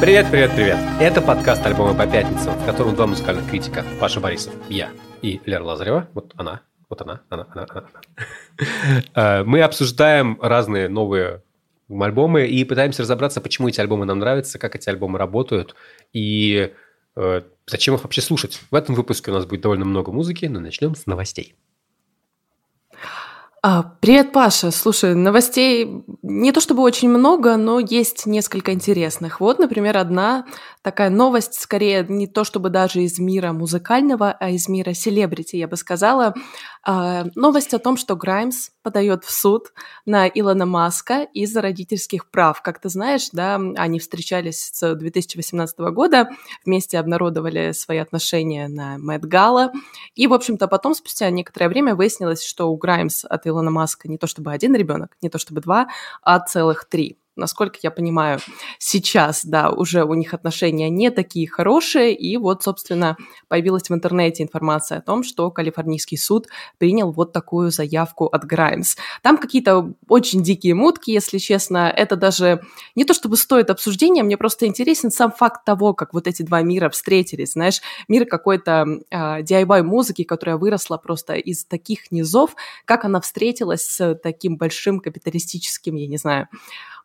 Привет, 0.00 0.30
привет, 0.30 0.52
привет! 0.54 0.78
Это 1.00 1.20
подкаст 1.20 1.66
«Альбомы 1.66 1.92
по 1.92 2.06
пятницам», 2.06 2.54
в 2.54 2.64
котором 2.64 2.94
два 2.94 3.08
музыкальных 3.08 3.50
критика. 3.50 3.84
Паша 3.98 4.20
Борисов, 4.20 4.54
я 4.68 4.90
и 5.22 5.40
Лера 5.44 5.64
Лазарева. 5.64 6.08
Вот 6.14 6.32
она, 6.36 6.62
вот 6.88 7.02
она, 7.02 7.22
она, 7.28 7.48
она, 7.52 7.66
она. 7.68 7.88
она. 7.88 9.40
Э, 9.40 9.42
мы 9.42 9.60
обсуждаем 9.60 10.38
разные 10.40 10.88
новые 10.88 11.42
альбомы 11.90 12.46
и 12.46 12.62
пытаемся 12.62 13.02
разобраться, 13.02 13.40
почему 13.40 13.68
эти 13.68 13.80
альбомы 13.80 14.04
нам 14.04 14.20
нравятся, 14.20 14.60
как 14.60 14.76
эти 14.76 14.88
альбомы 14.88 15.18
работают 15.18 15.74
и 16.12 16.72
э, 17.16 17.42
зачем 17.66 17.96
их 17.96 18.04
вообще 18.04 18.20
слушать. 18.20 18.60
В 18.70 18.76
этом 18.76 18.94
выпуске 18.94 19.32
у 19.32 19.34
нас 19.34 19.46
будет 19.46 19.62
довольно 19.62 19.84
много 19.84 20.12
музыки, 20.12 20.46
но 20.46 20.60
начнем 20.60 20.94
с 20.94 21.06
новостей. 21.06 21.56
А, 23.70 23.82
привет, 24.00 24.32
Паша. 24.32 24.70
Слушай, 24.70 25.14
новостей 25.14 26.02
не 26.22 26.52
то 26.52 26.60
чтобы 26.62 26.82
очень 26.82 27.10
много, 27.10 27.58
но 27.58 27.80
есть 27.80 28.24
несколько 28.24 28.72
интересных. 28.72 29.40
Вот, 29.40 29.58
например, 29.58 29.98
одна 29.98 30.46
такая 30.80 31.10
новость, 31.10 31.60
скорее 31.60 32.06
не 32.08 32.26
то 32.26 32.44
чтобы 32.44 32.70
даже 32.70 33.02
из 33.02 33.18
мира 33.18 33.52
музыкального, 33.52 34.32
а 34.32 34.48
из 34.48 34.68
мира 34.68 34.94
селебрити, 34.94 35.56
я 35.56 35.68
бы 35.68 35.76
сказала. 35.76 36.32
А, 36.82 37.26
новость 37.34 37.74
о 37.74 37.78
том, 37.78 37.98
что 37.98 38.16
Граймс 38.16 38.70
подает 38.82 39.24
в 39.24 39.30
суд 39.30 39.74
на 40.06 40.26
Илона 40.26 40.64
Маска 40.64 41.24
из-за 41.34 41.60
родительских 41.60 42.30
прав. 42.30 42.62
Как 42.62 42.80
ты 42.80 42.88
знаешь, 42.88 43.28
да, 43.32 43.56
они 43.76 43.98
встречались 43.98 44.70
с 44.72 44.94
2018 44.94 45.78
года, 45.92 46.30
вместе 46.64 46.98
обнародовали 46.98 47.72
свои 47.72 47.98
отношения 47.98 48.68
на 48.68 48.96
Мэтт 48.96 49.26
Гала, 49.26 49.72
и, 50.14 50.26
в 50.26 50.32
общем-то, 50.32 50.68
потом, 50.68 50.94
спустя 50.94 51.28
некоторое 51.28 51.68
время, 51.68 51.94
выяснилось, 51.94 52.42
что 52.42 52.70
у 52.70 52.76
Граймс 52.78 53.26
от 53.26 53.46
Илона 53.46 53.57
Маска 53.62 54.08
не 54.08 54.18
то 54.18 54.26
чтобы 54.26 54.52
один 54.52 54.74
ребенок, 54.74 55.16
не 55.22 55.28
то 55.28 55.38
чтобы 55.38 55.60
два, 55.60 55.88
а 56.22 56.38
целых 56.40 56.84
три 56.84 57.18
насколько 57.38 57.78
я 57.82 57.90
понимаю, 57.90 58.40
сейчас, 58.78 59.44
да, 59.44 59.70
уже 59.70 60.04
у 60.04 60.14
них 60.14 60.34
отношения 60.34 60.90
не 60.90 61.10
такие 61.10 61.48
хорошие, 61.48 62.14
и 62.14 62.36
вот, 62.36 62.62
собственно, 62.62 63.16
появилась 63.48 63.88
в 63.88 63.94
интернете 63.94 64.42
информация 64.42 64.98
о 64.98 65.02
том, 65.02 65.22
что 65.22 65.50
Калифорнийский 65.50 66.18
суд 66.18 66.48
принял 66.78 67.12
вот 67.12 67.32
такую 67.32 67.70
заявку 67.70 68.26
от 68.26 68.44
Граймс. 68.44 68.96
Там 69.22 69.38
какие-то 69.38 69.92
очень 70.08 70.42
дикие 70.42 70.74
мутки, 70.74 71.10
если 71.10 71.38
честно, 71.38 71.92
это 71.94 72.16
даже 72.16 72.60
не 72.94 73.04
то 73.04 73.14
чтобы 73.14 73.36
стоит 73.36 73.70
обсуждения, 73.70 74.22
мне 74.22 74.36
просто 74.36 74.66
интересен 74.66 75.10
сам 75.10 75.32
факт 75.32 75.64
того, 75.64 75.94
как 75.94 76.14
вот 76.14 76.26
эти 76.26 76.42
два 76.42 76.62
мира 76.62 76.90
встретились, 76.90 77.52
знаешь, 77.52 77.80
мир 78.08 78.26
какой-то 78.26 78.86
э, 79.10 79.42
DIY-музыки, 79.42 80.24
которая 80.24 80.56
выросла 80.56 80.96
просто 80.98 81.34
из 81.34 81.64
таких 81.64 82.10
низов, 82.10 82.54
как 82.84 83.04
она 83.04 83.20
встретилась 83.20 83.82
с 83.82 84.14
таким 84.16 84.56
большим 84.56 85.00
капиталистическим, 85.00 85.94
я 85.96 86.06
не 86.06 86.16
знаю, 86.16 86.48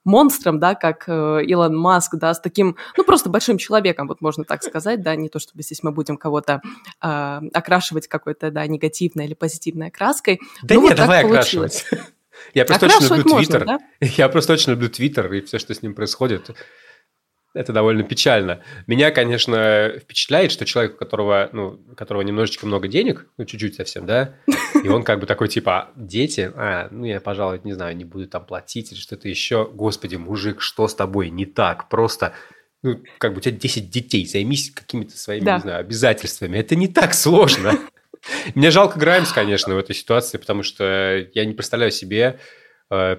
монстром, 0.04 0.60
да, 0.60 0.76
как 0.76 1.06
э, 1.08 1.44
Илон 1.46 1.76
Маск, 1.76 2.16
да, 2.16 2.34
с 2.34 2.40
таким, 2.40 2.78
ну, 2.98 3.04
просто 3.04 3.30
большим 3.30 3.58
человеком, 3.58 4.08
вот 4.08 4.22
можно 4.22 4.44
так 4.44 4.64
сказать, 4.64 5.02
да, 5.02 5.16
не 5.16 5.30
то 5.30 5.40
чтобы 5.40 5.64
здесь 5.64 5.84
мы 5.84 5.92
будем 5.92 6.18
кого-то 6.18 6.62
э, 7.02 7.42
окрашивать 7.54 8.08
какой-то, 8.08 8.52
да, 8.52 8.66
негативной 8.68 9.26
или 9.26 9.34
позитивной 9.34 9.92
краской. 9.92 10.40
Да 10.62 10.76
нет, 10.76 10.84
вот 10.84 10.98
давай 10.98 11.24
окрашивать. 11.24 11.86
Я 12.54 12.66
просто 12.66 12.86
очень 12.88 13.16
люблю 13.16 13.38
Твиттер. 13.38 13.68
Я 14.00 14.30
просто 14.30 14.54
очень 14.54 14.72
люблю 14.72 14.90
Твиттер 14.90 15.32
и 15.34 15.42
все, 15.42 15.60
что 15.60 15.74
с 15.74 15.82
ним 15.82 15.94
происходит. 15.94 16.52
Это 17.54 17.72
довольно 17.72 18.04
печально. 18.04 18.62
Меня, 18.88 19.12
конечно, 19.12 19.94
впечатляет, 20.00 20.52
что 20.52 20.66
человек, 20.66 20.96
у 20.96 20.98
которого, 20.98 21.50
ну, 21.54 21.80
у 21.92 21.96
которого 21.96 22.24
немножечко 22.24 22.66
много 22.66 22.88
денег, 22.88 23.28
ну, 23.38 23.46
чуть-чуть 23.46 23.76
совсем, 23.76 24.08
да, 24.08 24.36
и 24.84 24.88
он 24.88 25.04
как 25.04 25.20
бы 25.20 25.28
такой, 25.28 25.50
типа, 25.50 25.92
дети, 25.96 26.52
а, 26.56 26.88
ну, 26.90 27.06
я, 27.06 27.22
пожалуй, 27.22 27.62
не 27.64 27.74
знаю, 27.74 27.96
не 27.96 28.06
буду 28.06 28.28
там 28.28 28.44
платить 28.44 28.92
или 28.92 29.00
что-то 29.00 29.30
еще. 29.30 29.70
Господи, 29.72 30.16
мужик, 30.16 30.62
что 30.62 30.88
с 30.88 30.96
тобой 30.96 31.30
не 31.30 31.46
так? 31.46 31.90
Просто, 31.90 32.34
ну, 32.82 33.00
как 33.20 33.34
бы 33.34 33.38
у 33.38 33.42
тебя 33.42 33.56
10 33.56 33.92
детей, 33.92 34.26
займись 34.26 34.72
какими-то 34.72 35.16
своими, 35.16 35.46
да. 35.46 35.56
не 35.56 35.62
знаю, 35.62 35.80
обязательствами. 35.80 36.58
Это 36.58 36.76
не 36.76 36.88
так 36.88 37.14
сложно. 37.14 37.78
Мне 38.56 38.72
жалко 38.72 38.98
Граймс, 38.98 39.32
конечно, 39.32 39.76
в 39.76 39.78
этой 39.78 39.96
ситуации, 39.96 40.40
потому 40.40 40.64
что 40.64 41.28
я 41.34 41.46
не 41.46 41.54
представляю 41.54 41.92
себе... 41.92 42.40
Э, 42.90 43.18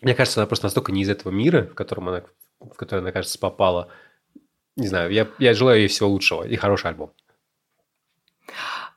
мне 0.00 0.14
кажется, 0.16 0.40
она 0.40 0.48
просто 0.48 0.66
настолько 0.66 0.90
не 0.90 1.02
из 1.02 1.08
этого 1.08 1.30
мира, 1.30 1.68
в 1.70 1.74
котором 1.74 2.08
она 2.08 2.24
в 2.70 2.76
который 2.76 3.00
она, 3.00 3.12
кажется, 3.12 3.38
попала. 3.38 3.88
Не 4.76 4.88
знаю, 4.88 5.10
я, 5.12 5.28
я 5.38 5.54
желаю 5.54 5.80
ей 5.80 5.88
всего 5.88 6.08
лучшего 6.08 6.44
и 6.44 6.56
хороший 6.56 6.88
альбом. 6.90 7.12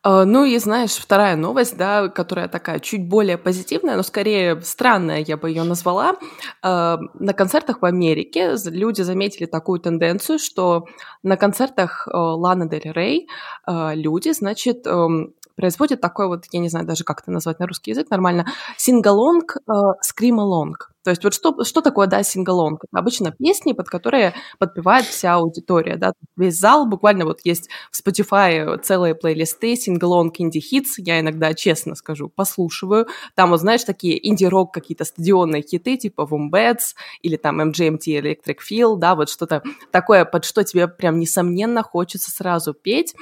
А, 0.05 0.23
ну 0.23 0.45
и 0.45 0.57
знаешь, 0.59 0.91
вторая 0.91 1.35
новость, 1.35 1.77
да, 1.77 2.09
которая 2.09 2.47
такая 2.47 2.79
чуть 2.79 3.09
более 3.09 3.39
позитивная, 3.39 3.95
но 3.95 4.03
скорее 4.03 4.61
странная, 4.61 5.25
я 5.27 5.35
бы 5.35 5.49
ее 5.49 5.63
назвала. 5.63 6.15
А, 6.61 6.99
на 7.15 7.33
концертах 7.33 7.81
в 7.81 7.85
Америке 7.85 8.55
люди 8.65 9.01
заметили 9.01 9.47
такую 9.47 9.79
тенденцию, 9.79 10.37
что 10.37 10.85
на 11.23 11.37
концертах 11.37 12.07
э, 12.07 12.11
Лана 12.15 12.69
Дель 12.69 12.91
Рей 12.93 13.27
э, 13.65 13.95
люди, 13.95 14.31
значит, 14.31 14.85
эм, 14.85 15.33
производят 15.55 16.01
такой 16.01 16.27
вот, 16.27 16.45
я 16.51 16.59
не 16.59 16.69
знаю 16.69 16.85
даже 16.85 17.03
как 17.03 17.21
это 17.21 17.31
назвать 17.31 17.59
на 17.59 17.65
русский 17.65 17.91
язык 17.91 18.11
нормально, 18.11 18.45
sing-along, 18.77 19.57
э, 19.57 19.71
scream-along. 20.01 20.91
То 21.05 21.11
есть 21.11 21.23
вот 21.23 21.35
что, 21.35 21.63
что 21.63 21.81
такое, 21.81 22.07
да, 22.07 22.23
sing-along? 22.23 22.83
Это 22.83 22.97
обычно 22.99 23.31
песни, 23.31 23.73
под 23.73 23.87
которые 23.89 24.33
подпевает 24.57 25.05
вся 25.05 25.35
аудитория, 25.35 25.97
да, 25.97 26.13
весь 26.35 26.57
зал, 26.57 26.87
буквально 26.87 27.25
вот 27.25 27.41
есть 27.43 27.69
в 27.91 28.01
Spotify 28.01 28.75
целые 28.79 29.13
плейлисты, 29.13 29.75
sing-along, 29.75 30.33
indie 30.39 30.68
hits, 30.68 30.97
я 30.97 31.19
иногда, 31.19 31.53
честно 31.53 31.93
скажу, 31.93 32.27
послушиваю, 32.27 33.05
там 33.35 33.51
вот, 33.51 33.59
знаешь, 33.59 33.83
такие 33.83 34.27
инди-рок 34.27 34.73
какие-то 34.73 35.05
стадионные 35.05 35.61
хиты, 35.61 35.95
типа 35.95 36.27
Wombats 36.29 36.95
или 37.21 37.37
там 37.37 37.61
MGMT 37.61 38.07
Electric 38.07 38.57
Feel, 38.67 38.97
да, 38.97 39.13
вот 39.13 39.29
что-то 39.29 39.61
такое, 39.91 40.25
под 40.25 40.43
что 40.43 40.63
тебе 40.63 40.87
прям 40.87 41.19
несомненно 41.19 41.83
хочется 41.83 42.31
сразу 42.31 42.73
петь, 42.73 43.13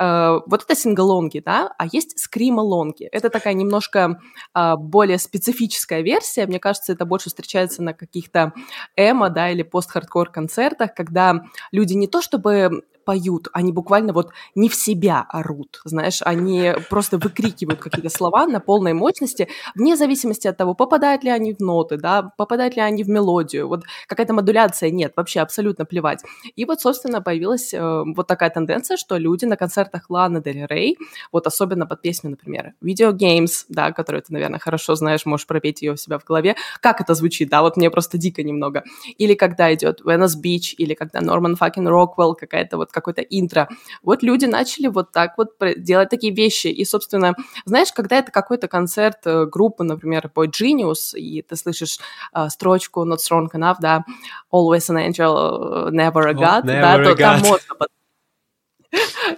Uh, 0.00 0.42
вот 0.46 0.62
это 0.62 0.76
сингалонги, 0.76 1.40
да, 1.40 1.74
а 1.76 1.86
есть 1.86 2.20
скрималонги. 2.20 3.08
Это 3.10 3.30
такая 3.30 3.54
немножко 3.54 4.20
uh, 4.56 4.76
более 4.76 5.18
специфическая 5.18 6.02
версия. 6.02 6.46
Мне 6.46 6.60
кажется, 6.60 6.92
это 6.92 7.04
больше 7.04 7.30
встречается 7.30 7.82
на 7.82 7.94
каких-то 7.94 8.52
эмо, 8.94 9.28
да, 9.28 9.50
или 9.50 9.62
пост-хардкор 9.62 10.30
концертах, 10.30 10.94
когда 10.94 11.42
люди 11.72 11.94
не 11.94 12.06
то 12.06 12.22
чтобы 12.22 12.84
поют, 13.08 13.48
они 13.54 13.72
буквально 13.72 14.12
вот 14.12 14.32
не 14.54 14.68
в 14.68 14.74
себя 14.74 15.24
орут, 15.30 15.80
знаешь, 15.84 16.20
они 16.26 16.74
просто 16.90 17.16
выкрикивают 17.16 17.80
какие-то 17.80 18.10
слова 18.10 18.46
на 18.46 18.60
полной 18.60 18.92
мощности, 18.92 19.48
вне 19.74 19.96
зависимости 19.96 20.46
от 20.46 20.58
того, 20.58 20.74
попадают 20.74 21.24
ли 21.24 21.30
они 21.30 21.54
в 21.54 21.60
ноты, 21.60 21.96
да, 21.96 22.34
попадают 22.36 22.76
ли 22.76 22.82
они 22.82 23.04
в 23.04 23.08
мелодию, 23.08 23.66
вот 23.66 23.84
какая-то 24.08 24.34
модуляция 24.34 24.90
нет, 24.90 25.14
вообще 25.16 25.40
абсолютно 25.40 25.86
плевать. 25.86 26.22
И 26.54 26.66
вот, 26.66 26.82
собственно, 26.82 27.22
появилась 27.22 27.72
э, 27.72 28.02
вот 28.14 28.26
такая 28.26 28.50
тенденция, 28.50 28.98
что 28.98 29.16
люди 29.16 29.46
на 29.46 29.56
концертах 29.56 30.10
Ланы 30.10 30.42
Дель 30.42 30.66
Рей, 30.68 30.98
вот 31.32 31.46
особенно 31.46 31.86
под 31.86 32.02
песню, 32.02 32.28
например, 32.28 32.74
Video 32.84 33.12
Games, 33.12 33.64
да, 33.70 33.92
которую 33.92 34.20
ты, 34.20 34.34
наверное, 34.34 34.58
хорошо 34.58 34.96
знаешь, 34.96 35.24
можешь 35.24 35.46
пропеть 35.46 35.80
ее 35.80 35.92
у 35.92 35.96
себя 35.96 36.18
в 36.18 36.24
голове, 36.24 36.56
как 36.82 37.00
это 37.00 37.14
звучит, 37.14 37.48
да, 37.48 37.62
вот 37.62 37.78
мне 37.78 37.90
просто 37.90 38.18
дико 38.18 38.42
немного. 38.42 38.84
Или 39.16 39.32
когда 39.32 39.72
идет 39.72 40.02
Venice 40.02 40.36
Beach, 40.44 40.74
или 40.76 40.92
когда 40.92 41.22
Норман 41.22 41.56
Факин 41.56 41.88
Роквелл, 41.88 42.34
какая-то 42.34 42.76
вот 42.76 42.92
какое-то 43.00 43.22
интро. 43.22 43.68
Вот 44.02 44.22
люди 44.22 44.46
начали 44.46 44.88
вот 44.88 45.12
так 45.12 45.34
вот 45.36 45.50
делать 45.76 46.10
такие 46.10 46.32
вещи. 46.32 46.68
И, 46.68 46.84
собственно, 46.84 47.34
знаешь, 47.64 47.92
когда 47.92 48.18
это 48.18 48.30
какой-то 48.32 48.68
концерт 48.68 49.18
э, 49.24 49.46
группы, 49.46 49.84
например, 49.84 50.30
Boy 50.34 50.50
Genius, 50.50 51.16
и 51.16 51.42
ты 51.42 51.56
слышишь 51.56 51.98
uh, 52.34 52.48
строчку 52.48 53.04
Not 53.04 53.18
Strong 53.18 53.48
Enough, 53.54 53.76
да, 53.80 54.04
Always 54.52 54.88
an 54.90 55.08
Angel, 55.08 55.90
Never 55.90 56.28
a 56.28 56.34
God, 56.34 56.62
oh, 56.62 56.66
never 56.66 56.80
да, 56.80 56.94
a 56.94 57.04
то 57.04 57.10
God. 57.12 57.16
там 57.16 57.40
можно 57.40 57.88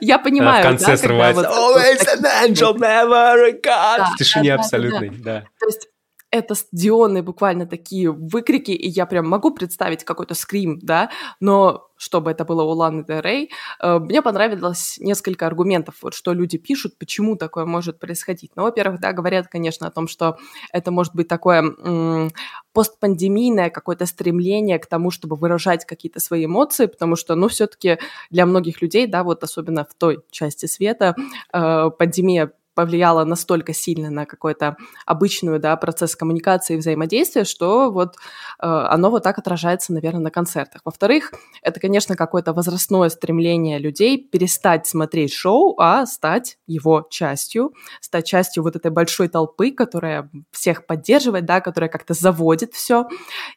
я 0.00 0.19
понимаю, 0.19 0.62
в 0.62 0.66
конце 0.66 0.87
да, 0.87 0.97
срывается. 0.97 1.48
Вот, 1.48 1.77
Always 1.77 2.06
an 2.06 2.25
angel, 2.44 2.75
never 2.78 3.48
a 3.48 3.53
god. 3.53 3.98
Да, 3.98 4.10
в 4.15 4.16
тишине 4.16 4.50
да, 4.50 4.54
абсолютной, 4.56 5.10
да. 5.10 5.16
да. 5.25 5.41
То 5.59 5.66
есть 5.66 5.88
это 6.30 6.54
стадионы 6.54 7.22
буквально 7.22 7.66
такие 7.66 8.10
выкрики, 8.12 8.71
и 8.71 8.88
я 8.88 9.06
прям 9.06 9.28
могу 9.28 9.50
представить 9.53 10.04
какой-то 10.04 10.34
скрим, 10.34 10.78
да, 10.80 11.10
но 11.41 11.88
чтобы 11.97 12.30
это 12.30 12.44
было 12.47 12.62
у 12.62 12.71
Ланы 12.71 13.04
Де 13.04 13.48
э, 13.80 13.98
мне 13.98 14.22
понравилось 14.22 14.97
несколько 15.00 15.47
аргументов, 15.47 15.97
вот 16.03 16.15
что 16.15 16.32
люди 16.32 16.56
пишут, 16.56 16.97
почему 16.98 17.36
такое 17.36 17.66
может 17.66 17.98
происходить. 17.98 18.53
Ну, 18.56 18.62
во-первых, 18.62 19.00
да, 19.00 19.12
говорят, 19.12 19.48
конечно, 19.48 19.86
о 19.86 19.91
том, 19.91 20.09
что 20.09 20.38
это 20.72 20.91
может 20.91 21.15
быть 21.15 21.28
такое 21.28 21.59
м- 21.62 22.30
постпандемийное 22.72 23.68
какое-то 23.68 24.06
стремление 24.06 24.78
к 24.78 24.86
тому, 24.86 25.10
чтобы 25.10 25.36
выражать 25.36 25.84
какие-то 25.84 26.21
свои 26.21 26.47
эмоции, 26.47 26.86
потому 26.86 27.16
что, 27.16 27.34
ну, 27.34 27.48
все-таки 27.48 27.98
для 28.30 28.47
многих 28.47 28.80
людей, 28.80 29.06
да, 29.06 29.22
вот 29.24 29.42
особенно 29.44 29.84
в 29.84 29.94
той 29.94 30.21
части 30.30 30.66
света, 30.66 31.15
э, 31.53 31.91
пандемия 31.98 32.53
повлияло 32.75 33.25
настолько 33.25 33.72
сильно 33.72 34.11
на 34.11 34.27
какой-то 34.27 34.77
обычную, 35.07 35.61
да, 35.61 35.77
процесс 35.77 36.17
коммуникации 36.17 36.75
и 36.75 36.77
взаимодействия, 36.78 37.45
что 37.45 37.91
вот 37.91 38.17
э, 38.17 38.67
оно 38.67 39.11
вот 39.11 39.22
так 39.22 39.39
отражается, 39.39 39.93
наверное, 39.93 40.22
на 40.22 40.31
концертах. 40.31 40.83
Во-вторых, 40.84 41.33
это, 41.63 41.81
конечно, 41.81 42.17
какое-то 42.17 42.53
возрастное 42.53 43.09
стремление 43.09 43.78
людей 43.78 44.19
перестать 44.19 44.87
смотреть 44.87 45.33
шоу, 45.33 45.75
а 45.78 46.07
стать 46.07 46.59
его 46.67 47.07
частью, 47.11 47.72
стать 48.01 48.27
частью 48.27 48.63
вот 48.63 48.77
этой 48.77 48.91
большой 48.91 49.28
толпы, 49.28 49.72
которая 49.72 50.31
всех 50.51 50.87
поддерживает, 50.87 51.45
да, 51.45 51.61
которая 51.61 51.91
как-то 51.91 52.15
заводит 52.15 52.75
все. 52.75 53.07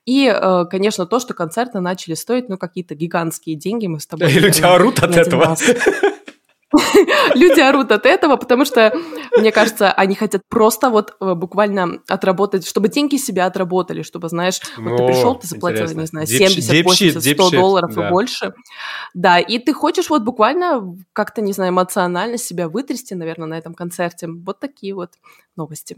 И, 0.06 0.28
э, 0.28 0.66
конечно, 0.70 1.06
то, 1.06 1.20
что 1.20 1.34
концерты 1.34 1.80
начали 1.80 2.16
стоить, 2.16 2.50
ну, 2.50 2.58
какие-то 2.58 2.96
гигантские 2.96 3.56
деньги, 3.56 3.88
мы 3.88 4.00
с 4.00 4.08
тобой... 4.08 4.32
И 4.32 4.40
люди 4.40 4.62
орут 4.62 5.00
от 5.00 5.16
этого. 5.16 5.56
Люди 7.36 7.60
орут 7.60 7.92
от 7.92 8.06
этого, 8.06 8.36
потому 8.36 8.66
что, 8.66 8.94
мне 9.38 9.52
кажется, 9.52 9.92
они 9.92 10.16
хотят 10.16 10.42
просто 10.50 10.90
вот 10.90 11.16
э, 11.20 11.34
буквально 11.36 12.00
отработать, 12.08 12.68
чтобы 12.68 12.90
деньги 12.90 13.18
себя 13.18 13.46
отработали, 13.46 14.02
чтобы, 14.02 14.30
знаешь, 14.30 14.60
вот 14.78 14.98
ты 14.98 15.06
пришел, 15.06 15.36
ты 15.36 15.48
заплатил, 15.48 15.86
не 15.88 16.06
знаю, 16.06 16.28
70, 16.28 16.84
80, 16.84 17.22
100 17.22 17.50
долларов 17.52 17.98
и 17.98 18.10
больше. 18.10 18.54
Да, 19.14 19.40
и 19.40 19.60
ты 19.60 19.74
хочешь 19.74 20.10
вот 20.10 20.24
буквально 20.24 20.96
как-то, 21.14 21.42
не 21.42 21.54
знаю, 21.54 21.72
эмоционально 21.72 22.38
себя 22.38 22.68
вытрясти, 22.68 23.16
наверное, 23.16 23.48
на 23.48 23.58
этом 23.58 23.74
концерте. 23.74 24.28
Вот 24.28 24.60
такие 24.60 24.96
вот 24.96 25.12
новости. 25.56 25.98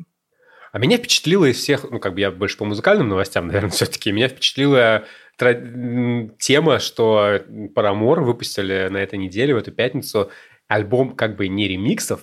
А 0.71 0.77
меня 0.77 0.97
впечатлило 0.97 1.45
из 1.45 1.57
всех, 1.57 1.89
ну, 1.89 1.99
как 1.99 2.15
бы 2.15 2.19
я 2.19 2.31
больше 2.31 2.57
по 2.57 2.65
музыкальным 2.65 3.07
новостям, 3.07 3.47
наверное, 3.47 3.69
все-таки, 3.69 4.11
меня 4.11 4.27
впечатлила 4.27 5.05
тема, 5.37 6.79
что 6.79 7.41
Парамор 7.73 8.21
выпустили 8.21 8.87
на 8.89 8.97
этой 8.97 9.19
неделе, 9.19 9.53
в 9.53 9.57
эту 9.57 9.71
пятницу, 9.71 10.31
альбом 10.67 11.15
как 11.15 11.35
бы 11.35 11.47
не 11.47 11.67
ремиксов 11.67 12.21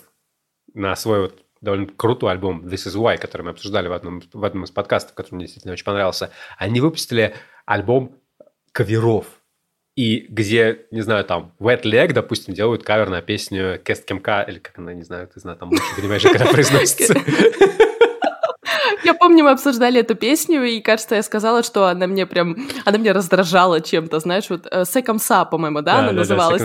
на 0.75 0.95
свой 0.97 1.23
вот 1.23 1.43
довольно 1.61 1.87
крутой 1.87 2.33
альбом 2.33 2.67
This 2.67 2.89
Is 2.89 2.97
Why, 2.97 3.19
который 3.19 3.43
мы 3.43 3.51
обсуждали 3.51 3.89
в 3.89 3.93
одном, 3.93 4.23
в 4.33 4.45
одном 4.45 4.65
из 4.65 4.71
подкастов, 4.71 5.15
который 5.15 5.37
мне 5.37 5.45
действительно 5.45 5.73
очень 5.73 5.85
понравился. 5.85 6.31
Они 6.59 6.81
выпустили 6.81 7.35
альбом 7.65 8.19
каверов. 8.73 9.27
И 9.95 10.27
где, 10.29 10.87
не 10.91 11.03
знаю, 11.03 11.25
там, 11.25 11.55
Wet 11.61 11.83
Leg, 11.83 12.15
допустим, 12.15 12.55
делают 12.55 12.83
кавер 12.83 13.11
на 13.11 13.21
песню 13.21 13.79
Кест 13.79 14.07
Кемка, 14.07 14.43
или 14.43 14.59
как 14.59 14.79
она, 14.79 14.95
не 14.95 15.03
знаю, 15.03 15.29
ты 15.29 15.39
знаешь, 15.39 15.59
там 15.59 15.69
лучше 15.69 15.85
понимаешь, 15.95 16.23
как 16.23 16.37
она 16.37 16.47
произносится. 16.51 17.15
Я 19.13 19.19
помню, 19.19 19.45
мы 19.45 19.51
обсуждали 19.51 20.01
эту 20.01 20.15
песню, 20.15 20.65
и, 20.65 20.81
кажется, 20.81 21.17
я 21.17 21.23
сказала, 21.23 21.63
что 21.63 21.87
она 21.87 22.07
мне 22.07 22.27
прям, 22.27 22.57
она 22.87 22.97
меня 22.97 23.13
раздражала 23.13 23.83
чем-то, 23.83 24.21
знаешь, 24.21 24.49
вот 24.49 24.67
Секомса, 24.85 25.45
по-моему, 25.45 25.83
да, 25.83 25.99
она 25.99 26.13
называлась. 26.13 26.63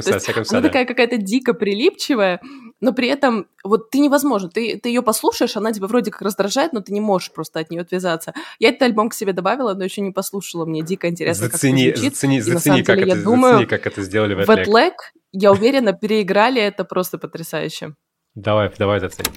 Она 0.49 0.61
такая 0.61 0.85
какая-то 0.85 1.17
дико 1.17 1.53
прилипчивая, 1.53 2.39
но 2.79 2.93
при 2.93 3.09
этом 3.09 3.47
вот 3.65 3.89
ты 3.89 3.99
невозможно, 3.99 4.49
ты, 4.49 4.79
ты 4.81 4.87
ее 4.89 5.01
послушаешь, 5.01 5.57
она 5.57 5.73
тебя 5.73 5.87
вроде 5.87 6.09
как 6.09 6.21
раздражает, 6.21 6.71
но 6.71 6.79
ты 6.79 6.93
не 6.93 7.01
можешь 7.01 7.33
просто 7.33 7.59
от 7.59 7.69
нее 7.69 7.81
отвязаться. 7.81 8.33
Я 8.59 8.69
этот 8.69 8.83
альбом 8.83 9.09
к 9.09 9.13
себе 9.13 9.33
добавила, 9.33 9.73
но 9.73 9.83
еще 9.83 9.99
не 9.99 10.11
послушала, 10.11 10.65
мне 10.65 10.83
дико 10.83 11.09
интересно, 11.09 11.49
зацени, 11.49 11.87
как 11.87 11.89
это 11.89 11.99
звучит. 11.99 12.13
Зацени, 12.13 12.39
зацени, 12.39 12.83
как 12.83 12.97
деле, 12.97 13.11
это, 13.11 13.23
думаю, 13.23 13.53
зацени, 13.55 13.65
как 13.67 13.87
это 13.87 14.01
сделали 14.03 14.35
в 14.35 14.49
Wet 14.49 14.93
я 15.33 15.51
уверена, 15.51 15.91
переиграли 15.93 16.61
это 16.61 16.85
просто 16.85 17.17
потрясающе. 17.17 17.95
Давай, 18.35 18.71
давай 18.77 18.99
заценим. 18.99 19.33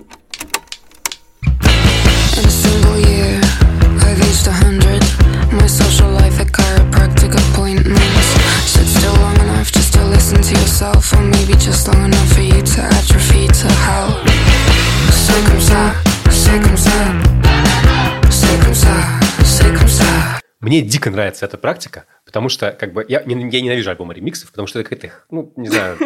Мне 20.61 20.83
дико 20.83 21.11
нравится 21.11 21.47
эта 21.47 21.57
практика, 21.59 22.05
потому 22.31 22.49
что 22.49 22.71
как 22.71 22.93
бы 22.93 23.05
я, 23.09 23.25
я 23.27 23.35
ненавижу 23.35 23.91
альбомы 23.91 24.15
ремиксов, 24.15 24.53
потому 24.53 24.69
что 24.69 24.79
это 24.79 24.89
какая-то, 24.89 25.13
ну, 25.33 25.53
не 25.57 25.67
знаю, 25.67 25.99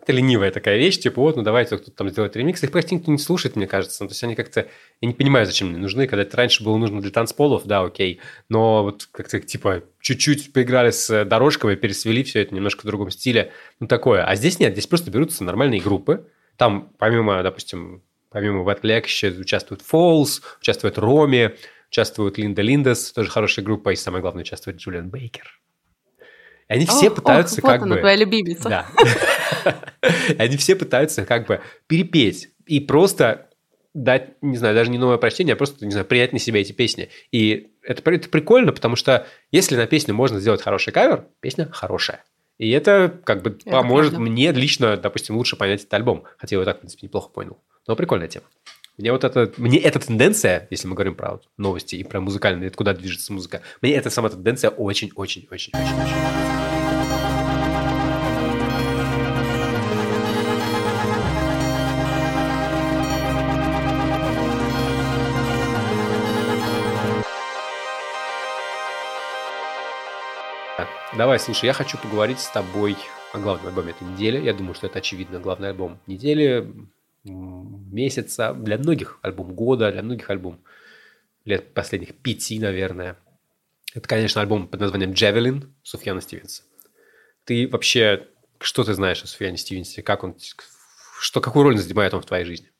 это 0.00 0.12
ленивая 0.12 0.52
такая 0.52 0.78
вещь, 0.78 0.98
типа, 0.98 1.20
вот, 1.20 1.34
ну 1.34 1.42
давайте 1.42 1.76
кто-то 1.76 1.90
там 1.90 2.08
сделает 2.08 2.36
ремикс. 2.36 2.62
Их 2.62 2.70
почти 2.70 2.94
никто 2.94 3.10
не 3.10 3.18
слушает, 3.18 3.56
мне 3.56 3.66
кажется. 3.66 4.04
Ну, 4.04 4.08
то 4.08 4.12
есть 4.12 4.22
они 4.22 4.36
как-то... 4.36 4.68
Я 5.00 5.08
не 5.08 5.14
понимаю, 5.14 5.44
зачем 5.44 5.70
они 5.70 5.78
нужны. 5.78 6.06
Когда 6.06 6.22
это 6.22 6.36
раньше 6.36 6.62
было 6.62 6.76
нужно 6.76 7.00
для 7.00 7.10
танцполов, 7.10 7.64
да, 7.66 7.82
окей. 7.82 8.20
Но 8.48 8.84
вот 8.84 9.08
как-то, 9.10 9.40
типа, 9.40 9.82
чуть-чуть 10.00 10.52
поиграли 10.52 10.92
с 10.92 11.24
дорожками, 11.24 11.74
пересвели 11.74 12.22
все 12.22 12.42
это 12.42 12.54
немножко 12.54 12.82
в 12.82 12.86
другом 12.86 13.10
стиле. 13.10 13.50
Ну, 13.80 13.88
такое. 13.88 14.24
А 14.24 14.36
здесь 14.36 14.60
нет. 14.60 14.72
Здесь 14.72 14.86
просто 14.86 15.10
берутся 15.10 15.42
нормальные 15.42 15.80
группы. 15.80 16.28
Там, 16.56 16.92
помимо, 16.98 17.42
допустим, 17.42 18.02
помимо 18.30 18.62
Wet 18.64 18.84
еще 18.84 19.28
участвует 19.28 19.82
Falls, 19.82 20.42
участвует 20.60 20.98
Роми, 20.98 21.50
участвует 21.90 22.38
Линда 22.38 22.62
Линдес, 22.62 23.12
тоже 23.12 23.30
хорошая 23.30 23.64
группа, 23.64 23.90
и 23.90 23.96
самое 23.96 24.22
главное, 24.22 24.42
участвует 24.42 24.78
Джулиан 24.78 25.10
Бейкер. 25.10 25.60
Они 26.72 26.86
все 26.86 27.08
ох, 27.08 27.16
пытаются 27.16 27.60
ох, 27.60 27.68
как 27.68 27.80
вот 27.82 27.90
бы... 27.90 27.96
твоя 27.98 28.16
любимица. 28.16 28.68
Да. 28.68 28.86
Они 30.38 30.56
все 30.56 30.74
пытаются 30.74 31.26
как 31.26 31.46
бы 31.46 31.60
перепеть 31.86 32.48
и 32.64 32.80
просто 32.80 33.50
дать, 33.92 34.30
не 34.40 34.56
знаю, 34.56 34.74
даже 34.74 34.90
не 34.90 34.96
новое 34.96 35.18
прочтение, 35.18 35.52
а 35.52 35.56
просто, 35.56 35.84
не 35.84 35.90
знаю, 35.90 36.06
принять 36.06 36.32
на 36.32 36.38
себя 36.38 36.62
эти 36.62 36.72
песни. 36.72 37.10
И 37.30 37.72
это, 37.82 38.10
это 38.10 38.30
прикольно, 38.30 38.72
потому 38.72 38.96
что 38.96 39.26
если 39.50 39.76
на 39.76 39.86
песню 39.86 40.14
можно 40.14 40.40
сделать 40.40 40.62
хороший 40.62 40.94
кавер, 40.94 41.26
песня 41.40 41.68
хорошая. 41.70 42.24
И 42.56 42.70
это 42.70 43.20
как 43.24 43.42
бы 43.42 43.50
это 43.50 43.68
поможет 43.68 44.12
правда. 44.12 44.30
мне 44.30 44.50
лично, 44.52 44.96
допустим, 44.96 45.36
лучше 45.36 45.56
понять 45.56 45.80
этот 45.80 45.92
альбом. 45.92 46.24
Хотя 46.38 46.56
я 46.56 46.60
его 46.60 46.64
так, 46.64 46.78
в 46.78 46.80
принципе, 46.80 47.06
неплохо 47.06 47.28
понял. 47.28 47.58
Но 47.86 47.96
прикольная 47.96 48.28
тема. 48.28 48.46
Мне 48.98 49.10
вот 49.10 49.24
это, 49.24 49.50
мне 49.56 49.78
эта 49.78 49.98
тенденция, 49.98 50.68
если 50.70 50.86
мы 50.86 50.94
говорим 50.94 51.14
про 51.14 51.40
новости 51.56 51.96
и 51.96 52.04
про 52.04 52.20
музыкальные, 52.20 52.68
куда 52.70 52.92
движется 52.92 53.32
музыка, 53.32 53.62
мне 53.80 53.94
эта 53.94 54.10
сама 54.10 54.28
тенденция 54.28 54.68
очень-очень-очень-очень-очень 54.68 55.72
Давай, 71.16 71.38
слушай, 71.38 71.66
я 71.66 71.72
хочу 71.74 71.98
поговорить 71.98 72.40
с 72.40 72.48
тобой 72.48 72.96
о 73.32 73.38
главном 73.38 73.68
альбоме 73.68 73.90
этой 73.90 74.04
недели. 74.06 74.38
Я 74.38 74.54
думаю, 74.54 74.74
что 74.74 74.86
это 74.86 74.98
очевидно 74.98 75.40
главный 75.40 75.68
альбом 75.68 75.98
недели, 76.06 76.72
месяца, 77.24 78.52
для 78.54 78.78
многих 78.78 79.18
альбом 79.22 79.54
года, 79.54 79.92
для 79.92 80.02
многих 80.02 80.28
альбом 80.30 80.60
лет 81.44 81.72
последних 81.74 82.16
пяти, 82.16 82.58
наверное. 82.58 83.16
Это, 83.94 84.08
конечно, 84.08 84.40
альбом 84.40 84.68
под 84.68 84.80
названием 84.80 85.12
«Джавелин» 85.12 85.74
Суфьяна 85.82 86.20
Стивенса. 86.20 86.62
Ты 87.44 87.68
вообще, 87.68 88.28
что 88.58 88.84
ты 88.84 88.94
знаешь 88.94 89.22
о 89.22 89.26
Суфьяне 89.26 89.56
Стивенсе? 89.56 90.02
Как 90.02 90.24
он, 90.24 90.36
что, 91.20 91.40
какую 91.40 91.64
роль 91.64 91.78
занимает 91.78 92.14
он 92.14 92.22
в 92.22 92.26
твоей 92.26 92.44
жизни? 92.44 92.71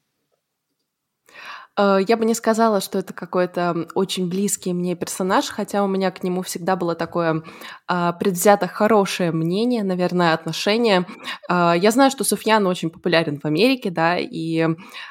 Э, 1.78 1.98
я 2.06 2.16
бы 2.16 2.24
не 2.24 2.34
сказала, 2.34 2.80
что 2.80 2.98
это 2.98 3.12
какой-то 3.12 3.88
очень 3.94 4.28
близкий 4.28 4.72
мне 4.72 4.94
персонаж, 4.94 5.48
хотя 5.48 5.82
у 5.84 5.88
меня 5.88 6.10
к 6.10 6.22
нему 6.22 6.42
всегда 6.42 6.76
было 6.76 6.94
такое 6.94 7.42
а, 7.86 8.12
предвзято 8.12 8.68
хорошее 8.68 9.32
мнение, 9.32 9.82
наверное, 9.84 10.34
отношение. 10.34 11.06
А, 11.48 11.74
я 11.74 11.90
знаю, 11.90 12.10
что 12.10 12.24
Суфьян 12.24 12.66
очень 12.66 12.90
популярен 12.90 13.38
в 13.38 13.44
Америке, 13.44 13.90
да, 13.90 14.18
и 14.18 14.66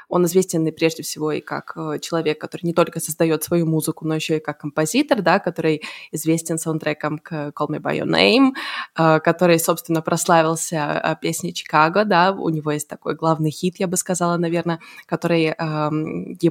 он 0.09 0.25
известен 0.25 0.71
прежде 0.73 1.03
всего 1.03 1.31
и 1.31 1.41
как 1.41 1.73
э, 1.75 1.99
человек, 1.99 2.39
который 2.39 2.61
не 2.63 2.73
только 2.73 2.99
создает 2.99 3.43
свою 3.43 3.65
музыку, 3.65 4.05
но 4.05 4.15
еще 4.15 4.37
и 4.37 4.39
как 4.39 4.59
композитор, 4.59 5.21
да, 5.21 5.39
который 5.39 5.81
известен 6.11 6.57
саундтреком 6.57 7.17
к 7.19 7.51
Call 7.55 7.69
Me 7.69 7.79
By 7.79 7.99
Your 7.99 8.07
Name, 8.07 8.51
э, 8.97 9.19
который, 9.19 9.59
собственно, 9.59 10.01
прославился 10.01 11.17
песней 11.21 11.53
Чикаго, 11.53 12.03
да, 12.05 12.31
у 12.31 12.49
него 12.49 12.71
есть 12.71 12.87
такой 12.87 13.15
главный 13.15 13.51
хит, 13.51 13.75
я 13.79 13.87
бы 13.87 13.97
сказала, 13.97 14.37
наверное, 14.37 14.79
который 15.05 15.55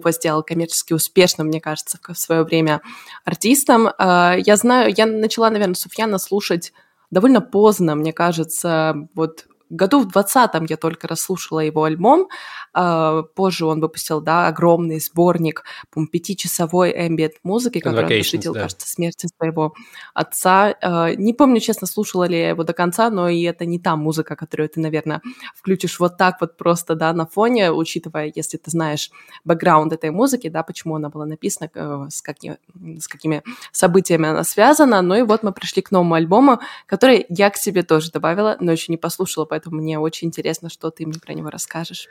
его 0.01 0.11
сделал 0.11 0.43
коммерчески 0.43 0.93
успешным, 0.93 1.47
мне 1.47 1.61
кажется, 1.61 1.99
в 2.07 2.19
свое 2.19 2.43
время 2.43 2.83
артистом. 3.25 3.91
А, 3.99 4.35
я 4.37 4.57
знаю, 4.57 4.93
я 4.97 5.07
начала, 5.07 5.51
наверное, 5.51 5.75
Суфьяна 5.75 6.19
слушать 6.19 6.73
довольно 7.11 7.41
поздно, 7.41 7.95
мне 7.95 8.13
кажется, 8.13 9.09
вот 9.15 9.47
году 9.71 10.01
в 10.01 10.09
20-м 10.09 10.67
я 10.69 10.77
только 10.77 11.09
расслушала 11.09 11.61
его 11.61 11.85
альбом. 11.85 12.29
А, 12.73 13.23
позже 13.23 13.67
он 13.67 13.81
выпустил, 13.81 14.21
да, 14.21 14.47
огромный 14.47 15.01
сборник, 15.01 15.65
по 15.91 16.07
пятичасовой 16.07 16.93
ambient 16.93 17.35
музыки, 17.43 17.81
который 17.81 18.05
он 18.05 18.23
посвятил, 18.23 18.55
да. 18.55 18.63
кажется, 18.63 18.89
смерти 18.89 19.29
своего 19.37 19.75
отца. 20.15 20.75
А, 20.83 21.15
не 21.15 21.33
помню, 21.33 21.61
честно, 21.61 21.87
слушала 21.87 22.25
ли 22.25 22.39
я 22.39 22.51
его 22.51 22.65
до 22.65 22.73
конца, 22.73 23.11
но 23.11 23.29
и 23.29 23.43
это 23.43 23.65
не 23.65 23.79
та 23.79 23.97
музыка, 23.97 24.37
которую 24.37 24.69
ты, 24.69 24.81
наверное, 24.81 25.21
включишь 25.55 25.99
вот 25.99 26.17
так 26.17 26.41
вот 26.41 26.57
просто, 26.57 26.95
да, 26.95 27.13
на 27.13 27.27
фоне, 27.27 27.73
учитывая, 27.73 28.33
если 28.35 28.57
ты 28.57 28.71
знаешь 28.71 29.11
бэкграунд 29.45 29.93
этой 29.93 30.11
музыки, 30.11 30.49
да, 30.49 30.63
почему 30.63 30.97
она 30.97 31.09
была 31.09 31.27
написана, 31.27 31.71
э, 31.75 32.07
с, 32.11 32.23
какими, 32.23 32.59
с 32.99 33.09
какими 33.09 33.43
событиями 33.73 34.29
она 34.29 34.45
связана. 34.45 35.03
Ну 35.03 35.15
и 35.15 35.23
вот 35.23 35.43
мы 35.43 35.53
пришли 35.53 35.83
к 35.83 35.91
новому 35.91 36.15
альбому, 36.15 36.61
который 36.87 37.27
я 37.29 37.51
к 37.51 37.57
себе 37.57 37.83
тоже 37.83 38.11
добавила, 38.11 38.57
но 38.61 38.73
еще 38.73 38.93
не 38.93 38.97
послушала, 38.97 39.45
поэтому 39.45 39.60
мне 39.67 39.99
очень 39.99 40.29
интересно, 40.29 40.71
что 40.71 40.91
ты 40.91 41.07
мне 41.07 41.19
про 41.19 41.35
него 41.35 41.51
расскажешь. 41.51 42.09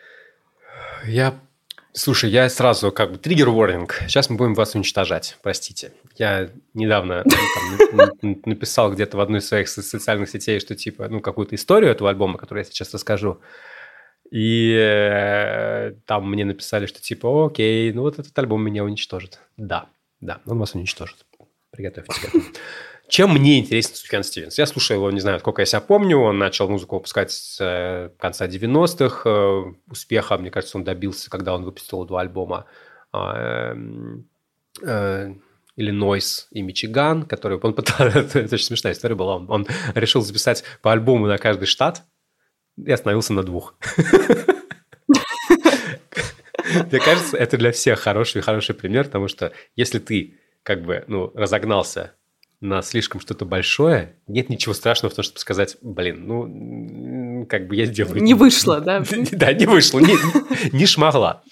Я 1.05 1.39
Слушай, 1.91 2.29
я 2.29 2.47
сразу 2.49 2.91
как 2.91 3.11
бы 3.11 3.17
триггер 3.17 3.49
ворнинг. 3.49 4.03
Сейчас 4.07 4.29
мы 4.29 4.37
будем 4.37 4.53
вас 4.53 4.75
уничтожать, 4.75 5.37
простите. 5.41 5.91
Я 6.17 6.51
недавно 6.75 7.25
ну, 7.91 8.39
написал 8.45 8.93
где-то 8.93 9.17
в 9.17 9.19
одной 9.19 9.39
из 9.39 9.47
своих 9.47 9.67
социальных 9.67 10.29
сетей, 10.29 10.59
что 10.59 10.75
типа, 10.75 11.07
ну, 11.09 11.19
какую-то 11.19 11.55
историю 11.55 11.91
этого 11.91 12.11
альбома, 12.11 12.37
которую 12.37 12.63
я 12.63 12.71
сейчас 12.71 12.93
расскажу. 12.93 13.41
И 14.29 14.71
э, 14.79 15.93
там 16.05 16.29
мне 16.29 16.45
написали, 16.45 16.85
что 16.85 17.01
типа, 17.01 17.47
окей, 17.47 17.91
ну 17.91 18.03
вот 18.03 18.19
этот 18.19 18.37
альбом 18.37 18.63
меня 18.63 18.83
уничтожит. 18.83 19.39
Да, 19.57 19.89
да, 20.21 20.41
он 20.45 20.59
вас 20.59 20.75
уничтожит. 20.75 21.25
Приготовьтесь 21.71 22.19
к 22.19 22.25
этому. 22.25 22.43
Чем 23.09 23.33
мне 23.33 23.59
интересен 23.59 23.95
Суфьян 23.95 24.23
Стивенс? 24.23 24.57
Я 24.59 24.67
слушаю 24.67 24.99
его, 24.99 25.09
не 25.09 25.19
знаю, 25.19 25.39
сколько 25.39 25.63
я 25.63 25.65
себя 25.65 25.81
помню. 25.81 26.19
Он 26.19 26.37
начал 26.37 26.69
музыку 26.69 26.97
выпускать 26.97 27.31
с 27.31 27.57
э, 27.59 28.11
конца 28.19 28.47
90-х. 28.47 29.27
Э, 29.27 29.63
успеха, 29.89 30.37
мне 30.37 30.51
кажется, 30.51 30.77
он 30.77 30.83
добился, 30.83 31.29
когда 31.31 31.55
он 31.55 31.63
выпустил 31.63 32.05
два 32.05 32.21
альбома. 32.21 32.67
А, 33.11 33.75
Иллинойс 35.75 36.47
и 36.51 36.61
Мичиган, 36.61 37.23
которые 37.23 37.59
он 37.59 37.73
пытался... 37.73 38.19
Это 38.39 38.53
очень 38.53 38.65
смешная 38.65 38.93
история 38.93 39.15
была. 39.15 39.37
Он, 39.37 39.49
он 39.49 39.67
решил 39.95 40.21
записать 40.21 40.63
по 40.83 40.91
альбому 40.91 41.25
на 41.25 41.39
каждый 41.39 41.65
штат 41.65 42.03
и 42.77 42.91
остановился 42.91 43.33
на 43.33 43.41
двух. 43.41 43.75
Мне 46.91 46.99
кажется, 46.99 47.35
это 47.35 47.57
для 47.57 47.71
всех 47.71 47.99
хороший 47.99 48.41
хороший 48.43 48.75
пример, 48.75 49.05
потому 49.05 49.27
что 49.27 49.51
если 49.75 49.97
ты 49.97 50.37
как 50.61 50.83
бы 50.83 51.03
ну, 51.07 51.31
разогнался 51.33 52.13
на 52.61 52.81
слишком 52.81 53.21
что-то 53.21 53.45
большое, 53.45 54.17
нет 54.27 54.49
ничего 54.49 54.73
страшного 54.73 55.11
в 55.11 55.15
том, 55.15 55.23
чтобы 55.23 55.39
сказать, 55.39 55.77
блин, 55.81 56.27
ну, 56.27 57.45
как 57.47 57.67
бы 57.67 57.75
я 57.75 57.85
сделаю. 57.85 58.21
Не 58.21 58.33
вышло, 58.33 58.81
да? 58.81 59.03
Да, 59.31 59.53
не 59.53 59.65
вышло, 59.65 59.99
не, 59.99 60.85
шмогла. 60.85 61.43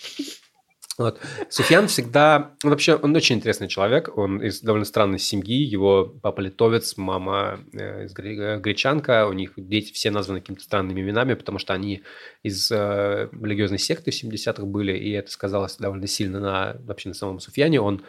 Вот. 0.97 1.19
Суфьян 1.49 1.87
всегда... 1.87 2.55
Он 2.63 2.71
вообще, 2.71 2.95
он 2.95 3.15
очень 3.15 3.35
интересный 3.35 3.67
человек. 3.67 4.17
Он 4.17 4.41
из 4.41 4.61
довольно 4.61 4.83
странной 4.83 5.19
семьи. 5.19 5.63
Его 5.63 6.05
папа 6.05 6.41
литовец, 6.41 6.97
мама 6.97 7.59
э, 7.71 8.05
из 8.05 8.13
гречанка. 8.13 9.27
У 9.27 9.33
них 9.33 9.53
дети 9.57 9.93
все 9.93 10.09
названы 10.09 10.41
какими-то 10.41 10.63
странными 10.63 11.01
именами, 11.01 11.35
потому 11.35 11.59
что 11.59 11.73
они 11.73 12.01
из 12.41 12.71
э, 12.71 13.29
религиозной 13.31 13.77
секты 13.77 14.09
в 14.09 14.15
70-х 14.15 14.65
были, 14.65 14.97
и 14.97 15.11
это 15.11 15.29
сказалось 15.29 15.77
довольно 15.77 16.07
сильно 16.07 16.39
на, 16.39 16.77
вообще 16.79 17.09
на 17.09 17.15
самом 17.15 17.39
Суфьяне. 17.39 17.79
Он 17.79 18.03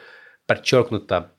подчеркнуто 0.46 1.32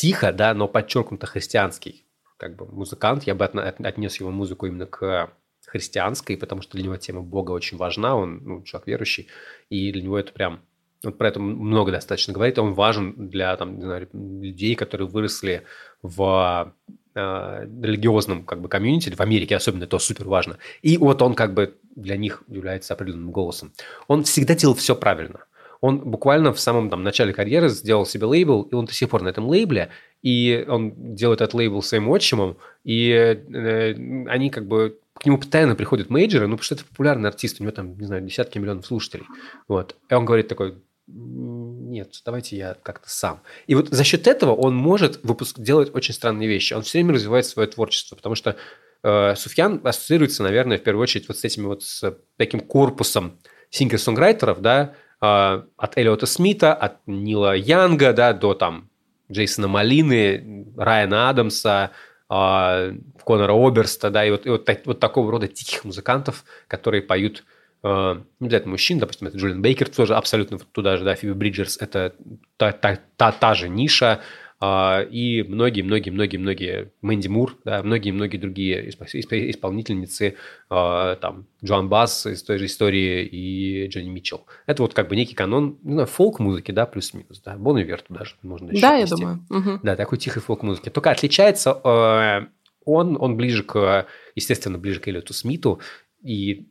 тихо, 0.00 0.32
да, 0.32 0.54
но 0.54 0.66
подчеркнуто 0.66 1.26
христианский 1.26 2.06
как 2.38 2.56
бы 2.56 2.64
музыкант. 2.64 3.24
Я 3.24 3.34
бы 3.34 3.44
отнес 3.44 4.18
его 4.18 4.30
музыку 4.30 4.64
именно 4.64 4.86
к 4.86 5.30
христианской, 5.66 6.38
потому 6.38 6.62
что 6.62 6.72
для 6.72 6.84
него 6.84 6.96
тема 6.96 7.20
Бога 7.20 7.50
очень 7.50 7.76
важна, 7.76 8.16
он 8.16 8.40
ну, 8.42 8.62
человек 8.62 8.86
верующий, 8.86 9.28
и 9.68 9.92
для 9.92 10.02
него 10.02 10.18
это 10.18 10.32
прям, 10.32 10.62
он 11.04 11.12
про 11.12 11.28
это 11.28 11.38
много 11.38 11.92
достаточно 11.92 12.32
говорит, 12.32 12.58
он 12.58 12.72
важен 12.72 13.28
для 13.28 13.54
там, 13.58 13.76
не 13.76 13.82
знаю, 13.82 14.08
людей, 14.14 14.74
которые 14.74 15.06
выросли 15.06 15.64
в 16.00 16.72
э, 17.14 17.66
религиозном 17.82 18.46
как 18.46 18.62
бы 18.62 18.70
комьюнити, 18.70 19.10
в 19.10 19.20
Америке 19.20 19.54
особенно 19.54 19.84
это 19.84 19.98
супер 19.98 20.26
важно. 20.26 20.56
И 20.80 20.96
вот 20.96 21.20
он 21.20 21.34
как 21.34 21.52
бы 21.52 21.76
для 21.94 22.16
них 22.16 22.42
является 22.48 22.94
определенным 22.94 23.32
голосом. 23.32 23.74
Он 24.08 24.24
всегда 24.24 24.54
делал 24.54 24.74
все 24.74 24.96
правильно 24.96 25.40
он 25.80 25.98
буквально 26.00 26.52
в 26.52 26.60
самом 26.60 26.90
там, 26.90 27.02
начале 27.02 27.32
карьеры 27.32 27.68
сделал 27.68 28.04
себе 28.06 28.26
лейбл, 28.26 28.62
и 28.62 28.74
он 28.74 28.84
до 28.84 28.92
сих 28.92 29.08
пор 29.08 29.22
на 29.22 29.28
этом 29.28 29.48
лейбле, 29.48 29.90
и 30.22 30.64
он 30.68 31.14
делает 31.14 31.40
этот 31.40 31.54
лейбл 31.54 31.82
своим 31.82 32.08
отчимом, 32.10 32.58
и 32.84 33.10
э, 33.10 33.94
они 34.28 34.50
как 34.50 34.66
бы 34.66 34.98
к 35.14 35.26
нему 35.26 35.38
постоянно 35.38 35.74
приходят 35.74 36.08
мейджеры, 36.10 36.46
ну, 36.46 36.56
потому 36.56 36.64
что 36.64 36.74
это 36.74 36.84
популярный 36.84 37.28
артист, 37.28 37.60
у 37.60 37.62
него 37.62 37.72
там, 37.72 37.98
не 37.98 38.06
знаю, 38.06 38.22
десятки 38.22 38.58
миллионов 38.58 38.86
слушателей. 38.86 39.26
Вот. 39.68 39.96
И 40.08 40.14
он 40.14 40.24
говорит 40.24 40.48
такой, 40.48 40.76
нет, 41.06 42.22
давайте 42.24 42.56
я 42.56 42.76
как-то 42.82 43.10
сам. 43.10 43.42
И 43.66 43.74
вот 43.74 43.88
за 43.88 44.04
счет 44.04 44.26
этого 44.26 44.54
он 44.54 44.74
может 44.74 45.20
выпуск 45.22 45.58
делать 45.58 45.94
очень 45.94 46.14
странные 46.14 46.48
вещи. 46.48 46.72
Он 46.72 46.82
все 46.82 46.98
время 46.98 47.14
развивает 47.14 47.46
свое 47.46 47.68
творчество, 47.68 48.16
потому 48.16 48.34
что 48.34 48.56
э, 49.02 49.34
Суфьян 49.34 49.80
ассоциируется, 49.84 50.42
наверное, 50.42 50.78
в 50.78 50.82
первую 50.82 51.02
очередь 51.02 51.28
вот 51.28 51.36
с 51.36 51.44
этими 51.44 51.66
вот 51.66 51.82
с 51.82 52.16
таким 52.36 52.60
корпусом 52.60 53.38
сингер-сонграйтеров, 53.70 54.60
да, 54.60 54.94
от 55.20 55.98
Эллиота 55.98 56.26
Смита, 56.26 56.72
от 56.72 56.96
Нила 57.06 57.54
Янга, 57.54 58.12
да, 58.12 58.32
до 58.32 58.54
там 58.54 58.88
Джейсона 59.30 59.68
Малины, 59.68 60.66
Райана 60.76 61.28
Адамса, 61.28 61.90
э, 62.30 62.92
Конора 63.24 63.52
Оберста, 63.52 64.10
да, 64.10 64.24
и 64.24 64.30
вот, 64.30 64.46
и 64.46 64.50
вот, 64.50 64.68
вот 64.84 65.00
такого 65.00 65.30
рода 65.30 65.46
тихих 65.46 65.84
музыкантов, 65.84 66.44
которые 66.66 67.02
поют 67.02 67.44
э, 67.82 68.20
не 68.40 68.46
обязательно 68.46 68.72
мужчин, 68.72 68.98
допустим, 68.98 69.28
это 69.28 69.36
Джулиан 69.36 69.62
Бейкер 69.62 69.88
тоже 69.88 70.16
абсолютно 70.16 70.58
туда 70.58 70.96
же, 70.96 71.04
да, 71.04 71.14
Фиби 71.14 71.34
Бриджерс, 71.34 71.78
это 71.80 72.12
та, 72.56 72.72
та, 72.72 72.98
та, 73.16 73.32
та 73.32 73.54
же 73.54 73.68
ниша, 73.68 74.12
а, 74.12 74.20
и 74.62 75.42
многие-многие-многие-многие 75.48 76.92
Мэнди 77.00 77.28
Мур, 77.28 77.56
да, 77.64 77.82
многие-многие 77.82 78.36
другие 78.36 78.90
исполнительницы, 78.90 80.36
а, 80.68 81.16
там, 81.16 81.46
Джоан 81.64 81.88
Басс 81.88 82.26
из 82.26 82.42
той 82.42 82.58
же 82.58 82.66
истории 82.66 83.24
и 83.24 83.86
Джонни 83.86 84.10
Митчелл. 84.10 84.44
Это 84.66 84.82
вот 84.82 84.92
как 84.92 85.08
бы 85.08 85.16
некий 85.16 85.34
канон, 85.34 85.78
не 85.82 85.94
знаю, 85.94 86.06
фолк-музыки, 86.08 86.72
да, 86.72 86.84
плюс-минус, 86.84 87.40
да, 87.40 87.56
Бон 87.56 87.80
Ивер 87.80 88.04
даже 88.10 88.34
можно 88.42 88.70
еще 88.70 88.82
Да, 88.82 88.96
я 88.96 89.06
думаю. 89.06 89.44
Угу. 89.48 89.80
Да, 89.82 89.96
такой 89.96 90.18
тихой 90.18 90.42
фолк-музыки. 90.42 90.90
Только 90.90 91.10
отличается 91.10 91.80
э, 91.82 92.46
он, 92.84 93.16
он 93.18 93.36
ближе 93.38 93.62
к, 93.62 94.06
естественно, 94.34 94.76
ближе 94.76 95.00
к 95.00 95.08
Эллиоту 95.08 95.32
Смиту, 95.32 95.80
и, 96.22 96.66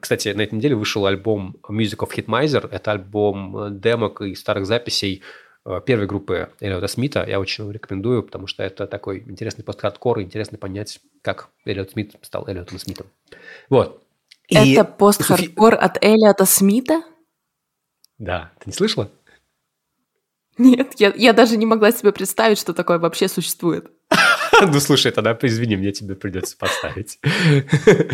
кстати, 0.00 0.28
на 0.28 0.42
этой 0.42 0.54
неделе 0.54 0.76
вышел 0.76 1.06
альбом 1.06 1.56
Music 1.68 1.98
of 2.06 2.10
Hitmiser. 2.16 2.68
Это 2.70 2.92
альбом 2.92 3.56
э, 3.56 3.70
демок 3.72 4.20
и 4.20 4.36
старых 4.36 4.64
записей 4.64 5.22
первой 5.86 6.06
группы 6.06 6.50
Эллиота 6.60 6.88
Смита. 6.88 7.24
Я 7.26 7.40
очень 7.40 7.70
рекомендую, 7.70 8.22
потому 8.22 8.46
что 8.46 8.62
это 8.62 8.86
такой 8.86 9.20
интересный 9.20 9.64
пост-хардкор, 9.64 10.20
интересно 10.20 10.58
понять, 10.58 11.00
как 11.22 11.50
Эллиот 11.64 11.92
Смит 11.92 12.14
стал 12.22 12.48
Эллиотом 12.48 12.78
Смитом. 12.78 13.06
Вот. 13.68 14.02
И... 14.48 14.56
Это 14.56 14.84
пост-хардкор 14.84 15.74
от 15.74 16.02
Эллиота 16.02 16.44
Смита? 16.46 17.02
Да. 18.18 18.52
Ты 18.58 18.70
не 18.70 18.72
слышала? 18.72 19.10
Нет, 20.58 20.94
я, 20.98 21.12
я 21.16 21.32
даже 21.32 21.56
не 21.56 21.66
могла 21.66 21.92
себе 21.92 22.12
представить, 22.12 22.58
что 22.58 22.74
такое 22.74 22.98
вообще 22.98 23.28
существует. 23.28 23.90
Ну, 24.60 24.80
слушай, 24.80 25.10
тогда 25.12 25.36
извини, 25.40 25.76
мне 25.76 25.92
тебе 25.92 26.14
придется 26.14 26.56
поставить. 26.56 27.18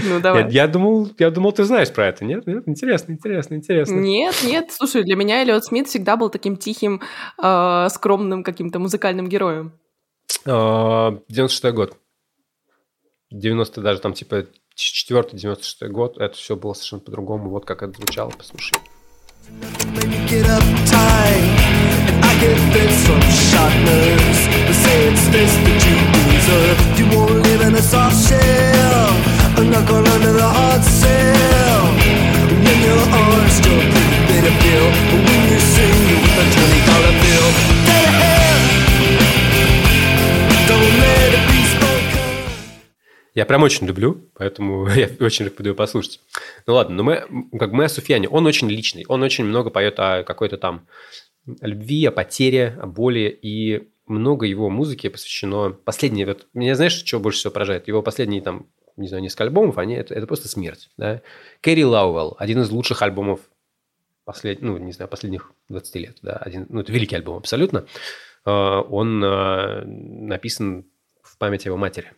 Ну, 0.04 0.20
давай. 0.22 0.44
Я, 0.44 0.62
я, 0.62 0.68
думал, 0.68 1.10
я 1.18 1.30
думал, 1.30 1.52
ты 1.52 1.64
знаешь 1.64 1.92
про 1.92 2.06
это. 2.06 2.24
Нет? 2.24 2.46
Нет? 2.46 2.64
Интересно, 2.66 3.12
интересно, 3.12 3.54
интересно. 3.54 3.94
Нет, 3.94 4.34
нет. 4.44 4.70
Слушай, 4.70 5.04
для 5.04 5.16
меня 5.16 5.42
Эллиот 5.42 5.64
Смит 5.64 5.88
всегда 5.88 6.16
был 6.16 6.30
таким 6.30 6.56
тихим, 6.56 7.02
э, 7.42 7.88
скромным 7.90 8.42
каким-то 8.44 8.78
музыкальным 8.78 9.28
героем. 9.28 9.72
96-й 10.46 11.68
а, 11.68 11.72
год. 11.72 11.96
90 13.30 13.80
даже 13.82 14.00
там 14.00 14.14
типа 14.14 14.46
4-96 14.76 15.88
год. 15.88 16.18
Это 16.18 16.34
все 16.34 16.56
было 16.56 16.72
совершенно 16.72 17.02
по-другому. 17.02 17.50
Вот 17.50 17.64
как 17.64 17.82
это 17.82 17.92
звучало. 17.94 18.30
Послушай. 18.30 18.78
get 22.40 22.56
fits 22.72 23.04
from 23.04 23.20
sharpness 23.50 24.57
They 24.68 24.74
say 24.74 25.08
it's 25.08 25.26
this 25.32 25.52
that 25.64 25.80
you 25.88 25.96
deserve 26.28 26.76
You 27.00 27.06
won't 27.16 27.40
live 27.40 27.62
in 27.68 27.74
a 27.74 27.80
soft 27.80 28.20
shell 28.28 29.08
A 29.56 29.64
knuckle 29.64 30.04
under 30.04 30.34
the 30.36 30.44
hard 30.44 30.84
cell 30.84 31.80
When 32.52 32.78
your 32.84 33.00
arms 33.00 33.54
still 33.56 33.80
pretty 33.80 34.20
bitter 34.28 34.54
pill 34.60 34.88
But 35.08 35.20
when 35.24 35.42
you 35.48 35.60
sing 35.72 36.20
with 36.20 36.44
a 36.44 36.46
twenty 36.52 36.80
dollar 36.84 37.14
bill 37.16 37.48
Get 37.88 38.04
ahead 38.12 38.60
Don't 40.68 40.94
let 41.00 41.32
it 41.32 41.44
be 41.48 41.58
Я 43.34 43.46
прям 43.46 43.62
очень 43.62 43.86
люблю, 43.86 44.28
поэтому 44.34 44.86
я 44.88 45.08
очень 45.20 45.46
рекомендую 45.46 45.76
послушать. 45.76 46.20
Ну 46.66 46.74
ладно, 46.74 46.96
но 46.96 47.04
мы, 47.04 47.24
как 47.58 47.72
мы 47.72 47.84
о 47.84 47.88
Суфьяне, 47.88 48.28
он 48.28 48.44
очень 48.44 48.68
личный, 48.68 49.06
он 49.08 49.22
очень 49.22 49.44
много 49.44 49.70
поет 49.70 49.94
о 49.98 50.24
какой-то 50.24 50.58
там 50.58 50.88
любви, 51.62 52.04
о 52.04 52.10
потере, 52.10 52.76
о 52.82 52.86
боли, 52.86 53.38
и 53.40 53.88
много 54.08 54.46
его 54.46 54.70
музыки 54.70 55.08
посвящено... 55.08 55.70
Последнее, 55.70 56.26
вот, 56.26 56.46
меня 56.54 56.74
знаешь, 56.74 56.92
что 56.92 57.20
больше 57.20 57.40
всего 57.40 57.52
поражает? 57.52 57.88
Его 57.88 58.02
последние, 58.02 58.42
там, 58.42 58.66
не 58.96 59.08
знаю, 59.08 59.22
несколько 59.22 59.44
альбомов, 59.44 59.78
они, 59.78 59.94
это, 59.94 60.14
это 60.14 60.26
просто 60.26 60.48
смерть, 60.48 60.90
да? 60.96 61.22
Кэрри 61.60 61.82
Лауэлл, 61.82 62.36
один 62.38 62.60
из 62.60 62.70
лучших 62.70 63.02
альбомов 63.02 63.40
послед, 64.28 64.60
ну, 64.60 64.76
не 64.76 64.92
знаю, 64.92 65.08
последних 65.08 65.52
20 65.70 65.94
лет, 65.96 66.18
да, 66.20 66.34
один, 66.34 66.66
ну, 66.68 66.80
это 66.80 66.92
великий 66.92 67.16
альбом 67.16 67.38
абсолютно. 67.38 67.86
А, 68.44 68.82
он 68.82 69.22
а, 69.24 69.82
написан 69.86 70.84
в 71.22 71.38
память 71.38 71.64
его 71.64 71.76
матери, 71.76 72.12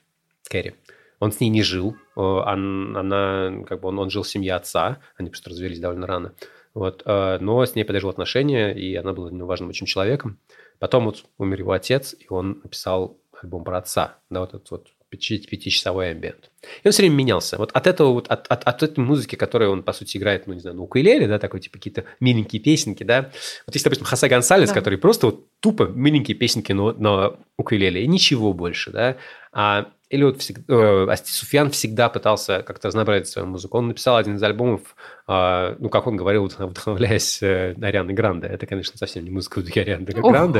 Кэрри. 0.48 0.74
Он 1.20 1.30
с 1.30 1.38
ней 1.38 1.50
не 1.50 1.62
жил, 1.62 1.96
а, 2.16 2.52
она, 2.52 3.62
как 3.64 3.80
бы 3.80 3.88
он, 3.88 3.98
он 3.98 4.10
жил 4.10 4.24
в 4.24 4.28
семье 4.28 4.54
отца, 4.54 4.98
они 5.16 5.30
просто 5.30 5.50
развелись 5.50 5.78
довольно 5.78 6.06
рано. 6.06 6.34
Вот, 6.72 7.02
но 7.04 7.66
с 7.66 7.74
ней 7.74 7.82
поддерживал 7.82 8.12
отношения, 8.12 8.72
и 8.72 8.94
она 8.94 9.12
была 9.12 9.28
важным 9.44 9.70
очень 9.70 9.86
человеком. 9.86 10.38
Потом 10.80 11.04
вот 11.04 11.24
умер 11.38 11.60
его 11.60 11.72
отец, 11.72 12.16
и 12.18 12.26
он 12.30 12.60
написал 12.64 13.18
альбом 13.40 13.62
про 13.62 13.78
отца. 13.78 14.18
Да, 14.30 14.40
вот 14.40 14.54
этот 14.54 14.70
вот 14.70 14.88
пятичасовой 15.10 16.12
амбиент. 16.12 16.50
И 16.82 16.86
он 16.86 16.92
все 16.92 17.02
время 17.02 17.16
менялся. 17.16 17.58
Вот 17.58 17.72
от 17.72 17.86
этого 17.86 18.12
вот, 18.12 18.28
от, 18.28 18.46
от, 18.46 18.62
от 18.62 18.82
этой 18.82 19.00
музыки, 19.00 19.34
которую 19.34 19.72
он, 19.72 19.82
по 19.82 19.92
сути, 19.92 20.16
играет, 20.16 20.46
ну, 20.46 20.54
не 20.54 20.60
знаю, 20.60 20.76
на 20.76 20.82
укулеле, 20.82 21.26
да, 21.26 21.38
такой, 21.38 21.60
типа, 21.60 21.78
какие-то 21.78 22.04
миленькие 22.20 22.62
песенки, 22.62 23.02
да. 23.02 23.30
Вот 23.66 23.74
есть, 23.74 23.84
допустим, 23.84 24.06
Хосе 24.06 24.28
Гонсалес, 24.28 24.68
да. 24.68 24.74
который 24.74 24.98
просто 24.98 25.26
вот 25.26 25.46
тупо 25.60 25.84
миленькие 25.84 26.36
песенки 26.36 26.72
на, 26.72 26.92
на 26.92 27.36
укулеле, 27.56 28.04
и 28.04 28.06
ничего 28.06 28.52
больше, 28.52 28.92
да. 28.92 29.16
А 29.52 29.90
или 30.10 30.24
вот 30.24 30.40
всегда, 30.40 31.12
э, 31.12 31.16
Суфьян 31.24 31.70
всегда 31.70 32.08
пытался 32.08 32.62
как-то 32.62 32.88
разнообразить 32.88 33.28
свою 33.28 33.46
музыку. 33.46 33.78
Он 33.78 33.86
написал 33.88 34.16
один 34.16 34.36
из 34.36 34.42
альбомов, 34.42 34.96
э, 35.28 35.76
ну, 35.78 35.88
как 35.88 36.08
он 36.08 36.16
говорил, 36.16 36.46
вдохновляясь 36.58 37.40
э, 37.42 37.76
Арианой 37.80 38.12
Гранде. 38.12 38.48
Это, 38.48 38.66
конечно, 38.66 38.98
совсем 38.98 39.22
не 39.24 39.30
музыка 39.30 39.60
Арианы 39.60 40.04
Гранде. 40.04 40.58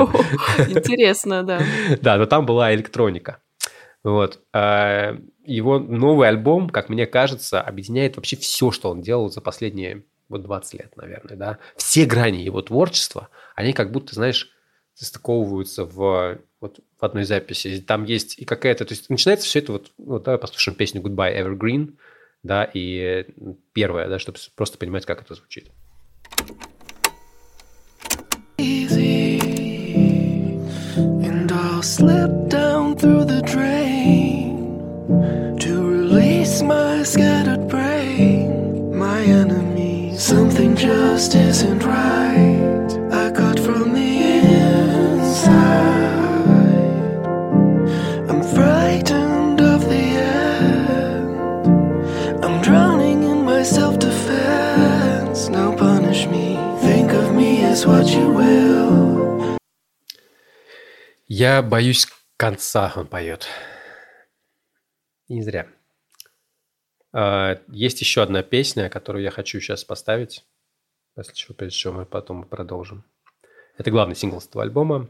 Интересно, 0.68 1.42
да. 1.42 1.60
Да, 2.00 2.16
но 2.16 2.26
там 2.26 2.46
была 2.46 2.72
электроника. 2.72 3.38
Вот. 4.04 4.40
А, 4.52 5.16
его 5.44 5.80
новый 5.80 6.28
альбом, 6.28 6.70
как 6.70 6.88
мне 6.88 7.06
кажется, 7.06 7.60
объединяет 7.60 8.16
вообще 8.16 8.36
все, 8.36 8.70
что 8.70 8.88
он 8.88 9.02
делал 9.02 9.30
за 9.30 9.40
последние 9.40 10.04
вот 10.28 10.42
20 10.44 10.74
лет, 10.74 10.96
наверное, 10.96 11.36
да. 11.36 11.58
Все 11.76 12.04
грани 12.06 12.38
его 12.38 12.62
творчества, 12.62 13.28
они 13.56 13.72
как 13.72 13.90
будто, 13.90 14.14
знаешь, 14.14 14.50
состыковываются 14.94 15.84
в, 15.84 16.38
вот, 16.60 16.80
в 16.98 17.04
одной 17.04 17.24
записи. 17.24 17.82
Там 17.86 18.04
есть 18.04 18.38
и 18.38 18.44
какая-то... 18.44 18.84
То 18.84 18.92
есть 18.94 19.10
начинается 19.10 19.46
все 19.46 19.60
это 19.60 19.72
вот... 19.72 19.92
Вот 19.98 20.22
давай 20.24 20.38
послушаем 20.38 20.76
песню 20.76 21.00
«Goodbye 21.00 21.36
Evergreen», 21.36 21.94
да, 22.42 22.64
и 22.72 23.26
первое, 23.72 24.08
да, 24.08 24.18
чтобы 24.18 24.38
просто 24.54 24.78
понимать, 24.78 25.06
как 25.06 25.22
это 25.22 25.34
звучит. 25.34 25.70
Something 40.20 40.76
just 40.76 41.34
isn't 41.34 41.82
right. 41.82 42.19
Я 61.40 61.62
боюсь 61.62 62.06
конца, 62.36 62.92
он 62.96 63.06
поет. 63.06 63.48
И 65.26 65.32
не 65.32 65.42
зря. 65.42 65.68
А, 67.14 67.62
есть 67.68 68.02
еще 68.02 68.20
одна 68.20 68.42
песня, 68.42 68.90
которую 68.90 69.24
я 69.24 69.30
хочу 69.30 69.58
сейчас 69.58 69.82
поставить, 69.82 70.44
после 71.14 71.32
чего, 71.32 71.54
прежде 71.54 71.78
чего 71.78 71.94
мы 71.94 72.04
потом 72.04 72.44
продолжим. 72.44 73.04
Это 73.78 73.90
главный 73.90 74.16
сингл 74.16 74.38
с 74.38 74.48
этого 74.48 74.64
альбома. 74.64 75.08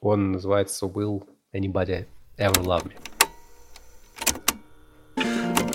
Он 0.00 0.32
называется 0.32 0.86
«Will 0.86 1.24
Anybody 1.54 2.08
Ever 2.38 2.64
Love 2.64 2.88
Me?» 2.88 2.96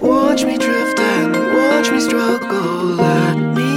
Watch 0.01 0.43
me 0.43 0.57
drift 0.57 0.99
and 0.99 1.33
watch 1.55 1.89
me 1.89 2.01
struggle, 2.01 2.97
let 2.97 3.37
me 3.55 3.72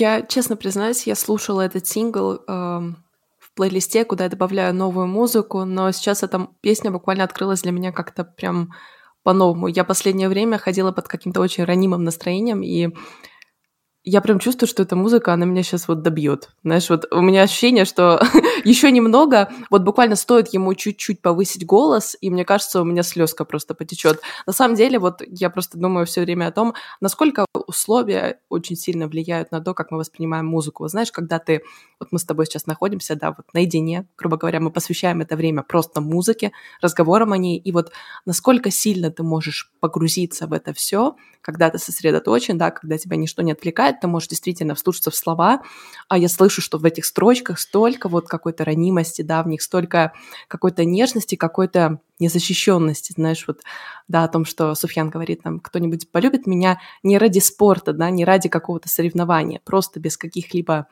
Я, 0.00 0.22
честно 0.22 0.56
признаюсь, 0.56 1.06
я 1.06 1.14
слушала 1.14 1.60
этот 1.60 1.86
сингл 1.86 2.36
э, 2.36 2.40
в 2.48 3.54
плейлисте, 3.54 4.06
куда 4.06 4.24
я 4.24 4.30
добавляю 4.30 4.74
новую 4.74 5.06
музыку, 5.06 5.64
но 5.66 5.92
сейчас 5.92 6.22
эта 6.22 6.48
песня 6.62 6.90
буквально 6.90 7.24
открылась 7.24 7.60
для 7.60 7.70
меня 7.70 7.92
как-то 7.92 8.24
прям 8.24 8.70
по-новому. 9.22 9.66
Я 9.66 9.84
последнее 9.84 10.30
время 10.30 10.56
ходила 10.56 10.90
под 10.90 11.06
каким-то 11.06 11.42
очень 11.42 11.64
ранимым 11.64 12.02
настроением, 12.02 12.62
и 12.62 12.88
я 14.02 14.22
прям 14.22 14.38
чувствую, 14.38 14.68
что 14.68 14.82
эта 14.82 14.96
музыка, 14.96 15.34
она 15.34 15.44
меня 15.44 15.62
сейчас 15.62 15.86
вот 15.86 16.00
добьет. 16.00 16.48
Знаешь, 16.64 16.88
вот 16.88 17.06
у 17.12 17.20
меня 17.20 17.42
ощущение, 17.42 17.84
что 17.84 18.22
еще 18.64 18.90
немного, 18.90 19.52
вот 19.70 19.82
буквально 19.82 20.16
стоит 20.16 20.48
ему 20.48 20.74
чуть-чуть 20.74 21.22
повысить 21.22 21.66
голос, 21.66 22.16
и 22.20 22.30
мне 22.30 22.44
кажется, 22.44 22.80
у 22.80 22.84
меня 22.84 23.02
слезка 23.02 23.44
просто 23.44 23.74
потечет. 23.74 24.20
На 24.46 24.52
самом 24.52 24.74
деле, 24.74 24.98
вот 24.98 25.22
я 25.26 25.50
просто 25.50 25.78
думаю 25.78 26.06
все 26.06 26.22
время 26.22 26.48
о 26.48 26.52
том, 26.52 26.74
насколько 27.00 27.46
условия 27.66 28.40
очень 28.48 28.76
сильно 28.76 29.06
влияют 29.06 29.50
на 29.52 29.60
то, 29.60 29.74
как 29.74 29.90
мы 29.90 29.98
воспринимаем 29.98 30.46
музыку. 30.46 30.86
Знаешь, 30.88 31.12
когда 31.12 31.38
ты, 31.38 31.62
вот 31.98 32.12
мы 32.12 32.18
с 32.18 32.24
тобой 32.24 32.46
сейчас 32.46 32.66
находимся, 32.66 33.16
да, 33.16 33.30
вот 33.36 33.46
наедине, 33.52 34.06
грубо 34.16 34.36
говоря, 34.36 34.60
мы 34.60 34.70
посвящаем 34.70 35.20
это 35.20 35.36
время 35.36 35.62
просто 35.62 36.00
музыке, 36.00 36.52
разговорам 36.82 37.32
о 37.32 37.38
ней, 37.38 37.58
и 37.58 37.72
вот 37.72 37.92
насколько 38.26 38.70
сильно 38.70 39.10
ты 39.10 39.22
можешь 39.22 39.70
погрузиться 39.80 40.46
в 40.46 40.52
это 40.52 40.72
все, 40.72 41.16
когда 41.42 41.70
ты 41.70 41.78
сосредоточен, 41.78 42.58
да, 42.58 42.70
когда 42.70 42.98
тебя 42.98 43.16
ничто 43.16 43.42
не 43.42 43.52
отвлекает, 43.52 44.00
ты 44.00 44.06
можешь 44.08 44.28
действительно 44.28 44.74
вслушаться 44.74 45.10
в 45.10 45.16
слова, 45.16 45.62
а 46.08 46.18
я 46.18 46.28
слышу, 46.28 46.60
что 46.60 46.78
в 46.78 46.84
этих 46.84 47.04
строчках 47.04 47.58
столько 47.58 48.08
вот 48.08 48.28
какой-то 48.50 48.64
ранимости, 48.64 49.22
да, 49.22 49.42
в 49.42 49.48
них 49.48 49.62
столько 49.62 50.12
какой-то 50.48 50.84
нежности, 50.84 51.36
какой-то 51.36 52.00
незащищенности, 52.18 53.12
знаешь, 53.12 53.44
вот, 53.46 53.60
да, 54.08 54.24
о 54.24 54.28
том, 54.28 54.44
что 54.44 54.74
Суфьян 54.74 55.08
говорит, 55.08 55.42
там, 55.42 55.60
кто-нибудь 55.60 56.10
полюбит 56.10 56.46
меня 56.46 56.80
не 57.02 57.18
ради 57.18 57.38
спорта, 57.38 57.92
да, 57.92 58.10
не 58.10 58.24
ради 58.24 58.48
какого-то 58.48 58.88
соревнования, 58.88 59.60
просто 59.64 60.00
без 60.00 60.16
каких-либо 60.16 60.88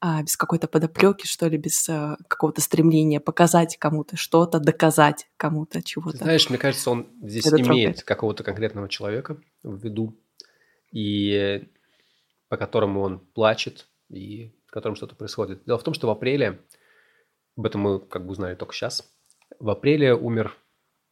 а, 0.00 0.22
без 0.22 0.36
какой-то 0.36 0.66
подоплеки, 0.66 1.26
что 1.26 1.48
ли, 1.48 1.58
без 1.58 1.88
а, 1.88 2.16
какого-то 2.28 2.60
стремления 2.60 3.20
показать 3.20 3.76
кому-то 3.76 4.16
что-то, 4.16 4.58
доказать 4.58 5.28
кому-то 5.36 5.82
чего-то. 5.82 6.18
Знаешь, 6.18 6.48
мне 6.50 6.58
кажется, 6.58 6.90
он 6.90 7.08
здесь 7.22 7.46
Это 7.46 7.56
имеет 7.56 7.66
трогает. 7.66 8.02
какого-то 8.02 8.44
конкретного 8.44 8.88
человека 8.88 9.36
в 9.62 9.76
виду, 9.76 10.16
и 10.92 11.68
по 12.48 12.56
которому 12.56 13.00
он 13.00 13.20
плачет, 13.20 13.86
и 14.10 14.52
с 14.66 14.70
которым 14.70 14.96
что-то 14.96 15.14
происходит. 15.14 15.62
Дело 15.66 15.78
в 15.78 15.82
том, 15.84 15.94
что 15.94 16.06
в 16.06 16.10
апреле, 16.10 16.60
об 17.56 17.66
этом 17.66 17.80
мы 17.82 18.00
как 18.00 18.24
бы 18.24 18.32
узнали 18.32 18.54
только 18.54 18.74
сейчас, 18.74 19.12
в 19.58 19.68
апреле 19.70 20.14
умер 20.14 20.56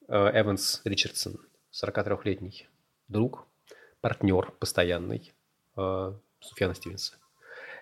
э, 0.09 0.15
Эванс 0.15 0.81
Ричардсон, 0.85 1.41
43-летний 1.73 2.69
друг, 3.09 3.47
партнер 4.01 4.53
постоянный 4.59 5.33
э, 5.77 6.13
Суфьяна 6.41 6.75
Стивенса. 6.75 7.15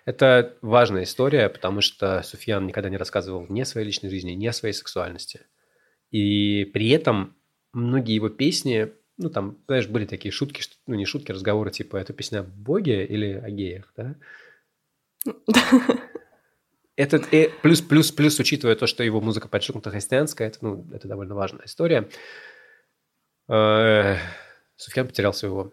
Это 0.05 0.57
важная 0.61 1.03
история, 1.03 1.49
потому 1.49 1.81
что 1.81 2.21
Суфьян 2.23 2.65
никогда 2.65 2.89
не 2.89 2.97
рассказывал 2.97 3.45
ни 3.49 3.61
о 3.61 3.65
своей 3.65 3.85
личной 3.87 4.09
жизни, 4.09 4.31
ни 4.31 4.47
о 4.47 4.53
своей 4.53 4.73
сексуальности. 4.73 5.41
И 6.11 6.65
при 6.65 6.89
этом 6.89 7.35
многие 7.73 8.15
его 8.15 8.29
песни, 8.29 8.91
ну, 9.17 9.29
там, 9.29 9.57
знаешь, 9.67 9.87
были 9.87 10.05
такие 10.05 10.31
шутки, 10.31 10.63
ну, 10.87 10.95
не 10.95 11.05
шутки, 11.05 11.31
разговоры, 11.31 11.71
типа, 11.71 11.97
это 11.97 12.13
песня 12.13 12.39
о 12.39 12.43
Боге 12.43 13.05
или 13.05 13.33
о 13.33 13.49
геях, 13.49 13.93
да? 13.95 14.15
Это 16.99 17.15
э, 17.31 17.47
плюс, 17.61 17.79
плюс, 17.79 18.11
плюс, 18.11 18.37
учитывая 18.39 18.75
то, 18.75 18.85
что 18.85 19.03
его 19.03 19.21
музыка 19.21 19.47
подчеркнута 19.47 19.89
христианская, 19.89 20.47
это, 20.47 20.57
ну, 20.59 20.85
это 20.93 21.07
довольно 21.07 21.33
важная 21.33 21.65
история. 21.65 22.09
Э, 23.47 24.17
Суфьян 24.75 25.07
потерял 25.07 25.31
своего 25.31 25.71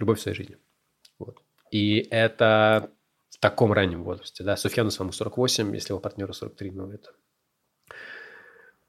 любовь 0.00 0.18
своей 0.18 0.36
жизни. 0.36 0.56
Вот. 1.20 1.38
И 1.70 2.08
это 2.10 2.90
в 3.30 3.38
таком 3.38 3.72
раннем 3.72 4.02
возрасте. 4.02 4.42
Да? 4.42 4.56
Суфьяну 4.56 4.90
своему 4.90 5.12
48, 5.12 5.72
если 5.72 5.92
его 5.92 6.00
партнеру 6.00 6.32
43, 6.32 6.72
ну 6.72 6.90
это... 6.90 7.12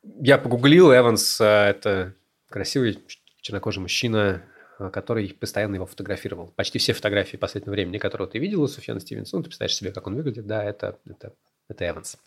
Я 0.01 0.39
погуглил, 0.39 0.91
Эванс– 0.91 1.39
это 1.39 2.15
красивый 2.49 3.05
чернокожий 3.41 3.83
мужчина, 3.83 4.41
который 4.79 5.31
постоянно 5.31 5.75
его 5.75 5.85
фотографировал. 5.85 6.47
Почти 6.55 6.79
все 6.79 6.93
фотографии 6.93 7.37
последнего 7.37 7.73
времени, 7.73 7.99
которые 7.99 8.27
ты 8.27 8.39
видел 8.39 8.63
у 8.63 8.67
Суфьяна 8.67 8.99
Стивенсона, 8.99 9.41
ну, 9.41 9.43
ты 9.43 9.49
представляешь 9.49 9.75
себе, 9.75 9.91
как 9.91 10.07
он 10.07 10.15
выглядит, 10.15 10.47
да, 10.47 10.63
это, 10.63 10.97
это, 11.05 11.35
это 11.67 11.87
Эванс. 11.87 12.17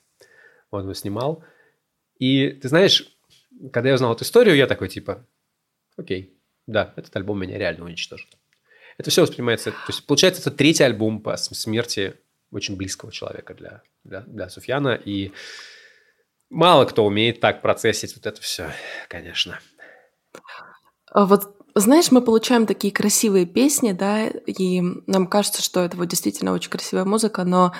Он 0.71 0.83
его 0.83 0.95
снимал. 0.95 1.45
И 2.19 2.51
ты 2.51 2.69
знаешь, 2.69 3.17
когда 3.73 3.89
я 3.89 3.95
узнал 3.95 4.15
эту 4.15 4.25
историю, 4.25 4.57
я 4.57 4.67
такой, 4.67 4.89
типа, 4.89 5.27
окей, 5.97 6.37
да, 6.67 6.93
этот 6.97 7.15
альбом 7.17 7.41
меня 7.41 7.59
реально 7.59 7.85
уничтожит. 7.85 8.29
Это 8.99 9.11
все 9.11 9.23
воспринимается... 9.23 9.73
То 9.73 9.79
есть, 9.89 10.07
получается, 10.07 10.43
это 10.43 10.51
третий 10.51 10.85
альбом 10.85 11.21
по 11.21 11.37
смерти 11.37 12.15
очень 12.53 12.77
близкого 12.77 13.13
человека 13.13 13.55
для, 13.55 13.83
для, 14.05 14.21
для 14.21 14.49
Суфьяна. 14.49 14.95
И 14.95 15.33
мало 16.51 16.85
кто 16.85 17.05
умеет 17.05 17.41
так 17.41 17.63
процессить 17.63 18.15
вот 18.15 18.27
это 18.27 18.41
все, 18.41 18.73
конечно. 19.09 19.59
А 21.07 21.25
вот 21.25 21.57
знаешь, 21.75 22.11
мы 22.11 22.21
получаем 22.21 22.67
такие 22.67 22.93
красивые 22.93 23.47
песни, 23.47 23.93
да, 23.93 24.27
и 24.27 24.83
нам 25.07 25.27
кажется, 25.27 25.63
что 25.63 25.81
это 25.81 25.97
вот 25.97 26.09
действительно 26.09 26.53
очень 26.53 26.71
красивая 26.71 27.05
музыка, 27.05 27.45
но 27.45 27.73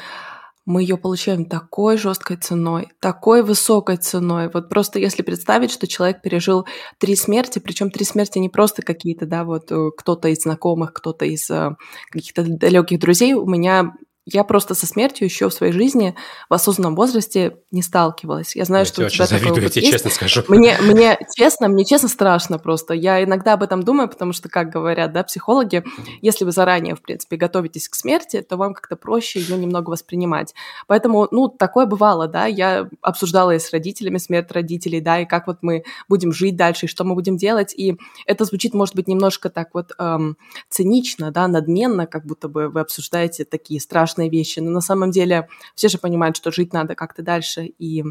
мы 0.67 0.83
ее 0.83 0.97
получаем 0.97 1.47
такой 1.47 1.97
жесткой 1.97 2.37
ценой, 2.37 2.89
такой 3.01 3.43
высокой 3.43 3.97
ценой. 3.97 4.51
Вот 4.53 4.69
просто 4.69 4.99
если 4.99 5.23
представить, 5.23 5.71
что 5.71 5.87
человек 5.87 6.23
пережил 6.23 6.67
три 6.99 7.17
смерти, 7.17 7.59
причем 7.59 7.91
три 7.91 8.05
смерти 8.05 8.39
не 8.39 8.49
просто 8.49 8.83
какие-то, 8.83 9.27
да, 9.27 9.45
вот 9.45 9.73
э, 9.73 9.91
кто-то 9.97 10.29
из 10.29 10.43
знакомых, 10.43 10.93
кто-то 10.93 11.25
из 11.25 11.51
э, 11.51 11.75
каких-то 12.11 12.45
далеких 12.45 13.01
друзей. 13.01 13.33
У 13.35 13.47
меня 13.47 13.95
я 14.27 14.45
просто 14.45 14.75
со 14.75 14.87
смертью 14.87 15.27
еще 15.27 15.49
в 15.49 15.55
своей 15.55 15.73
жизни 15.73 16.15
в 16.49 16.55
осознанном 16.55 16.95
возрасте 16.95 17.57
не 17.71 17.83
сталкивалась. 17.83 18.55
Я 18.55 18.65
знаю, 18.65 18.83
я 18.83 18.87
что 18.87 19.07
у 19.07 19.09
тебя 19.09 19.27
завидую, 19.27 19.55
такой 19.55 19.65
опыт 19.65 19.77
я 19.77 19.83
тебе 19.83 19.93
честно 19.93 20.11
скажу. 20.11 20.43
Мне, 20.49 20.77
мне 20.83 21.19
честно, 21.37 21.69
мне 21.69 21.85
честно 21.85 22.09
страшно 22.09 22.59
просто. 22.59 22.93
Я 22.93 23.25
иногда 23.25 23.55
об 23.55 23.63
этом 23.63 23.83
думаю, 23.83 24.09
потому 24.09 24.33
что, 24.33 24.49
как 24.49 24.71
говорят, 24.71 25.13
да, 25.13 25.25
психологи, 25.25 25.83
если 26.21 26.45
вы 26.45 26.53
заранее, 26.53 26.95
в 26.95 27.03
принципе, 27.03 27.37
готовитесь 27.37 27.89
к 27.89 27.95
смерти, 27.95 28.43
то 28.43 28.57
вам 28.57 28.75
как-то 28.75 28.97
проще 28.97 29.41
ее 29.41 29.57
немного 29.57 29.91
воспринимать. 29.91 30.55
Поэтому, 30.87 31.27
ну, 31.31 31.49
такое 31.49 31.87
бывало, 31.87 32.29
да, 32.29 32.47
я 32.47 32.89
обсуждала 33.01 33.55
и 33.55 33.59
с 33.59 33.73
родителями 33.73 34.19
смерть 34.19 34.53
родителей, 34.53 35.01
да, 35.01 35.21
и 35.21 35.27
как 35.27 35.47
вот 35.47 35.59
мы 35.63 35.85
будем 36.09 36.33
жить 36.33 36.57
дальше, 36.57 36.87
и 36.87 36.89
что 36.89 37.05
мы 37.05 37.15
будем 37.15 37.37
делать, 37.37 37.75
и 37.75 37.97
это 38.27 38.45
звучит, 38.45 38.75
может 38.75 38.95
быть, 38.95 39.09
немножко 39.09 39.49
так 39.49 39.71
вот 39.73 39.93
эм, 39.99 40.37
цинично, 40.69 41.31
да, 41.31 41.49
надменно, 41.49 42.07
как 42.07 42.27
будто 42.27 42.49
бы 42.49 42.69
вы 42.69 42.81
обсуждаете 42.81 43.45
такие 43.45 43.81
страшные 43.81 44.10
страшные 44.11 44.31
вещи, 44.31 44.61
но 44.61 44.71
на 44.71 44.81
самом 44.81 45.11
деле 45.11 45.49
все 45.75 45.89
же 45.89 45.99
понимают, 45.99 46.37
что 46.37 46.51
жить 46.51 46.73
надо 46.73 46.95
как-то 46.95 47.23
дальше, 47.23 47.67
и 47.79 48.05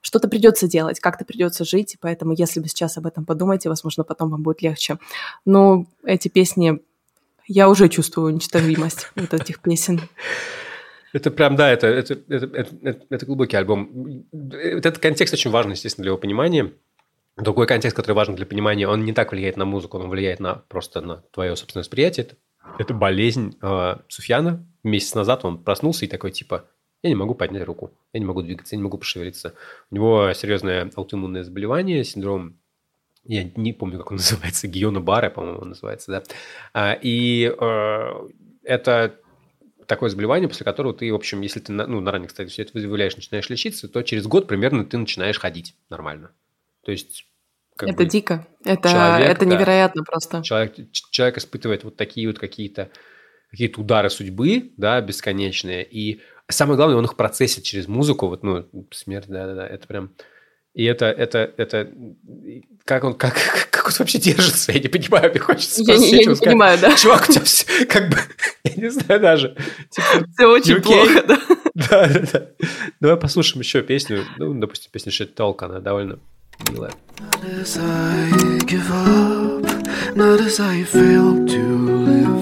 что-то 0.00 0.28
придется 0.28 0.68
делать, 0.68 1.00
как-то 1.00 1.24
придется 1.24 1.64
жить, 1.64 1.96
поэтому 2.00 2.32
если 2.32 2.60
вы 2.60 2.68
сейчас 2.68 2.98
об 2.98 3.06
этом 3.06 3.24
подумаете, 3.24 3.68
возможно, 3.68 4.04
потом 4.04 4.30
вам 4.30 4.42
будет 4.42 4.62
легче. 4.62 4.98
Но 5.44 5.86
эти 6.04 6.28
песни, 6.28 6.80
я 7.46 7.68
уже 7.68 7.88
чувствую 7.88 8.32
уничтожимость 8.32 9.10
вот 9.16 9.32
этих 9.34 9.60
песен. 9.60 10.00
Это 11.12 11.30
прям, 11.30 11.56
да, 11.56 11.70
это, 11.70 11.86
это, 11.86 12.14
это, 12.28 12.58
это, 12.82 13.00
это 13.08 13.26
глубокий 13.26 13.56
альбом. 13.56 14.24
Этот 14.52 14.98
контекст 14.98 15.32
очень 15.34 15.50
важен, 15.50 15.70
естественно, 15.70 16.02
для 16.02 16.10
его 16.10 16.18
понимания. 16.18 16.72
Другой 17.36 17.66
контекст, 17.66 17.96
который 17.96 18.14
важен 18.14 18.34
для 18.34 18.44
понимания, 18.44 18.88
он 18.88 19.04
не 19.04 19.12
так 19.12 19.32
влияет 19.32 19.56
на 19.56 19.64
музыку, 19.64 19.98
он 19.98 20.10
влияет 20.10 20.40
на 20.40 20.56
просто 20.68 21.00
на 21.00 21.22
твое 21.32 21.56
собственное 21.56 21.82
восприятие. 21.82 22.26
Это, 22.26 22.36
это 22.76 22.94
болезнь 22.94 23.56
э, 23.60 23.96
Суфьяна, 24.08 24.66
месяц 24.82 25.14
назад 25.14 25.44
он 25.44 25.62
проснулся 25.62 26.04
и 26.04 26.08
такой, 26.08 26.30
типа, 26.30 26.68
я 27.02 27.10
не 27.10 27.16
могу 27.16 27.34
поднять 27.34 27.64
руку, 27.64 27.92
я 28.12 28.20
не 28.20 28.26
могу 28.26 28.42
двигаться, 28.42 28.74
я 28.74 28.78
не 28.78 28.82
могу 28.82 28.98
пошевелиться. 28.98 29.54
У 29.90 29.94
него 29.94 30.32
серьезное 30.34 30.90
аутоиммунное 30.94 31.44
заболевание, 31.44 32.04
синдром, 32.04 32.58
я 33.24 33.44
не 33.44 33.72
помню, 33.72 33.98
как 33.98 34.10
он 34.10 34.16
называется, 34.18 34.66
Гиона 34.68 35.00
Барре, 35.00 35.30
по-моему, 35.30 35.60
он 35.60 35.68
называется, 35.70 36.10
да. 36.10 36.22
А, 36.72 36.98
и 37.00 37.54
э, 37.56 38.28
это 38.64 39.16
такое 39.86 40.10
заболевание, 40.10 40.48
после 40.48 40.64
которого 40.64 40.94
ты, 40.94 41.10
в 41.10 41.14
общем, 41.14 41.40
если 41.40 41.60
ты 41.60 41.72
ну, 41.72 42.00
на 42.00 42.10
ранних 42.10 42.30
стадиях 42.30 42.52
все 42.52 42.62
это 42.62 42.72
выявляешь, 42.74 43.16
начинаешь 43.16 43.48
лечиться, 43.48 43.88
то 43.88 44.02
через 44.02 44.26
год 44.26 44.46
примерно 44.46 44.84
ты 44.84 44.98
начинаешь 44.98 45.38
ходить 45.38 45.74
нормально. 45.88 46.30
То 46.84 46.92
есть 46.92 47.26
это 47.86 48.04
бы, 48.04 48.06
дико. 48.06 48.46
Это, 48.64 48.88
человек, 48.88 49.28
это 49.28 49.46
невероятно 49.46 50.02
да, 50.02 50.10
просто. 50.10 50.42
Человек, 50.42 50.74
человек 50.92 51.38
испытывает 51.38 51.84
вот 51.84 51.96
такие 51.96 52.26
вот 52.26 52.38
какие-то 52.38 52.90
какие-то 53.50 53.80
удары 53.80 54.10
судьбы, 54.10 54.72
да, 54.76 55.00
бесконечные. 55.00 55.84
И 55.84 56.20
самое 56.48 56.76
главное, 56.76 56.96
он 56.96 57.04
их 57.04 57.16
процессит 57.16 57.64
через 57.64 57.88
музыку. 57.88 58.28
Вот, 58.28 58.42
ну, 58.42 58.66
смерть, 58.90 59.28
да-да-да, 59.28 59.66
это 59.66 59.86
прям... 59.86 60.10
И 60.74 60.84
это, 60.84 61.06
это, 61.06 61.52
это, 61.56 61.90
как 62.84 63.02
он, 63.02 63.14
как, 63.14 63.34
как 63.70 63.86
он 63.86 63.92
вообще 63.98 64.18
держится, 64.18 64.70
я 64.70 64.80
не 64.80 64.88
понимаю, 64.88 65.30
мне 65.30 65.40
хочется 65.40 65.82
спросить. 65.82 66.12
Я, 66.12 66.18
я 66.18 66.18
не 66.18 66.22
сказать, 66.24 66.44
понимаю, 66.44 66.78
да. 66.80 66.94
Чувак, 66.94 67.28
у 67.28 67.32
тебя 67.32 67.44
все, 67.44 67.86
как 67.86 68.10
бы, 68.10 68.16
я 68.64 68.74
не 68.82 68.90
знаю 68.90 69.20
даже. 69.20 69.56
Типа, 69.90 70.26
все 70.36 70.46
очень 70.46 70.76
okay? 70.76 70.82
плохо, 70.82 71.24
да. 71.26 71.38
Да, 71.74 72.08
да, 72.08 72.20
да. 72.32 72.46
Давай 73.00 73.16
послушаем 73.16 73.60
еще 73.60 73.82
песню, 73.82 74.24
ну, 74.36 74.52
допустим, 74.54 74.90
песня 74.90 75.10
Shit 75.10 75.34
Talk, 75.34 75.64
она 75.64 75.78
довольно 75.78 76.18
Not 76.66 77.44
as 77.44 77.78
I 77.78 78.58
give 78.66 78.90
up, 78.90 80.16
not 80.16 80.40
as 80.40 80.60
I 80.60 80.82
fail 80.82 81.46
to 81.46 81.62
live. 82.06 82.37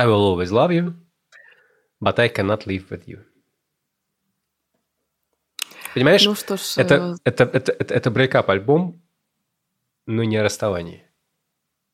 I 0.00 0.06
will 0.06 0.22
always 0.30 0.50
love 0.50 0.72
you, 0.72 0.94
but 2.00 2.18
I 2.18 2.28
cannot 2.28 2.66
live 2.66 2.88
with 2.88 3.04
you. 3.06 3.18
Понимаешь? 5.94 6.24
Ну 6.24 6.34
что 6.34 6.56
ж... 6.56 6.78
Это, 6.78 6.94
э, 6.94 7.14
это, 7.24 7.44
это, 7.44 7.72
это, 7.72 7.94
это 7.94 8.10
брейкап 8.10 8.48
альбом, 8.48 9.02
но 10.06 10.24
не 10.24 10.38
о 10.38 10.42
расставании. 10.42 11.04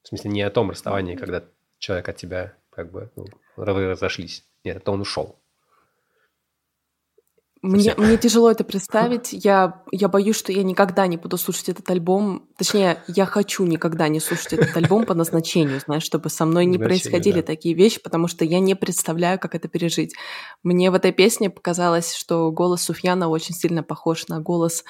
В 0.02 0.08
смысле, 0.08 0.30
не 0.30 0.42
о 0.42 0.50
том 0.50 0.70
расставании, 0.70 1.16
когда 1.16 1.42
человек 1.78 2.08
от 2.08 2.16
тебя 2.16 2.54
как 2.70 2.92
бы 2.92 3.10
ну, 3.16 3.26
разошлись. 3.56 4.44
Нет, 4.62 4.76
это 4.76 4.92
он 4.92 5.00
ушел. 5.00 5.40
Мне, 7.62 7.94
мне 7.96 8.16
тяжело 8.16 8.50
это 8.50 8.64
представить. 8.64 9.32
Я, 9.44 9.82
я 9.90 10.08
боюсь, 10.08 10.36
что 10.36 10.52
я 10.52 10.62
никогда 10.62 11.06
не 11.06 11.16
буду 11.16 11.36
слушать 11.36 11.70
этот 11.70 11.88
альбом. 11.90 12.46
Точнее, 12.56 13.02
я 13.08 13.26
хочу 13.26 13.64
никогда 13.64 14.08
не 14.08 14.20
слушать 14.20 14.52
этот 14.52 14.76
альбом 14.76 15.04
по 15.04 15.14
назначению, 15.14 15.80
знаешь, 15.80 16.04
чтобы 16.04 16.28
со 16.28 16.44
мной 16.44 16.66
не 16.66 16.78
происходили 16.78 17.40
да. 17.40 17.46
такие 17.46 17.74
вещи, 17.74 18.00
потому 18.00 18.28
что 18.28 18.44
я 18.44 18.60
не 18.60 18.74
представляю, 18.74 19.38
как 19.38 19.54
это 19.54 19.68
пережить. 19.68 20.14
Мне 20.62 20.90
в 20.90 20.94
этой 20.94 21.12
песне 21.12 21.50
показалось, 21.50 22.14
что 22.14 22.50
голос 22.52 22.82
Суфьяна 22.82 23.28
очень 23.28 23.54
сильно 23.54 23.82
похож 23.82 24.28
на 24.28 24.40
голос 24.40 24.84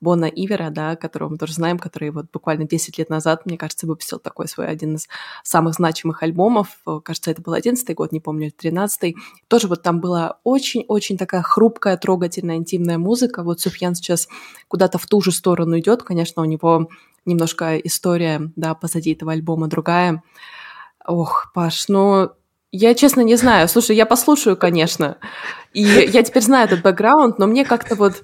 Бона 0.00 0.26
Ивера, 0.26 0.70
да, 0.70 0.94
которого 0.96 1.30
мы 1.30 1.38
тоже 1.38 1.54
знаем, 1.54 1.78
который 1.78 2.10
вот 2.10 2.26
буквально 2.32 2.64
10 2.66 2.98
лет 2.98 3.10
назад, 3.10 3.46
мне 3.46 3.58
кажется, 3.58 3.86
выпустил 3.86 4.18
такой 4.18 4.46
свой 4.46 4.68
один 4.68 4.94
из 4.94 5.08
самых 5.42 5.74
значимых 5.74 6.22
альбомов. 6.22 6.78
Кажется, 7.04 7.30
это 7.30 7.42
был 7.42 7.54
11 7.54 7.94
год, 7.94 8.12
не 8.12 8.20
помню, 8.20 8.52
13 8.56 9.16
Тоже 9.48 9.66
вот 9.66 9.82
там 9.82 10.00
была 10.00 10.38
очень-очень 10.44 11.18
такая 11.18 11.42
хрупкая, 11.42 11.96
трогательная, 11.96 12.56
интимная 12.56 12.98
музыка. 12.98 13.42
Вот 13.42 13.60
Суфьян 13.60 13.94
сейчас 13.94 14.28
куда-то 14.68 14.98
в 14.98 15.06
ту 15.06 15.20
же 15.20 15.32
сторону 15.32 15.78
идет. 15.78 16.02
Конечно, 16.02 16.42
у 16.42 16.44
него 16.44 16.88
немножко 17.24 17.76
история, 17.78 18.50
да, 18.56 18.74
позади 18.74 19.12
этого 19.12 19.32
альбома 19.32 19.66
другая. 19.66 20.22
Ох, 21.06 21.50
Паш, 21.54 21.88
ну, 21.88 22.30
я, 22.70 22.94
честно, 22.94 23.22
не 23.22 23.36
знаю. 23.36 23.66
Слушай, 23.66 23.96
я 23.96 24.06
послушаю, 24.06 24.56
конечно. 24.56 25.16
И 25.72 25.82
я 25.82 26.22
теперь 26.22 26.42
знаю 26.42 26.66
этот 26.66 26.82
бэкграунд, 26.82 27.38
но 27.38 27.46
мне 27.46 27.64
как-то 27.64 27.94
вот 27.94 28.22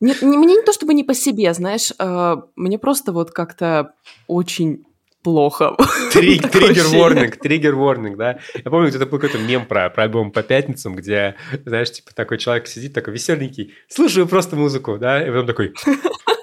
нет, 0.00 0.22
не, 0.22 0.36
мне 0.36 0.56
не 0.56 0.62
то 0.62 0.72
чтобы 0.72 0.94
не 0.94 1.04
по 1.04 1.14
себе, 1.14 1.52
знаешь, 1.54 1.92
э, 1.98 2.36
мне 2.56 2.78
просто 2.78 3.12
вот 3.12 3.30
как-то 3.32 3.94
очень 4.26 4.84
плохо. 5.22 5.76
Триггер-ворнинг, 6.12 7.36
триггер-ворнинг, 7.36 8.16
да. 8.16 8.38
Я 8.54 8.70
помню, 8.70 8.88
это 8.88 9.06
был 9.06 9.18
какой-то 9.18 9.38
мем 9.38 9.66
про, 9.66 9.90
про 9.90 10.04
альбом 10.04 10.30
по 10.30 10.42
пятницам, 10.42 10.94
где, 10.94 11.34
знаешь, 11.64 11.90
типа 11.92 12.14
такой 12.14 12.38
человек 12.38 12.66
сидит, 12.66 12.94
такой 12.94 13.14
веселенький, 13.14 13.74
слушаю 13.88 14.26
просто 14.28 14.56
музыку, 14.56 14.98
да, 14.98 15.22
и 15.22 15.30
потом 15.30 15.46
такой, 15.46 15.74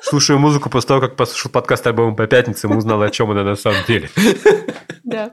слушаю 0.06 0.40
музыку 0.40 0.70
после 0.70 0.88
того, 0.90 1.02
как 1.02 1.16
послушал 1.16 1.52
подкаст 1.52 1.86
альбома 1.88 2.16
по 2.16 2.28
пятницам, 2.28 2.78
узнал, 2.78 3.02
о 3.02 3.10
чем 3.10 3.32
она 3.32 3.44
на 3.44 3.56
самом 3.56 3.84
деле. 3.88 4.10
Да. 5.04 5.32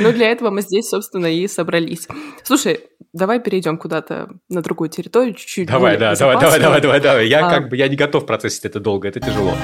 Ну, 0.00 0.12
для 0.12 0.30
этого 0.30 0.50
мы 0.50 0.62
здесь, 0.62 0.88
собственно, 0.88 1.26
и 1.26 1.46
собрались. 1.46 2.08
Слушай, 2.42 2.80
давай 3.12 3.40
перейдем 3.40 3.76
куда-то 3.78 4.28
на 4.48 4.62
другую 4.62 4.90
территорию, 4.90 5.34
чуть-чуть 5.34 5.68
Давай, 5.68 5.96
да, 5.98 6.14
давай, 6.16 6.40
давай, 6.40 6.60
давай, 6.60 6.80
давай, 6.80 7.00
давай. 7.00 7.28
Я 7.28 7.46
а... 7.46 7.50
как 7.50 7.68
бы, 7.68 7.76
я 7.76 7.88
не 7.88 7.96
готов 7.96 8.26
процессить 8.26 8.64
это 8.64 8.80
долго, 8.80 9.08
это 9.08 9.20
тяжело. 9.20 9.54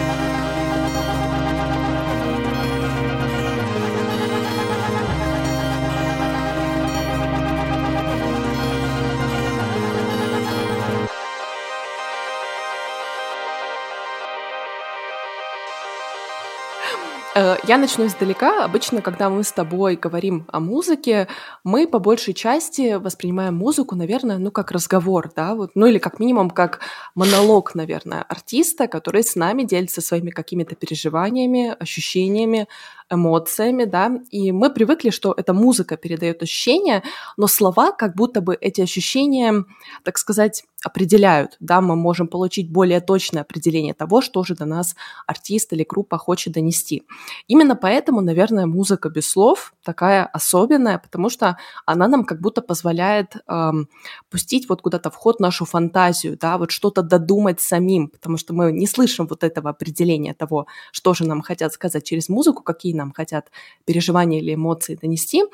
Я 17.37 17.77
начну 17.77 18.07
издалека. 18.07 18.65
Обычно, 18.65 19.03
когда 19.03 19.29
мы 19.29 19.45
с 19.45 19.53
тобой 19.53 19.97
говорим 19.97 20.47
о 20.49 20.59
музыке, 20.59 21.29
мы 21.65 21.87
по 21.87 21.99
большей 21.99 22.33
части 22.33 22.95
воспринимаем 22.95 23.55
музыку, 23.55 23.95
наверное, 23.95 24.39
ну, 24.39 24.51
как 24.51 24.71
разговор, 24.71 25.31
да, 25.37 25.55
вот, 25.55 25.73
ну, 25.75 25.85
или 25.85 25.99
как 25.99 26.19
минимум 26.19 26.49
как 26.49 26.81
монолог, 27.15 27.75
наверное, 27.75 28.23
артиста, 28.23 28.89
который 28.89 29.23
с 29.23 29.37
нами 29.37 29.65
делится 29.65 30.01
своими 30.01 30.31
какими-то 30.31 30.77
переживаниями, 30.77 31.77
ощущениями, 31.79 32.69
эмоциями, 33.11 33.85
да, 33.85 34.19
и 34.31 34.53
мы 34.53 34.71
привыкли, 34.71 35.11
что 35.11 35.33
эта 35.37 35.53
музыка 35.53 35.97
передает 35.97 36.43
ощущения, 36.43 37.03
но 37.37 37.47
слова 37.47 37.93
как 37.93 38.15
будто 38.15 38.41
бы 38.41 38.57
эти 38.61 38.81
ощущения, 38.81 39.65
так 40.03 40.19
сказать, 40.19 40.65
определяют, 40.85 41.57
да, 41.59 41.81
мы 41.81 41.97
можем 41.97 42.29
получить 42.29 42.71
более 42.71 43.01
точное 43.01 43.43
определение 43.43 43.95
того, 43.95 44.21
что 44.21 44.45
же 44.45 44.55
до 44.55 44.67
нас 44.67 44.95
артист 45.27 45.73
или 45.73 45.85
группа 45.89 46.19
хочет 46.19 46.53
донести. 46.53 47.03
Именно 47.49 47.77
поэтому, 47.77 48.21
наверное, 48.21 48.67
музыка 48.67 49.09
без 49.09 49.29
слов 49.29 49.75
такая 49.83 50.25
особенная, 50.25 50.99
потому 50.99 51.29
что 51.29 51.57
она 51.87 52.09
нам 52.09 52.25
как 52.25 52.41
будто 52.41 52.63
позволяет 52.63 53.37
эм, 53.49 53.89
пустить 54.31 54.69
вот 54.69 54.83
куда-то 54.83 55.11
в 55.11 55.17
ход 55.17 55.41
нашу 55.41 55.65
фантазию, 55.65 56.39
да, 56.39 56.57
вот 56.59 56.71
что-то 56.71 57.03
додумать 57.03 57.61
самим, 57.61 58.09
потому 58.09 58.37
что 58.37 58.55
мы 58.55 58.71
не 58.71 58.87
слышим 58.87 59.27
вот 59.27 59.43
этого 59.45 59.71
определения 59.71 60.35
того, 60.35 60.67
что 60.93 61.15
же 61.15 61.27
нам 61.27 61.43
хотят 61.43 61.73
сказать 61.73 62.05
через 62.05 62.29
музыку, 62.29 62.63
какие 62.63 62.95
нам 62.97 63.13
хотят 63.13 63.51
переживания 63.85 64.41
или 64.41 64.55
эмоции 64.55 64.99
донести. 65.01 65.45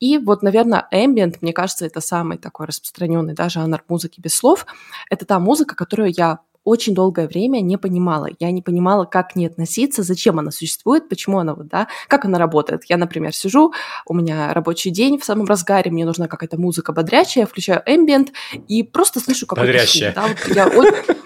И 0.00 0.18
вот, 0.18 0.42
наверное, 0.42 0.88
ambient, 0.92 1.36
мне 1.40 1.52
кажется, 1.52 1.86
это 1.86 2.00
самый 2.00 2.38
такой 2.38 2.66
распространенный 2.66 3.34
да, 3.34 3.48
жанр 3.48 3.82
музыки 3.88 4.20
без 4.20 4.34
слов. 4.34 4.66
Это 5.10 5.24
та 5.24 5.38
музыка, 5.38 5.74
которую 5.74 6.12
я 6.16 6.40
очень 6.66 6.94
долгое 6.94 7.28
время 7.28 7.60
не 7.60 7.78
понимала. 7.78 8.28
Я 8.40 8.50
не 8.50 8.60
понимала, 8.60 9.04
как 9.04 9.32
к 9.32 9.36
ней 9.36 9.46
относиться, 9.46 10.02
зачем 10.02 10.40
она 10.40 10.50
существует, 10.50 11.08
почему 11.08 11.38
она 11.38 11.54
вот, 11.54 11.68
да, 11.68 11.86
как 12.08 12.24
она 12.24 12.38
работает. 12.38 12.82
Я, 12.88 12.96
например, 12.96 13.32
сижу, 13.32 13.72
у 14.04 14.14
меня 14.14 14.52
рабочий 14.52 14.90
день 14.90 15.16
в 15.20 15.24
самом 15.24 15.46
разгаре, 15.46 15.92
мне 15.92 16.04
нужна 16.04 16.26
какая-то 16.26 16.58
музыка 16.60 16.92
бодрящая, 16.92 17.44
я 17.44 17.46
включаю 17.46 17.82
ambient 17.86 18.32
и 18.66 18.82
просто 18.82 19.20
слышу 19.20 19.46
какой-то 19.46 19.86
шум. 19.86 20.12
Да, 20.12 20.68
вот 20.68 20.92
я, 21.08 21.16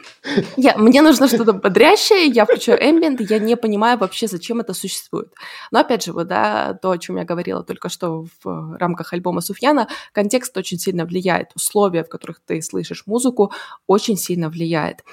я, 0.57 0.77
мне 0.77 1.03
нужно 1.03 1.29
что-то 1.29 1.53
бодрящее, 1.53 2.27
я 2.27 2.45
включаю 2.45 2.79
и 2.81 3.25
я 3.29 3.39
не 3.39 3.57
понимаю 3.57 3.99
вообще, 3.99 4.27
зачем 4.27 4.61
это 4.61 4.75
существует. 4.75 5.33
Но 5.71 5.81
опять 5.81 6.05
же, 6.05 6.13
вот, 6.13 6.29
да, 6.29 6.75
то, 6.75 6.91
о 6.91 6.99
чем 6.99 7.17
я 7.17 7.25
говорила 7.25 7.63
только 7.63 7.89
что 7.89 8.27
в 8.43 8.77
рамках 8.79 9.13
альбома 9.13 9.41
Суфьяна, 9.41 9.89
контекст 10.13 10.57
очень 10.57 10.79
сильно 10.79 11.05
влияет, 11.05 11.53
условия, 11.55 12.05
в 12.05 12.09
которых 12.09 12.41
ты 12.45 12.61
слышишь 12.63 13.05
музыку, 13.07 13.53
очень 13.87 14.17
сильно 14.17 14.49
влияет. 14.49 15.05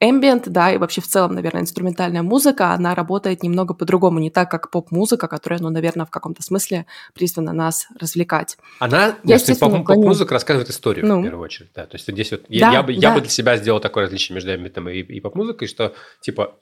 Ambient, 0.00 0.44
да, 0.46 0.72
и 0.72 0.78
вообще 0.78 1.00
в 1.00 1.08
целом, 1.08 1.34
наверное, 1.34 1.62
инструментальная 1.62 2.22
музыка, 2.22 2.72
она 2.72 2.94
работает 2.94 3.42
немного 3.42 3.74
по-другому, 3.74 4.20
не 4.20 4.30
так, 4.30 4.48
как 4.48 4.70
поп-музыка, 4.70 5.26
которая, 5.26 5.60
ну, 5.60 5.70
наверное, 5.70 6.06
в 6.06 6.10
каком-то 6.10 6.40
смысле 6.42 6.86
призвана 7.14 7.52
нас 7.52 7.88
развлекать. 7.98 8.58
Она, 8.78 9.16
я, 9.24 9.34
естественно, 9.34 9.82
поп-музыка 9.82 10.34
рассказывает 10.34 10.70
историю, 10.70 11.04
ну, 11.04 11.20
в 11.20 11.24
первую 11.24 11.44
очередь, 11.44 11.70
да, 11.74 11.84
то 11.84 11.96
есть 11.96 12.08
здесь 12.08 12.30
вот, 12.30 12.42
да, 12.42 12.46
я, 12.48 12.72
я, 12.72 12.82
бы, 12.84 12.94
да. 12.94 13.00
я 13.00 13.14
бы 13.14 13.20
для 13.20 13.30
себя 13.30 13.56
сделал 13.56 13.80
такое 13.80 14.04
различие 14.04 14.34
между 14.34 14.52
ambient 14.52 14.92
и, 14.92 15.00
и 15.00 15.20
поп-музыкой, 15.20 15.66
что, 15.66 15.94
типа, 16.20 16.54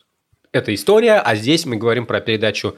это 0.52 0.74
история, 0.74 1.20
а 1.20 1.36
здесь 1.36 1.66
мы 1.66 1.76
говорим 1.76 2.06
про 2.06 2.20
передачу 2.20 2.76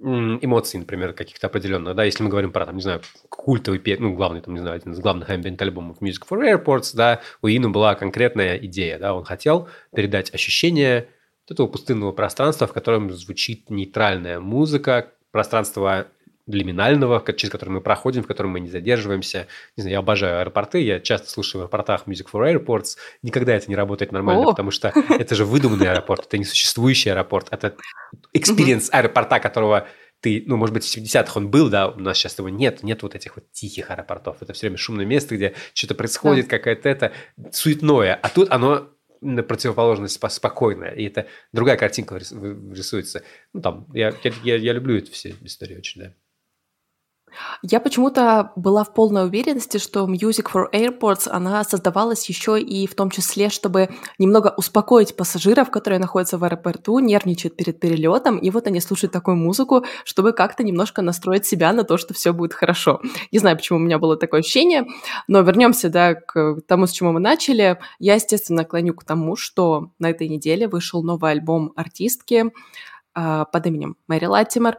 эмоций, 0.00 0.78
например, 0.78 1.12
каких-то 1.12 1.46
определенных, 1.46 1.94
да, 1.94 2.04
если 2.04 2.22
мы 2.22 2.30
говорим 2.30 2.52
про, 2.52 2.66
там, 2.66 2.76
не 2.76 2.82
знаю, 2.82 3.02
культовый, 3.28 3.80
ну, 3.98 4.14
главный, 4.14 4.40
там, 4.40 4.54
не 4.54 4.60
знаю, 4.60 4.76
один 4.76 4.92
из 4.92 4.98
главных 4.98 5.30
ambient 5.30 5.60
альбомов 5.60 6.00
Music 6.00 6.22
for 6.28 6.40
Airports, 6.40 6.94
да, 6.94 7.20
у 7.42 7.48
Ину 7.48 7.70
была 7.70 7.94
конкретная 7.94 8.56
идея, 8.58 8.98
да, 8.98 9.14
он 9.14 9.24
хотел 9.24 9.68
передать 9.94 10.32
ощущение 10.34 11.08
вот 11.48 11.54
этого 11.54 11.66
пустынного 11.66 12.12
пространства, 12.12 12.66
в 12.66 12.72
котором 12.72 13.10
звучит 13.12 13.70
нейтральная 13.70 14.40
музыка, 14.40 15.12
пространство 15.30 16.06
лиминального, 16.46 17.22
через 17.32 17.50
который 17.50 17.70
мы 17.70 17.80
проходим, 17.80 18.22
в 18.22 18.26
котором 18.26 18.52
мы 18.52 18.60
не 18.60 18.68
задерживаемся. 18.68 19.48
Не 19.76 19.82
знаю, 19.82 19.92
я 19.92 19.98
обожаю 19.98 20.40
аэропорты, 20.40 20.80
я 20.80 21.00
часто 21.00 21.28
слушаю 21.28 21.60
в 21.60 21.64
аэропортах 21.64 22.06
Music 22.06 22.26
for 22.32 22.52
Airports. 22.52 22.96
Никогда 23.22 23.54
это 23.54 23.68
не 23.68 23.76
работает 23.76 24.12
нормально, 24.12 24.44
О! 24.44 24.50
потому 24.50 24.70
что 24.70 24.92
это 25.08 25.34
же 25.34 25.44
выдуманный 25.44 25.90
аэропорт, 25.90 26.26
это 26.26 26.38
не 26.38 26.44
существующий 26.44 27.10
аэропорт, 27.10 27.48
это 27.50 27.74
experience 28.34 28.88
аэропорта, 28.92 29.40
которого 29.40 29.88
ты, 30.20 30.44
ну, 30.46 30.56
может 30.56 30.72
быть, 30.72 30.84
в 30.84 30.96
70-х 30.96 31.32
он 31.36 31.50
был, 31.50 31.68
да, 31.68 31.88
у 31.88 32.00
нас 32.00 32.16
сейчас 32.16 32.38
его 32.38 32.48
нет, 32.48 32.82
нет 32.82 33.02
вот 33.02 33.14
этих 33.14 33.36
вот 33.36 33.50
тихих 33.52 33.90
аэропортов. 33.90 34.38
Это 34.40 34.54
все 34.54 34.62
время 34.66 34.78
шумное 34.78 35.04
место, 35.04 35.36
где 35.36 35.54
что-то 35.74 35.94
происходит, 35.94 36.48
да. 36.48 36.56
какое-то 36.56 36.88
это 36.88 37.12
суетное. 37.52 38.14
А 38.14 38.28
тут 38.28 38.50
оно 38.50 38.88
на 39.20 39.42
противоположность 39.42 40.20
спокойная, 40.28 40.90
и 40.90 41.04
это 41.04 41.26
другая 41.52 41.76
картинка 41.76 42.16
рисуется. 42.16 43.22
Ну, 43.52 43.60
там, 43.60 43.86
я, 43.92 44.14
я, 44.42 44.56
я 44.56 44.72
люблю 44.72 44.96
эту 44.96 45.12
все 45.12 45.34
истории 45.42 45.76
очень, 45.76 46.02
да. 46.02 46.14
Я 47.62 47.80
почему-то 47.80 48.52
была 48.56 48.84
в 48.84 48.94
полной 48.94 49.26
уверенности, 49.26 49.78
что 49.78 50.06
Music 50.06 50.46
for 50.52 50.70
Airports, 50.72 51.28
она 51.28 51.64
создавалась 51.64 52.28
еще 52.28 52.60
и 52.60 52.86
в 52.86 52.94
том 52.94 53.10
числе, 53.10 53.50
чтобы 53.50 53.90
немного 54.18 54.54
успокоить 54.56 55.16
пассажиров, 55.16 55.70
которые 55.70 55.98
находятся 55.98 56.38
в 56.38 56.44
аэропорту, 56.44 56.98
нервничают 56.98 57.56
перед 57.56 57.78
перелетом, 57.80 58.38
и 58.38 58.50
вот 58.50 58.66
они 58.66 58.80
слушают 58.80 59.12
такую 59.12 59.36
музыку, 59.36 59.84
чтобы 60.04 60.32
как-то 60.32 60.62
немножко 60.62 61.02
настроить 61.02 61.46
себя 61.46 61.72
на 61.72 61.84
то, 61.84 61.96
что 61.96 62.14
все 62.14 62.32
будет 62.32 62.54
хорошо. 62.54 63.00
Не 63.32 63.38
знаю, 63.38 63.56
почему 63.56 63.78
у 63.78 63.82
меня 63.82 63.98
было 63.98 64.16
такое 64.16 64.40
ощущение, 64.40 64.86
но 65.28 65.40
вернемся, 65.40 65.88
да, 65.88 66.14
к 66.14 66.60
тому, 66.66 66.86
с 66.86 66.92
чего 66.92 67.12
мы 67.12 67.20
начали. 67.20 67.78
Я, 67.98 68.14
естественно, 68.14 68.64
клоню 68.64 68.94
к 68.94 69.04
тому, 69.04 69.36
что 69.36 69.90
на 69.98 70.10
этой 70.10 70.28
неделе 70.28 70.68
вышел 70.68 71.02
новый 71.02 71.32
альбом 71.32 71.72
артистки, 71.76 72.52
под 73.16 73.66
именем 73.66 73.96
Мэри 74.08 74.26
Латтимер, 74.26 74.78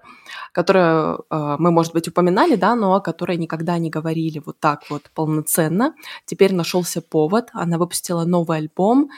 которую 0.52 1.26
а, 1.32 1.58
мы, 1.58 1.71
может 1.71 1.93
быть, 1.93 2.08
упоминали, 2.08 2.56
да, 2.56 2.76
но 2.76 2.93
о 2.93 3.02
которой 3.02 3.36
никогда 3.38 3.80
не 3.80 3.89
говорили 3.89 4.41
вот 4.45 4.60
так 4.60 4.84
вот 4.91 5.10
полноценно. 5.15 5.95
Теперь 6.26 6.54
нашелся 6.54 7.02
повод, 7.02 7.50
она 7.54 7.80
выпустила 7.80 8.26
новый 8.26 8.60
альбом. 8.60 9.10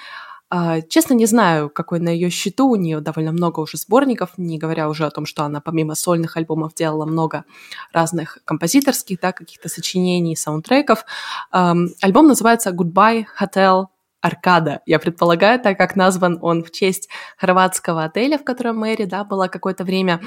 А, 0.49 0.81
честно, 0.81 1.15
не 1.15 1.25
знаю, 1.25 1.69
какой 1.69 1.99
на 1.99 2.07
ее 2.07 2.29
счету, 2.29 2.69
у 2.69 2.75
нее 2.75 3.01
довольно 3.01 3.33
много 3.33 3.59
уже 3.59 3.77
сборников, 3.77 4.29
не 4.37 4.57
говоря 4.57 4.87
уже 4.87 5.05
о 5.05 5.11
том, 5.11 5.25
что 5.25 5.43
она 5.43 5.59
помимо 5.59 5.95
сольных 5.95 6.37
альбомов 6.37 6.73
делала 6.73 7.05
много 7.05 7.43
разных 7.91 8.37
композиторских, 8.45 9.19
да, 9.19 9.33
каких-то 9.33 9.67
сочинений, 9.67 10.37
саундтреков. 10.37 11.03
Альбом 11.51 12.27
называется 12.27 12.69
«Goodbye 12.69 13.25
Hotel 13.39 13.87
Аркада, 14.21 14.81
я 14.85 14.99
предполагаю, 14.99 15.59
так 15.59 15.77
как 15.77 15.95
назван 15.95 16.39
он 16.41 16.63
в 16.63 16.71
честь 16.71 17.09
хорватского 17.37 18.03
отеля, 18.03 18.37
в 18.37 18.43
котором 18.43 18.77
Мэри, 18.77 19.05
да, 19.05 19.23
была 19.23 19.47
какое-то 19.47 19.83
время. 19.83 20.21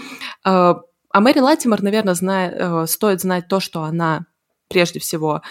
Э, 0.44 0.74
а 1.10 1.20
Мэри 1.20 1.40
Латимор, 1.40 1.82
наверное, 1.82 2.14
знает, 2.14 2.54
э, 2.56 2.86
стоит 2.86 3.20
знать 3.20 3.48
то, 3.48 3.60
что 3.60 3.82
она 3.82 4.26
прежде 4.68 4.98
всего 4.98 5.42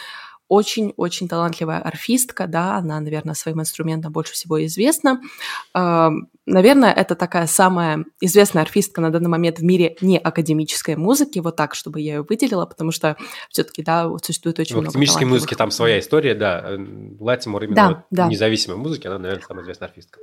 очень-очень 0.51 1.29
талантливая 1.29 1.79
арфистка, 1.79 2.45
да, 2.45 2.75
она, 2.75 2.99
наверное, 2.99 3.35
своим 3.35 3.61
инструментом 3.61 4.11
больше 4.11 4.33
всего 4.33 4.63
известна. 4.65 5.21
Эм, 5.73 6.27
наверное, 6.45 6.91
это 6.91 7.15
такая 7.15 7.47
самая 7.47 8.03
известная 8.19 8.63
арфистка 8.63 8.99
на 8.99 9.11
данный 9.11 9.29
момент 9.29 9.59
в 9.59 9.63
мире 9.63 9.95
не 10.01 10.17
академической 10.17 10.97
музыки, 10.97 11.39
вот 11.39 11.55
так, 11.55 11.73
чтобы 11.73 12.01
я 12.01 12.15
ее 12.15 12.25
выделила, 12.27 12.65
потому 12.65 12.91
что 12.91 13.15
все-таки, 13.49 13.81
да, 13.81 14.11
существует 14.21 14.59
очень 14.59 14.75
в 14.75 14.79
много 14.79 14.89
академической 14.89 15.23
музыке 15.23 15.55
там 15.55 15.71
своя 15.71 15.99
история, 15.99 16.35
да. 16.35 16.77
Латимор 17.21 17.63
именно 17.63 17.75
да, 17.75 17.87
вот 17.87 17.97
да. 18.11 18.27
независимой 18.27 18.75
музыки, 18.75 19.07
она, 19.07 19.19
наверное, 19.19 19.45
самая 19.47 19.63
известная 19.63 19.87
арфистка. 19.87 20.19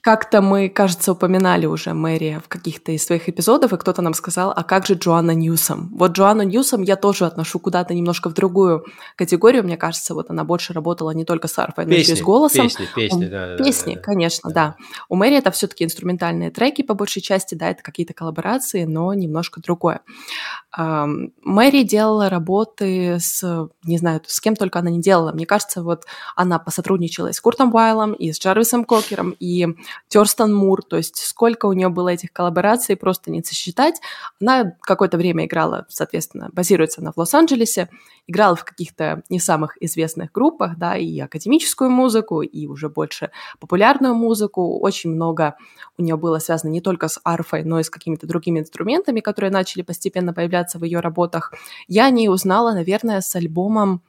Как-то 0.00 0.40
мы, 0.40 0.68
кажется, 0.68 1.12
упоминали 1.12 1.66
уже 1.66 1.92
Мэри 1.92 2.40
в 2.44 2.48
каких-то 2.48 2.92
из 2.92 3.04
своих 3.04 3.28
эпизодов, 3.28 3.72
и 3.72 3.76
кто-то 3.76 4.00
нам 4.00 4.14
сказал, 4.14 4.52
а 4.54 4.62
как 4.62 4.86
же 4.86 4.94
Джоанна 4.94 5.32
Ньюсом? 5.32 5.90
Вот 5.92 6.12
Джоанну 6.12 6.44
Ньюсом 6.44 6.82
я 6.82 6.96
тоже 6.96 7.26
отношу 7.26 7.58
куда-то 7.58 7.94
немножко 7.94 8.30
в 8.30 8.34
другую 8.34 8.84
категорию. 9.16 9.64
Мне 9.64 9.76
кажется, 9.76 10.14
вот 10.14 10.30
она 10.30 10.44
больше 10.44 10.72
работала 10.72 11.10
не 11.10 11.24
только 11.24 11.48
с 11.48 11.58
арфой, 11.58 11.86
но 11.86 11.94
и 11.94 12.04
с 12.04 12.22
голосом. 12.22 12.68
Песни, 12.68 12.86
песни, 12.94 13.26
да. 13.26 13.56
Песни, 13.56 13.94
да, 13.96 14.00
конечно, 14.00 14.50
да. 14.50 14.54
да. 14.54 14.76
У 15.08 15.16
Мэри 15.16 15.36
это 15.36 15.50
все-таки 15.50 15.84
инструментальные 15.84 16.50
треки 16.50 16.82
по 16.82 16.94
большей 16.94 17.20
части, 17.20 17.54
да, 17.54 17.70
это 17.70 17.82
какие-то 17.82 18.14
коллаборации, 18.14 18.84
но 18.84 19.12
немножко 19.14 19.60
другое. 19.60 20.00
Мэри 20.76 21.82
делала 21.82 22.28
работы 22.28 23.18
с, 23.18 23.68
не 23.84 23.98
знаю, 23.98 24.20
с 24.26 24.40
кем 24.40 24.54
только 24.54 24.78
она 24.78 24.90
не 24.90 25.00
делала. 25.00 25.32
Мне 25.32 25.46
кажется, 25.46 25.82
вот 25.82 26.04
она 26.36 26.58
посотрудничала 26.58 27.28
и 27.28 27.32
с 27.32 27.40
Куртом 27.40 27.74
Уайлом, 27.74 28.12
и 28.12 28.32
с 28.32 28.38
Джарвисом 28.38 28.84
Кокером, 28.84 29.34
и 29.40 29.66
Терстон 30.08 30.54
Мур, 30.54 30.82
то 30.82 30.96
есть 30.96 31.16
сколько 31.16 31.66
у 31.66 31.72
нее 31.72 31.88
было 31.88 32.08
этих 32.08 32.32
коллабораций, 32.32 32.96
просто 32.96 33.30
не 33.30 33.42
сосчитать. 33.42 34.00
Она 34.40 34.72
какое-то 34.80 35.16
время 35.16 35.46
играла, 35.46 35.86
соответственно, 35.88 36.50
базируется 36.52 37.00
она 37.00 37.12
в 37.12 37.16
Лос-Анджелесе, 37.18 37.88
играла 38.26 38.56
в 38.56 38.64
каких-то 38.64 39.22
не 39.28 39.40
самых 39.40 39.76
известных 39.80 40.32
группах, 40.32 40.76
да, 40.76 40.96
и 40.96 41.18
академическую 41.18 41.90
музыку, 41.90 42.42
и 42.42 42.66
уже 42.66 42.88
больше 42.88 43.30
популярную 43.58 44.14
музыку. 44.14 44.78
Очень 44.78 45.10
много 45.10 45.56
у 45.96 46.02
нее 46.02 46.16
было 46.16 46.38
связано 46.38 46.70
не 46.70 46.80
только 46.80 47.08
с 47.08 47.20
арфой, 47.24 47.64
но 47.64 47.80
и 47.80 47.82
с 47.82 47.90
какими-то 47.90 48.26
другими 48.26 48.60
инструментами, 48.60 49.20
которые 49.20 49.50
начали 49.50 49.82
постепенно 49.82 50.32
появляться 50.32 50.78
в 50.78 50.84
ее 50.84 51.00
работах. 51.00 51.52
Я 51.86 52.06
о 52.06 52.10
ней 52.10 52.28
узнала, 52.28 52.72
наверное, 52.72 53.20
с 53.20 53.34
альбомом 53.34 54.02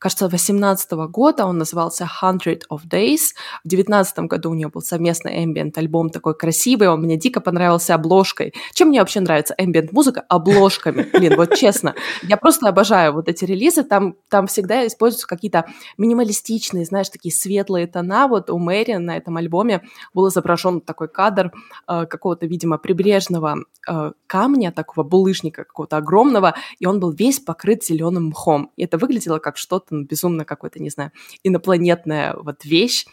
кажется, 0.00 0.28
18 0.28 0.90
года, 1.10 1.44
он 1.44 1.58
назывался 1.58 2.08
Hundred 2.22 2.62
of 2.70 2.80
Days. 2.90 3.34
В 3.62 3.68
19 3.68 4.18
году 4.20 4.50
у 4.50 4.54
нее 4.54 4.68
был 4.68 4.80
совместный 4.80 5.44
ambient 5.44 5.72
альбом 5.76 6.10
такой 6.10 6.34
красивый, 6.34 6.88
он 6.88 7.02
мне 7.02 7.16
дико 7.16 7.40
понравился 7.40 7.94
обложкой. 7.94 8.54
Чем 8.72 8.88
мне 8.88 8.98
вообще 9.00 9.20
нравится 9.20 9.54
ambient 9.60 9.90
музыка? 9.92 10.24
Обложками. 10.28 11.06
Блин, 11.12 11.36
вот 11.36 11.54
честно, 11.54 11.94
я 12.22 12.36
просто 12.36 12.68
обожаю 12.68 13.12
вот 13.12 13.28
эти 13.28 13.44
релизы, 13.44 13.84
там, 13.84 14.16
там 14.28 14.46
всегда 14.46 14.86
используются 14.86 15.26
какие-то 15.26 15.66
минималистичные, 15.98 16.86
знаешь, 16.86 17.10
такие 17.10 17.32
светлые 17.32 17.86
тона. 17.86 18.26
Вот 18.26 18.48
у 18.50 18.58
Мэри 18.58 18.94
на 18.94 19.16
этом 19.16 19.36
альбоме 19.36 19.82
был 20.14 20.28
изображен 20.28 20.80
такой 20.80 21.08
кадр 21.08 21.52
э, 21.86 22.06
какого-то, 22.06 22.46
видимо, 22.46 22.78
прибрежного 22.78 23.56
э, 23.86 24.12
камня, 24.26 24.72
такого 24.72 25.04
булыжника 25.06 25.64
какого-то 25.64 25.98
огромного, 25.98 26.54
и 26.78 26.86
он 26.86 27.00
был 27.00 27.10
весь 27.10 27.38
покрыт 27.38 27.84
зеленым 27.84 28.28
мхом. 28.28 28.70
И 28.76 28.84
это 28.84 28.96
выглядело 28.96 29.38
как 29.38 29.58
что-то 29.58 29.89
ну, 29.90 30.04
безумно 30.04 30.44
какое-то, 30.44 30.80
не 30.80 30.90
знаю, 30.90 31.12
инопланетная 31.42 32.34
вот 32.36 32.64
вещь. 32.64 33.06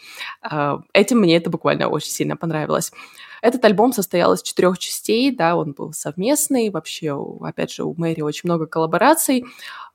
Э, 0.50 0.78
этим 0.94 1.20
мне 1.20 1.38
это 1.38 1.50
буквально 1.50 1.88
очень 1.90 2.12
сильно 2.12 2.38
понравилось. 2.38 2.92
Этот 3.42 3.64
альбом 3.66 3.94
состоял 3.94 4.34
из 4.34 4.42
четырех 4.42 4.78
частей, 4.78 5.36
да, 5.36 5.56
он 5.56 5.74
был 5.74 5.94
совместный, 5.94 6.70
вообще, 6.70 7.18
опять 7.42 7.72
же, 7.72 7.84
у 7.84 7.94
Мэри 7.96 8.22
очень 8.22 8.42
много 8.44 8.66
коллабораций. 8.66 9.46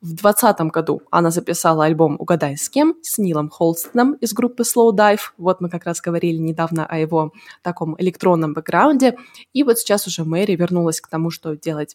В 0.03 0.15
2020 0.17 0.61
году 0.73 1.03
она 1.13 1.31
записала 1.31 1.85
альбом 1.85 2.17
«Угадай 2.19 2.57
с 2.57 2.69
кем» 2.69 2.97
с 3.03 3.19
Нилом 3.19 3.49
Холстоном 3.49 4.15
из 4.15 4.33
группы 4.33 4.65
Slow 4.65 4.91
Dive. 4.93 5.21
Вот 5.39 5.61
мы 5.61 5.71
как 5.71 5.85
раз 5.85 6.01
говорили 6.01 6.39
недавно 6.39 6.85
о 6.85 6.99
его 6.99 7.33
таком 7.63 7.95
электронном 8.01 8.53
бэкграунде. 8.53 9.17
И 9.53 9.63
вот 9.63 9.79
сейчас 9.79 10.09
уже 10.09 10.25
Мэри 10.25 10.57
вернулась 10.57 11.01
к 11.01 11.07
тому, 11.07 11.31
что 11.31 11.57
делать 11.57 11.95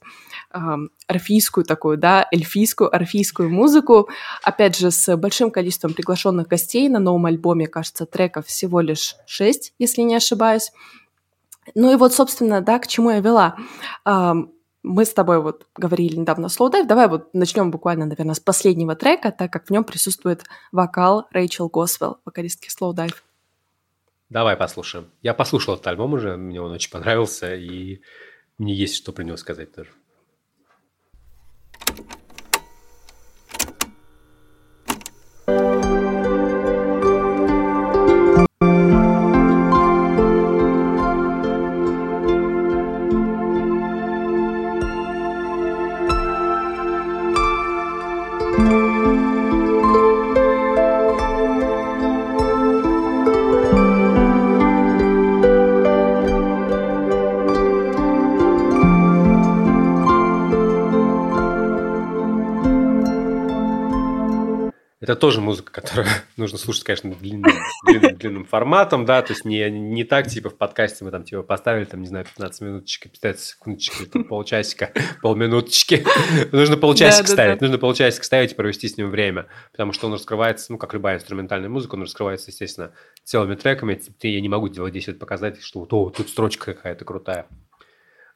э, 0.54 0.60
орфийскую 1.08 1.66
такую, 1.66 1.98
да, 1.98 2.26
эльфийскую, 2.32 2.96
орфийскую 2.96 3.50
музыку. 3.50 4.08
Опять 4.42 4.78
же, 4.78 4.90
с 4.90 5.18
большим 5.18 5.52
количеством 5.52 5.94
приглашенных 5.94 6.48
гостей 6.48 6.88
на 6.88 7.00
новом 7.00 7.26
альбоме, 7.26 7.68
кажется, 7.68 8.06
треков 8.06 8.46
всего 8.46 8.80
лишь 8.80 9.18
шесть, 9.26 9.74
если 9.80 10.04
не 10.04 10.16
ошибаюсь. 10.16 10.72
Ну 11.76 11.92
и 11.92 11.96
вот, 11.96 12.14
собственно, 12.14 12.62
да, 12.62 12.80
к 12.80 12.88
чему 12.88 13.12
я 13.12 13.20
вела. 13.20 13.58
Мы 14.84 15.06
с 15.06 15.14
тобой 15.14 15.42
вот 15.42 15.66
говорили 15.76 16.16
недавно 16.16 16.46
Slow 16.46 16.72
Dive. 16.72 16.86
Давай 16.88 17.10
вот 17.10 17.34
начнем 17.34 17.72
буквально, 17.72 18.06
наверное, 18.06 18.36
с 18.36 18.40
последнего 18.40 18.96
трека, 18.96 19.32
так 19.32 19.52
как 19.52 19.66
в 19.66 19.70
нем 19.70 19.84
присутствует 19.84 20.44
вокал 20.72 21.28
Рэйчел 21.32 21.68
Госвелл, 21.68 22.20
вокалистки 22.24 22.70
Slow 22.70 22.94
Dive. 22.94 23.16
Давай 24.30 24.56
послушаем. 24.56 25.12
Я 25.22 25.34
послушал 25.34 25.74
этот 25.76 25.88
альбом 25.88 26.14
уже, 26.14 26.38
мне 26.38 26.62
он 26.62 26.72
очень 26.72 26.92
понравился, 26.92 27.56
и 27.56 28.02
мне 28.58 28.74
есть 28.74 28.96
что 28.96 29.12
про 29.12 29.24
него 29.24 29.38
сказать 29.38 29.74
тоже. 29.74 29.90
Это 65.08 65.16
тоже 65.16 65.40
музыка, 65.40 65.72
которую 65.72 66.06
нужно 66.38 66.58
слушать, 66.58 66.84
конечно, 66.84 67.16
длинным, 67.16 67.54
длинным, 67.86 68.18
длинным 68.18 68.46
форматом, 68.46 69.06
да, 69.06 69.22
то 69.22 69.32
есть 69.32 69.46
не, 69.46 69.70
не 69.70 70.04
так, 70.04 70.28
типа, 70.28 70.50
в 70.50 70.58
подкасте 70.58 71.06
мы 71.06 71.12
там, 71.12 71.24
типа, 71.24 71.44
поставили, 71.44 71.86
там, 71.86 72.02
не 72.02 72.08
знаю, 72.08 72.26
15 72.26 72.62
минуточек, 72.62 73.10
15 73.12 73.42
секундочек, 73.42 74.12
там, 74.12 74.26
полчасика, 74.26 74.92
полминуточки. 75.22 76.06
Нужно 76.52 76.76
полчасика 76.76 77.28
ставить, 77.28 77.62
нужно 77.62 77.78
полчасика 77.78 78.26
ставить 78.26 78.52
и 78.52 78.56
провести 78.56 78.90
с 78.90 78.98
ним 78.98 79.10
время, 79.10 79.48
потому 79.72 79.94
что 79.94 80.08
он 80.08 80.14
раскрывается, 80.14 80.74
ну, 80.74 80.78
как 80.78 80.94
любая 80.94 81.16
инструментальная 81.16 81.70
музыка, 81.70 81.96
он 81.96 82.02
раскрывается, 82.02 82.52
естественно, 82.52 82.92
целыми 83.24 83.56
треками. 83.56 83.98
Я 84.24 84.42
не 84.42 84.50
могу 84.50 84.68
делать 84.68 84.94
10 84.94 85.20
показать, 85.20 85.62
что 85.62 85.80
вот, 85.80 85.94
о, 85.94 86.10
тут 86.10 86.28
строчка 86.28 86.74
какая-то 86.74 87.06
крутая. 87.06 87.48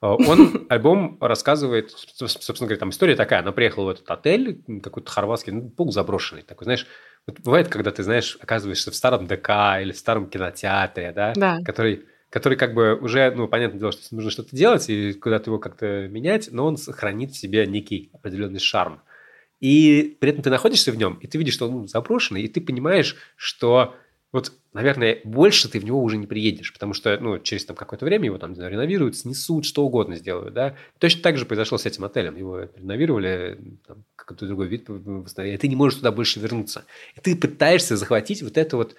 А, 0.02 0.16
он 0.16 0.66
альбом 0.70 1.18
рассказывает, 1.22 1.92
собственно 1.92 2.68
говоря, 2.68 2.80
там 2.80 2.90
история 2.90 3.16
такая. 3.16 3.40
Она 3.40 3.52
приехала 3.52 3.86
в 3.86 3.90
этот 3.90 4.10
отель, 4.10 4.62
какой-то 4.82 5.10
хорватский, 5.10 5.54
ну, 5.54 5.70
полузаброшенный 5.70 6.42
такой, 6.42 6.66
знаешь, 6.66 6.88
вот 7.28 7.40
бывает, 7.40 7.68
когда 7.68 7.92
ты, 7.92 8.04
знаешь, 8.04 8.38
оказываешься 8.42 8.92
в 8.92 8.96
старом 8.96 9.28
ДК 9.28 9.50
или 9.82 9.92
в 9.92 9.98
старом 9.98 10.28
кинотеатре, 10.30 11.12
да, 11.14 11.34
да. 11.36 11.60
который 11.64 12.06
который 12.32 12.58
как 12.58 12.74
бы 12.74 12.96
уже, 12.96 13.30
ну, 13.32 13.50
понятное 13.50 13.78
дело, 13.78 13.92
что 13.92 14.16
нужно 14.16 14.32
что-то 14.32 14.56
делать 14.56 14.90
и 14.90 15.12
куда-то 15.12 15.50
его 15.50 15.60
как-то 15.60 16.08
менять, 16.08 16.48
но 16.50 16.66
он 16.66 16.78
сохранит 16.78 17.32
в 17.32 17.38
себе 17.38 17.68
некий 17.68 18.10
определенный 18.14 18.60
шарм. 18.60 19.02
И 19.60 20.18
при 20.20 20.32
этом 20.32 20.42
ты 20.42 20.50
находишься 20.50 20.94
в 20.94 20.96
нем, 20.96 21.16
и 21.16 21.28
ты 21.28 21.38
видишь, 21.38 21.56
что 21.56 21.70
он 21.70 21.90
заброшенный, 21.90 22.42
и 22.42 22.48
ты 22.48 22.62
понимаешь, 22.62 23.18
что 23.36 23.96
вот, 24.32 24.54
наверное, 24.72 25.20
больше 25.26 25.70
ты 25.70 25.80
в 25.80 25.84
него 25.84 26.02
уже 26.02 26.16
не 26.16 26.26
приедешь, 26.26 26.72
потому 26.72 26.94
что, 26.94 27.18
ну, 27.20 27.38
через 27.40 27.66
там 27.66 27.76
какое-то 27.76 28.06
время 28.06 28.26
его 28.26 28.38
там 28.38 28.54
реновируют, 28.54 29.18
снесут, 29.18 29.66
что 29.66 29.86
угодно 29.86 30.16
сделают, 30.16 30.54
да. 30.54 30.78
Точно 31.00 31.22
так 31.22 31.38
же 31.38 31.46
произошло 31.46 31.78
с 31.78 31.86
этим 31.86 32.06
отелем. 32.06 32.38
Его 32.38 32.70
реновировали, 32.76 33.60
там, 33.86 34.06
какой-то 34.16 34.48
другой 34.48 34.68
вид 34.68 34.86
восстановили, 34.88 35.56
и 35.56 35.60
ты 35.60 35.68
не 35.68 35.76
можешь 35.76 36.00
туда 36.00 36.14
больше 36.14 36.40
вернуться. 36.40 36.86
И 37.16 37.20
ты 37.20 37.36
пытаешься 37.36 37.98
захватить 37.98 38.42
вот 38.42 38.58
это 38.58 38.78
вот 38.78 38.96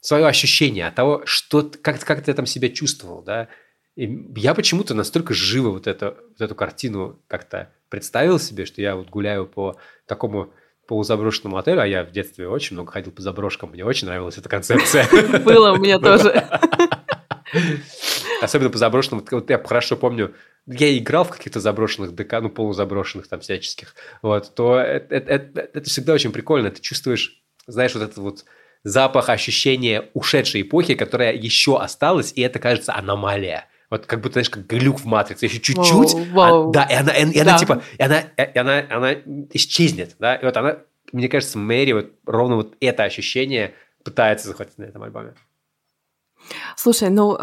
свое 0.00 0.26
ощущение 0.26 0.86
от 0.86 0.94
того, 0.94 1.22
что, 1.26 1.70
как, 1.82 2.00
как 2.00 2.24
ты 2.24 2.32
там 2.32 2.46
себя 2.46 2.70
чувствовал, 2.70 3.22
да. 3.22 3.48
И 3.96 4.32
я 4.36 4.54
почему-то 4.54 4.94
настолько 4.94 5.34
живо 5.34 5.70
вот, 5.70 5.86
это, 5.86 6.16
вот 6.30 6.40
эту 6.40 6.54
картину 6.54 7.20
как-то 7.26 7.70
представил 7.90 8.38
себе, 8.38 8.64
что 8.64 8.80
я 8.80 8.96
вот 8.96 9.10
гуляю 9.10 9.46
по 9.46 9.76
такому 10.06 10.52
полузаброшенному 10.86 11.56
отелю, 11.56 11.80
а 11.80 11.86
я 11.86 12.04
в 12.04 12.10
детстве 12.10 12.48
очень 12.48 12.74
много 12.74 12.92
ходил 12.92 13.12
по 13.12 13.22
заброшкам, 13.22 13.70
мне 13.70 13.84
очень 13.84 14.06
нравилась 14.06 14.38
эта 14.38 14.48
концепция. 14.48 15.06
Было 15.44 15.72
у 15.72 15.76
меня 15.76 15.98
тоже. 16.00 16.48
Особенно 18.40 18.70
по 18.70 18.78
заброшенным, 18.78 19.24
вот 19.30 19.50
я 19.50 19.58
хорошо 19.62 19.96
помню, 19.96 20.34
я 20.66 20.96
играл 20.96 21.24
в 21.24 21.30
каких-то 21.30 21.60
заброшенных 21.60 22.14
ДК, 22.14 22.40
ну, 22.40 22.50
полузаброшенных 22.50 23.28
там 23.28 23.40
всяческих, 23.40 23.94
вот, 24.22 24.54
то 24.54 24.78
это, 24.78 25.14
это, 25.14 25.60
это 25.60 25.88
всегда 25.88 26.14
очень 26.14 26.32
прикольно, 26.32 26.70
ты 26.70 26.80
чувствуешь, 26.80 27.42
знаешь, 27.66 27.94
вот 27.94 28.02
этот 28.02 28.18
вот 28.18 28.44
запах, 28.82 29.30
ощущение 29.30 30.10
ушедшей 30.14 30.62
эпохи, 30.62 30.94
которая 30.94 31.34
еще 31.34 31.80
осталась, 31.80 32.32
и 32.34 32.42
это, 32.42 32.58
кажется, 32.58 32.94
аномалия. 32.94 33.66
Вот 33.94 34.06
как 34.06 34.20
будто, 34.22 34.32
знаешь, 34.32 34.50
как 34.50 34.66
глюк 34.66 34.98
в 34.98 35.04
матрице, 35.04 35.44
еще 35.44 35.60
чуть-чуть, 35.60 36.16
а, 36.36 36.68
да, 36.72 36.82
и 36.82 36.94
она, 36.94 37.12
и, 37.12 37.30
и 37.30 37.38
она 37.38 37.52
да. 37.52 37.58
типа, 37.58 37.82
и 37.96 38.02
она, 38.02 38.18
и 38.18 38.58
она, 38.58 38.84
она 38.90 39.12
исчезнет, 39.52 40.16
да, 40.18 40.34
и 40.34 40.44
вот 40.44 40.56
она, 40.56 40.78
мне 41.12 41.28
кажется, 41.28 41.58
Мэри 41.58 41.92
вот 41.92 42.10
ровно 42.26 42.56
вот 42.56 42.74
это 42.80 43.04
ощущение 43.04 43.72
пытается 44.02 44.48
захватить 44.48 44.78
на 44.78 44.82
этом 44.82 45.04
альбоме. 45.04 45.34
Слушай, 46.76 47.10
ну 47.10 47.34
э, 47.34 47.38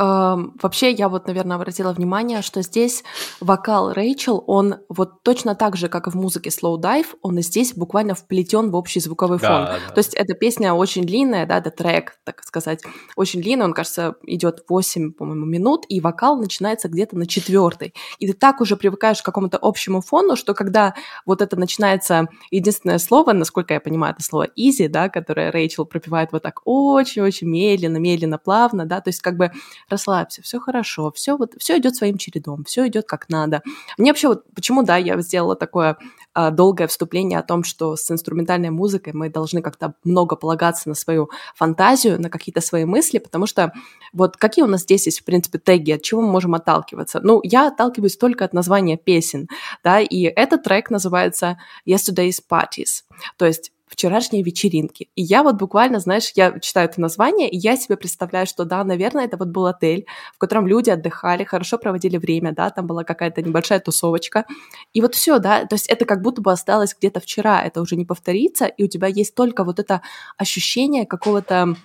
вообще 0.62 0.92
я 0.92 1.10
вот, 1.10 1.28
наверное, 1.28 1.58
обратила 1.58 1.92
внимание, 1.94 2.42
что 2.42 2.62
здесь 2.62 3.04
вокал 3.40 3.94
Рэйчел, 3.94 4.44
он 4.48 4.76
вот 4.90 5.24
точно 5.24 5.56
так 5.56 5.76
же, 5.76 5.90
как 5.90 6.08
и 6.08 6.12
в 6.12 6.16
музыке 6.16 6.50
Slow 6.50 6.78
Dive, 6.80 7.08
он 7.22 7.40
и 7.40 7.42
здесь 7.42 7.74
буквально 7.74 8.16
вплетен 8.16 8.72
в 8.72 8.76
общий 8.76 9.00
звуковой 9.00 9.38
фон. 9.38 9.66
Да, 9.66 9.80
да. 9.88 9.94
То 9.94 10.00
есть 10.00 10.14
эта 10.14 10.34
песня 10.34 10.74
очень 10.74 11.04
длинная, 11.04 11.46
да, 11.46 11.58
это 11.58 11.72
трек, 11.72 12.16
так 12.24 12.44
сказать, 12.44 12.82
очень 13.16 13.42
длинный, 13.42 13.66
он, 13.66 13.74
кажется, 13.74 14.16
идет 14.24 14.64
8, 14.68 15.14
по-моему, 15.14 15.46
минут, 15.46 15.86
и 15.90 16.00
вокал 16.02 16.38
начинается 16.38 16.88
где-то 16.88 17.18
на 17.18 17.26
четвертой. 17.26 17.94
И 18.20 18.28
ты 18.28 18.34
так 18.34 18.62
уже 18.62 18.76
привыкаешь 18.76 19.22
к 19.22 19.26
какому-то 19.26 19.58
общему 19.62 20.02
фону, 20.02 20.36
что 20.36 20.54
когда 20.54 20.94
вот 21.26 21.42
это 21.42 21.58
начинается, 21.58 22.28
единственное 22.52 23.00
слово, 23.00 23.34
насколько 23.34 23.74
я 23.74 23.80
понимаю, 23.80 24.14
это 24.14 24.24
слово 24.24 24.48
easy, 24.58 24.88
да, 24.88 25.10
которое 25.10 25.52
Рэйчел 25.52 25.86
пропивает 25.86 26.32
вот 26.32 26.44
так 26.44 26.62
очень-очень 26.66 27.48
медленно, 27.48 27.98
медленно, 27.98 28.38
плавно, 28.38 28.86
да, 28.92 29.00
то 29.00 29.08
есть 29.08 29.22
как 29.22 29.38
бы 29.38 29.52
расслабься, 29.90 30.42
все 30.42 30.60
хорошо, 30.60 31.14
все 31.16 31.38
вот, 31.38 31.54
все 31.58 31.78
идет 31.78 31.96
своим 31.96 32.18
чередом, 32.18 32.66
все 32.66 32.88
идет 32.88 33.06
как 33.08 33.30
надо. 33.30 33.62
Мне 33.98 34.12
вообще 34.12 34.28
вот, 34.28 34.44
почему, 34.54 34.84
да, 34.84 34.98
я 34.98 35.20
сделала 35.22 35.56
такое 35.56 35.98
а, 36.34 36.52
долгое 36.52 36.88
вступление 36.88 37.40
о 37.40 37.44
том, 37.44 37.64
что 37.64 37.96
с 37.96 38.12
инструментальной 38.12 38.70
музыкой 38.70 39.14
мы 39.14 39.30
должны 39.30 39.62
как-то 39.62 39.94
много 40.04 40.36
полагаться 40.36 40.90
на 40.90 40.96
свою 40.96 41.30
фантазию, 41.56 42.22
на 42.22 42.30
какие-то 42.30 42.60
свои 42.60 42.84
мысли, 42.84 43.20
потому 43.20 43.48
что 43.48 43.72
вот 44.12 44.36
какие 44.36 44.66
у 44.66 44.68
нас 44.68 44.82
здесь 44.82 45.06
есть, 45.06 45.22
в 45.22 45.24
принципе, 45.24 45.58
теги, 45.58 45.92
от 45.92 46.02
чего 46.02 46.22
мы 46.22 46.28
можем 46.30 46.54
отталкиваться? 46.54 47.22
Ну, 47.24 47.40
я 47.44 47.68
отталкиваюсь 47.68 48.18
только 48.18 48.44
от 48.44 48.52
названия 48.52 48.98
песен, 48.98 49.48
да, 49.86 50.02
и 50.02 50.24
этот 50.24 50.64
трек 50.64 50.90
называется 50.90 51.58
Yesterday's 51.88 52.42
Parties, 52.50 53.04
то 53.38 53.46
есть 53.46 53.72
вчерашние 53.92 54.42
вечеринки. 54.42 55.10
И 55.16 55.22
я 55.22 55.44
вот 55.44 55.56
буквально, 55.56 56.00
знаешь, 56.00 56.32
я 56.36 56.58
читаю 56.60 56.88
это 56.90 57.02
название, 57.02 57.50
и 57.50 57.58
я 57.58 57.76
себе 57.76 57.98
представляю, 57.98 58.48
что 58.48 58.64
да, 58.64 58.84
наверное, 58.84 59.26
это 59.26 59.36
вот 59.36 59.50
был 59.50 59.66
отель, 59.66 60.06
в 60.34 60.38
котором 60.38 60.66
люди 60.66 60.90
отдыхали, 60.90 61.44
хорошо 61.44 61.78
проводили 61.78 62.18
время, 62.18 62.54
да, 62.54 62.70
там 62.70 62.88
была 62.88 63.04
какая-то 63.04 63.42
небольшая 63.42 63.82
тусовочка. 63.82 64.46
И 64.94 65.02
вот 65.02 65.14
все, 65.14 65.40
да, 65.40 65.66
то 65.66 65.76
есть 65.76 65.88
это 65.88 66.06
как 66.06 66.22
будто 66.22 66.42
бы 66.42 66.52
осталось 66.52 66.96
где-то 66.98 67.20
вчера, 67.20 67.62
это 67.62 67.82
уже 67.82 67.98
не 67.98 68.06
повторится, 68.06 68.66
и 68.66 68.86
у 68.86 68.88
тебя 68.88 69.08
есть 69.08 69.36
только 69.36 69.66
вот 69.66 69.80
это 69.80 70.02
ощущение 70.38 71.06
какого-то 71.06 71.76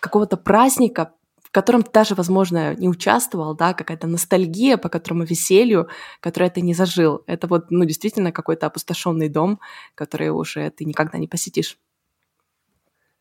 какого-то 0.00 0.36
праздника, 0.36 1.12
в 1.50 1.52
котором 1.52 1.82
ты 1.82 1.90
даже, 1.90 2.14
возможно, 2.14 2.76
не 2.76 2.88
участвовал, 2.88 3.56
да, 3.56 3.74
какая-то 3.74 4.06
ностальгия 4.06 4.76
по 4.76 4.88
которому 4.88 5.24
веселью, 5.24 5.88
которое 6.20 6.48
ты 6.48 6.60
не 6.60 6.74
зажил. 6.74 7.24
Это 7.26 7.48
вот, 7.48 7.72
ну, 7.72 7.84
действительно 7.84 8.30
какой-то 8.30 8.66
опустошенный 8.66 9.28
дом, 9.28 9.58
который 9.96 10.28
уже 10.28 10.70
ты 10.70 10.84
никогда 10.84 11.18
не 11.18 11.26
посетишь. 11.26 11.76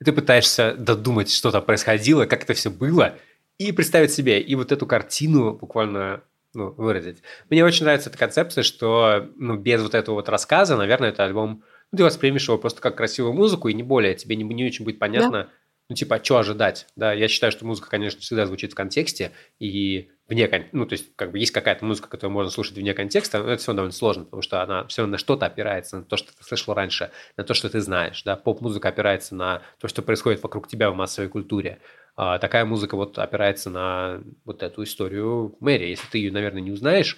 Ты 0.06 0.14
пытаешься 0.14 0.76
додумать, 0.78 1.32
что 1.32 1.50
там 1.50 1.64
происходило, 1.66 2.28
как 2.28 2.44
это 2.44 2.54
все 2.54 2.70
было, 2.70 3.16
и 3.58 3.72
представить 3.72 4.12
себе, 4.12 4.40
и 4.40 4.54
вот 4.54 4.72
эту 4.72 4.86
картину 4.86 5.54
буквально 5.54 6.22
ну, 6.54 6.70
выразить. 6.78 7.24
Мне 7.50 7.66
очень 7.66 7.84
нравится 7.84 8.10
эта 8.10 8.20
концепция, 8.20 8.64
что 8.64 9.28
ну, 9.38 9.58
без 9.58 9.82
вот 9.82 9.96
этого 9.96 10.16
вот 10.16 10.30
рассказа, 10.30 10.78
наверное, 10.78 11.10
это 11.10 11.26
альбом, 11.26 11.64
ну, 11.92 11.98
ты 11.98 12.04
воспримешь 12.04 12.48
его 12.48 12.60
просто 12.60 12.80
как 12.80 12.96
красивую 12.96 13.34
музыку, 13.34 13.70
и 13.70 13.74
не 13.74 13.82
более, 13.82 14.14
тебе 14.14 14.36
не, 14.36 14.44
не 14.44 14.66
очень 14.66 14.86
будет 14.86 15.00
понятно, 15.00 15.46
да 15.46 15.50
ну, 15.90 15.96
типа, 15.96 16.18
а 16.18 16.24
что 16.24 16.38
ожидать? 16.38 16.88
Да, 16.96 17.12
я 17.14 17.28
считаю, 17.28 17.52
что 17.52 17.66
музыка, 17.66 17.90
конечно, 17.90 18.22
всегда 18.22 18.46
звучит 18.46 18.74
в 18.74 18.76
контексте, 18.76 19.32
и 19.58 20.12
вне, 20.28 20.70
ну, 20.72 20.86
то 20.86 20.94
есть, 20.94 21.16
как 21.16 21.32
бы 21.32 21.40
есть 21.40 21.52
какая-то 21.52 21.84
музыка, 21.84 22.08
которую 22.08 22.32
можно 22.32 22.52
слушать 22.52 22.78
вне 22.78 22.94
контекста, 22.94 23.42
но 23.42 23.52
это 23.52 23.62
все 23.62 23.74
довольно 23.74 23.92
сложно, 23.92 24.24
потому 24.24 24.44
что 24.44 24.62
она 24.62 24.86
все 24.86 25.08
на 25.08 25.18
что-то 25.18 25.48
опирается, 25.48 25.98
на 25.98 26.04
то, 26.04 26.16
что 26.16 26.36
ты 26.38 26.44
слышал 26.44 26.76
раньше, 26.76 27.12
на 27.38 27.44
то, 27.44 27.56
что 27.56 27.70
ты 27.70 27.82
знаешь, 27.82 28.22
да, 28.22 28.36
поп-музыка 28.36 28.90
опирается 28.90 29.34
на 29.34 29.64
то, 29.80 29.88
что 29.88 30.04
происходит 30.04 30.44
вокруг 30.44 30.68
тебя 30.68 30.92
в 30.92 30.96
массовой 30.96 31.28
культуре, 31.28 31.80
а 32.16 32.38
такая 32.38 32.66
музыка 32.66 32.96
вот 32.96 33.18
опирается 33.18 33.72
на 33.72 34.22
вот 34.46 34.62
эту 34.62 34.84
историю 34.84 35.56
Мэри, 35.60 35.88
если 35.88 36.08
ты 36.08 36.20
ее, 36.20 36.32
наверное, 36.32 36.62
не 36.62 36.72
узнаешь, 36.72 37.18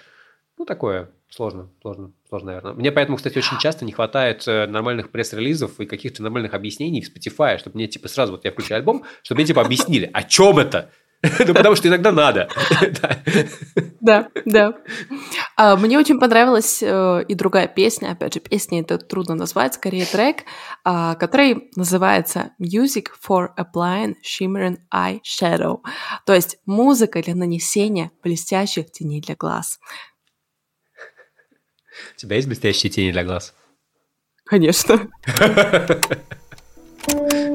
ну, 0.58 0.64
такое 0.64 1.12
сложно, 1.32 1.70
сложно, 1.82 2.12
сложно, 2.30 2.48
наверное. 2.48 2.74
Мне 2.74 2.92
поэтому, 2.92 3.18
кстати, 3.18 3.38
очень 3.38 3.58
часто 3.58 3.86
не 3.86 3.92
хватает 3.92 4.48
э, 4.48 4.68
нормальных 4.68 5.10
пресс-релизов 5.12 5.80
и 5.80 5.86
каких-то 5.86 6.22
нормальных 6.22 6.54
объяснений 6.54 7.02
в 7.02 7.10
Spotify, 7.10 7.58
чтобы 7.58 7.76
мне, 7.76 7.88
типа, 7.88 8.08
сразу 8.08 8.34
вот 8.34 8.46
я 8.46 8.52
включаю 8.52 8.80
альбом, 8.80 9.04
чтобы 9.24 9.40
мне, 9.40 9.48
типа, 9.48 9.62
объяснили, 9.62 10.10
о 10.14 10.24
чем 10.24 10.60
это? 10.60 10.92
Ну, 11.48 11.54
потому 11.54 11.76
что 11.76 11.88
иногда 11.88 12.12
надо. 12.12 12.50
Да, 14.02 14.30
да. 14.46 14.74
А, 15.56 15.76
мне 15.76 16.00
очень 16.00 16.20
понравилась 16.20 16.82
э, 16.82 17.24
и 17.28 17.36
другая 17.36 17.68
песня, 17.68 18.14
опять 18.14 18.34
же, 18.34 18.40
песня 18.40 18.82
это 18.82 18.98
трудно 18.98 19.36
назвать, 19.36 19.76
скорее 19.76 20.08
трек, 20.08 20.38
а, 20.84 21.14
который 21.14 21.70
называется 21.76 22.50
Music 22.60 23.10
for 23.24 23.50
Applying 23.56 24.16
Shimmering 24.26 24.78
Eye 24.92 25.20
Shadow, 25.22 25.82
то 26.26 26.34
есть 26.34 26.58
музыка 26.66 27.22
для 27.22 27.36
нанесения 27.36 28.10
блестящих 28.24 28.92
теней 28.92 29.22
для 29.22 29.36
глаз. 29.36 29.80
У 32.16 32.18
тебя 32.18 32.36
есть 32.36 32.48
блестящие 32.48 32.90
тени 32.90 33.12
для 33.12 33.24
глаз? 33.24 33.54
Конечно. 34.46 35.08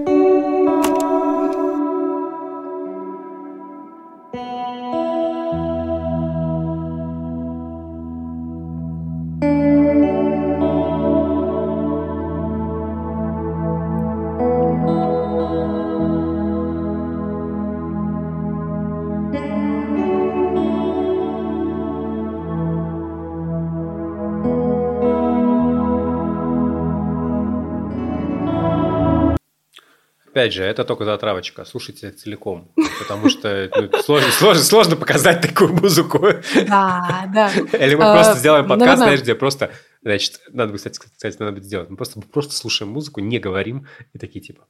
опять 30.47 30.55
же, 30.55 30.65
это 30.65 30.85
только 30.85 31.05
затравочка. 31.05 31.65
Слушайте 31.65 32.11
целиком. 32.11 32.71
Потому 33.01 33.29
что 33.29 33.69
ну, 33.75 33.99
сложно, 34.01 34.31
сложно, 34.31 34.63
сложно 34.63 34.97
показать 34.97 35.41
такую 35.41 35.75
музыку. 35.75 36.21
Да, 36.69 37.29
да. 37.35 37.51
Или 37.73 37.95
мы 37.95 38.03
просто 38.03 38.33
а, 38.33 38.37
сделаем 38.37 38.69
подкаст, 38.69 38.99
знаешь, 38.99 39.23
где 39.23 39.35
просто... 39.35 39.71
Значит, 40.03 40.41
надо 40.53 40.71
бы, 40.71 40.79
кстати, 40.79 40.99
кстати, 40.99 41.37
надо 41.41 41.53
будет 41.53 41.65
сделать. 41.65 41.91
Мы 41.91 41.97
просто, 41.97 42.21
просто 42.21 42.55
слушаем 42.55 42.93
музыку, 42.93 43.21
не 43.21 43.39
говорим, 43.39 43.87
и 44.13 44.19
такие 44.19 44.41
типа... 44.41 44.67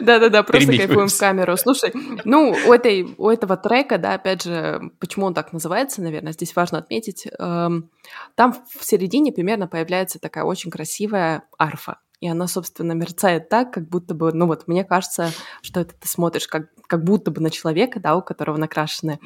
Да-да-да, 0.00 0.42
просто 0.42 0.68
кайфуем 0.68 1.08
в 1.08 1.18
камеру. 1.18 1.56
Слушай, 1.58 1.92
ну, 2.24 2.56
у, 2.66 2.72
этой, 2.72 3.14
у 3.18 3.28
этого 3.28 3.56
трека, 3.58 3.98
да, 3.98 4.14
опять 4.14 4.42
же, 4.42 4.80
почему 4.98 5.26
он 5.26 5.34
так 5.34 5.52
называется, 5.52 6.00
наверное, 6.00 6.32
здесь 6.32 6.56
важно 6.56 6.78
отметить, 6.78 7.26
эм, 7.38 7.90
там 8.34 8.54
в 8.74 8.84
середине 8.84 9.32
примерно 9.32 9.66
появляется 9.66 10.18
такая 10.18 10.44
очень 10.44 10.70
красивая 10.70 11.44
арфа 11.58 11.98
и 12.22 12.28
она, 12.28 12.46
собственно, 12.46 12.92
мерцает 12.92 13.48
так, 13.48 13.72
как 13.72 13.88
будто 13.88 14.14
бы, 14.14 14.32
ну 14.32 14.46
вот, 14.46 14.68
мне 14.68 14.84
кажется, 14.84 15.30
что 15.60 15.80
это 15.80 15.92
ты 15.98 16.06
смотришь 16.06 16.46
как, 16.46 16.68
как 16.86 17.02
будто 17.02 17.32
бы 17.32 17.40
на 17.40 17.50
человека, 17.50 17.98
да, 17.98 18.14
у 18.14 18.22
которого 18.22 18.56
накрашены 18.58 19.18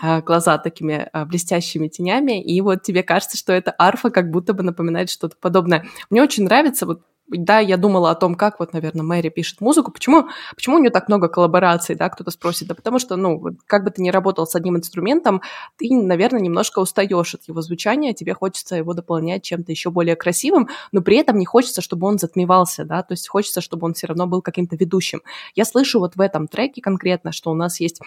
э, 0.00 0.22
глаза 0.22 0.56
такими 0.58 1.10
э, 1.12 1.24
блестящими 1.24 1.88
тенями, 1.88 2.40
и 2.40 2.60
вот 2.60 2.82
тебе 2.84 3.02
кажется, 3.02 3.36
что 3.36 3.52
это 3.52 3.74
арфа 3.76 4.10
как 4.10 4.30
будто 4.30 4.54
бы 4.54 4.62
напоминает 4.62 5.10
что-то 5.10 5.36
подобное. 5.40 5.84
Мне 6.10 6.22
очень 6.22 6.44
нравится 6.44 6.86
вот 6.86 7.02
да, 7.28 7.58
я 7.58 7.76
думала 7.76 8.10
о 8.10 8.14
том, 8.14 8.34
как 8.34 8.60
вот, 8.60 8.72
наверное, 8.74 9.02
Мэри 9.02 9.30
пишет 9.30 9.60
музыку. 9.60 9.90
Почему, 9.90 10.28
почему 10.54 10.76
у 10.76 10.78
нее 10.78 10.90
так 10.90 11.08
много 11.08 11.28
коллабораций, 11.28 11.94
да, 11.94 12.10
кто-то 12.10 12.30
спросит. 12.30 12.68
Да 12.68 12.74
потому 12.74 12.98
что, 12.98 13.16
ну, 13.16 13.42
как 13.66 13.84
бы 13.84 13.90
ты 13.90 14.02
ни 14.02 14.10
работал 14.10 14.46
с 14.46 14.54
одним 14.54 14.76
инструментом, 14.76 15.40
ты, 15.76 15.88
наверное, 15.90 16.40
немножко 16.40 16.80
устаешь 16.80 17.34
от 17.34 17.48
его 17.48 17.62
звучания, 17.62 18.12
тебе 18.12 18.34
хочется 18.34 18.76
его 18.76 18.92
дополнять 18.92 19.42
чем-то 19.42 19.72
еще 19.72 19.90
более 19.90 20.16
красивым, 20.16 20.68
но 20.92 21.00
при 21.00 21.16
этом 21.16 21.38
не 21.38 21.46
хочется, 21.46 21.80
чтобы 21.80 22.06
он 22.06 22.18
затмевался, 22.18 22.84
да, 22.84 23.02
то 23.02 23.12
есть 23.12 23.26
хочется, 23.28 23.60
чтобы 23.60 23.86
он 23.86 23.94
все 23.94 24.06
равно 24.06 24.26
был 24.26 24.42
каким-то 24.42 24.76
ведущим. 24.76 25.22
Я 25.54 25.64
слышу 25.64 26.00
вот 26.00 26.16
в 26.16 26.20
этом 26.20 26.46
треке 26.46 26.82
конкретно, 26.82 27.32
что 27.32 27.50
у 27.50 27.54
нас 27.54 27.80
есть 27.80 28.00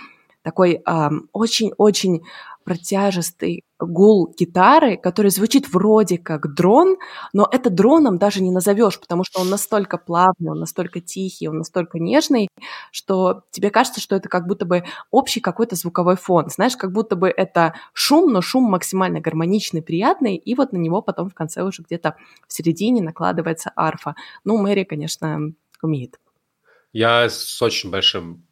такой 0.44 0.84
очень-очень 1.34 2.24
протяжистый 2.64 3.64
гул 3.80 4.34
гитары, 4.38 4.98
который 4.98 5.32
звучит 5.32 5.72
вроде 5.72 6.18
как 6.18 6.54
дрон, 6.54 6.98
но 7.34 7.48
это 7.52 7.70
дроном 7.70 8.18
даже 8.18 8.42
не 8.42 8.52
назовешь, 8.52 9.00
потому 9.00 9.24
что 9.24 9.42
он 9.42 9.50
настолько 9.50 9.98
плавный, 9.98 10.52
он 10.52 10.60
настолько 10.60 11.00
тихий, 11.00 11.48
он 11.48 11.60
настолько 11.60 12.00
нежный, 12.00 12.48
что 12.92 13.44
тебе 13.52 13.70
кажется, 13.70 14.02
что 14.02 14.16
это 14.16 14.30
как 14.30 14.48
будто 14.48 14.66
бы 14.66 14.84
общий 15.12 15.40
какой-то 15.40 15.76
звуковой 15.76 16.16
фон. 16.16 16.50
Знаешь, 16.50 16.76
как 16.76 16.92
будто 16.92 17.16
бы 17.16 17.30
это 17.30 17.76
шум, 17.94 18.32
но 18.32 18.42
шум 18.42 18.64
максимально 18.64 19.20
гармоничный, 19.20 19.82
приятный, 19.82 20.36
и 20.36 20.56
вот 20.56 20.74
на 20.74 20.78
него 20.78 21.02
потом 21.02 21.30
в 21.30 21.34
конце 21.34 21.64
уже 21.64 21.84
где-то 21.84 22.16
в 22.48 22.54
середине 22.54 23.02
накладывается 23.02 23.72
арфа. 23.76 24.16
Ну, 24.44 24.58
Мэри, 24.58 24.84
конечно, 24.84 25.52
умеет. 25.82 26.20
Я 26.94 27.30
с 27.30 27.62
очень 27.62 27.92
большим 27.92 28.47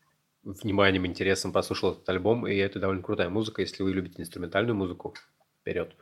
вниманием, 0.45 1.05
интересом 1.05 1.51
послушал 1.51 1.93
этот 1.93 2.07
альбом, 2.07 2.47
и 2.47 2.55
это 2.55 2.79
довольно 2.79 3.01
крутая 3.01 3.29
музыка, 3.29 3.61
если 3.61 3.83
вы 3.83 3.91
любите 3.91 4.21
инструментальную 4.21 4.75
музыку, 4.75 5.15
вперед. 5.59 5.95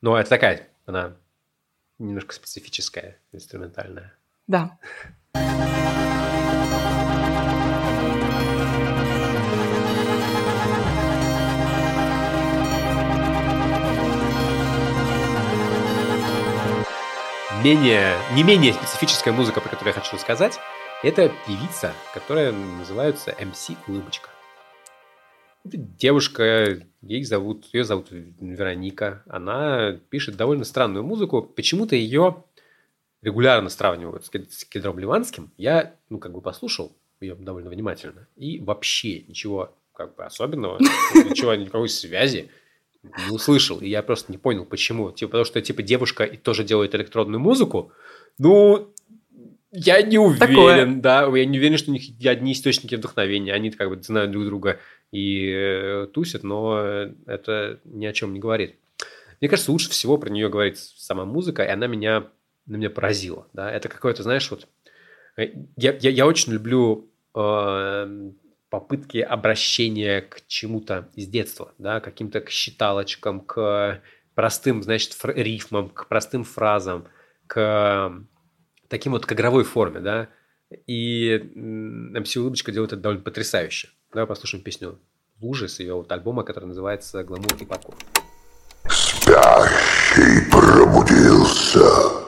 Но 0.00 0.18
это 0.18 0.28
такая, 0.28 0.68
она 0.84 1.16
немножко 1.98 2.34
специфическая, 2.34 3.18
инструментальная. 3.32 4.14
Да. 4.46 4.78
Менее, 17.62 18.18
не 18.34 18.42
менее 18.42 18.74
специфическая 18.74 19.32
музыка, 19.32 19.62
про 19.62 19.70
которую 19.70 19.94
я 19.94 19.98
хочу 19.98 20.16
рассказать, 20.16 20.60
это 21.04 21.30
певица, 21.46 21.92
которая 22.14 22.50
называется 22.50 23.36
МС 23.38 23.68
Улыбочка. 23.86 24.30
Девушка, 25.64 26.78
ей 27.02 27.24
зовут, 27.24 27.66
ее 27.74 27.84
зовут 27.84 28.06
Вероника. 28.10 29.22
Она 29.26 29.98
пишет 30.08 30.36
довольно 30.36 30.64
странную 30.64 31.04
музыку. 31.04 31.42
Почему-то 31.42 31.94
ее 31.94 32.42
регулярно 33.20 33.68
сравнивают 33.68 34.24
с 34.24 34.64
Кедром 34.64 34.98
Ливанским. 34.98 35.52
Я, 35.58 35.94
ну, 36.08 36.18
как 36.18 36.32
бы 36.32 36.40
послушал 36.40 36.96
ее 37.20 37.34
довольно 37.34 37.68
внимательно. 37.68 38.26
И 38.36 38.58
вообще 38.60 39.24
ничего 39.28 39.74
как 39.92 40.14
бы 40.14 40.24
особенного, 40.24 40.78
ничего, 40.80 41.54
никакой 41.54 41.90
связи 41.90 42.50
не 43.02 43.34
услышал. 43.34 43.78
И 43.78 43.88
я 43.88 44.02
просто 44.02 44.32
не 44.32 44.38
понял, 44.38 44.64
почему. 44.64 45.12
Типа, 45.12 45.32
потому 45.32 45.44
что, 45.44 45.60
типа, 45.60 45.82
девушка 45.82 46.26
тоже 46.42 46.64
делает 46.64 46.94
электронную 46.94 47.40
музыку. 47.40 47.92
Ну, 48.38 48.94
я 49.74 50.02
не 50.02 50.18
уверен, 50.18 50.38
Такое. 50.38 50.86
да. 50.86 51.36
Я 51.36 51.44
не 51.44 51.58
уверен, 51.58 51.76
что 51.76 51.90
у 51.90 51.94
них 51.94 52.04
одни 52.24 52.52
источники 52.52 52.94
вдохновения. 52.94 53.52
Они 53.52 53.70
как 53.70 53.88
бы 53.88 54.00
знают 54.00 54.30
друг 54.30 54.46
друга 54.46 54.78
и 55.10 55.50
э, 55.52 56.06
тусят, 56.12 56.44
но 56.44 57.08
это 57.26 57.80
ни 57.84 58.06
о 58.06 58.12
чем 58.12 58.32
не 58.32 58.40
говорит. 58.40 58.76
Мне 59.40 59.48
кажется, 59.48 59.72
лучше 59.72 59.90
всего 59.90 60.16
про 60.16 60.30
нее 60.30 60.48
говорит 60.48 60.78
сама 60.78 61.24
музыка, 61.24 61.64
и 61.64 61.68
она 61.68 61.88
меня 61.88 62.28
на 62.66 62.76
меня 62.76 62.88
поразило. 62.88 63.48
Да? 63.52 63.70
Это 63.70 63.88
какое-то, 63.88 64.22
знаешь, 64.22 64.48
вот... 64.50 64.68
Э, 65.36 65.48
я, 65.76 65.96
я, 66.00 66.10
я 66.10 66.26
очень 66.26 66.52
люблю 66.52 67.10
э, 67.34 68.30
попытки 68.70 69.18
обращения 69.18 70.20
к 70.20 70.46
чему-то 70.46 71.08
из 71.14 71.26
детства, 71.26 71.74
да, 71.78 72.00
каким-то 72.00 72.40
к 72.40 72.50
считалочкам, 72.50 73.40
к 73.40 74.00
простым, 74.34 74.82
значит, 74.82 75.16
рифмам, 75.24 75.90
к 75.90 76.06
простым 76.08 76.44
фразам, 76.44 77.06
к 77.46 78.24
таким 78.88 79.12
вот 79.12 79.26
к 79.26 79.32
игровой 79.32 79.64
форме, 79.64 80.00
да. 80.00 80.28
И 80.86 81.36
MC 81.36 82.38
Улыбочка 82.38 82.72
делает 82.72 82.92
это 82.92 83.02
довольно 83.02 83.22
потрясающе. 83.22 83.88
Давай 84.12 84.26
послушаем 84.26 84.64
песню 84.64 84.98
«Лужи» 85.40 85.68
с 85.68 85.80
ее 85.80 85.94
вот 85.94 86.10
альбома, 86.10 86.42
который 86.42 86.66
называется 86.66 87.22
«Гламур 87.24 87.54
и 87.60 87.64
паркур». 87.64 87.94
Спящий 88.88 90.50
пробудился. 90.50 92.24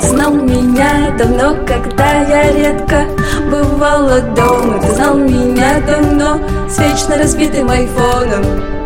Знал 0.00 0.34
меня 0.34 1.14
давно, 1.16 1.64
когда 1.66 2.22
я 2.22 2.52
редко 2.52 3.06
бывала 3.50 4.20
дома 4.20 4.80
Ты 4.80 4.94
знал 4.94 5.18
меня 5.18 5.80
давно 5.80 6.68
с 6.68 6.78
вечно 6.78 7.18
разбитым 7.18 7.68
айфоном 7.68 8.79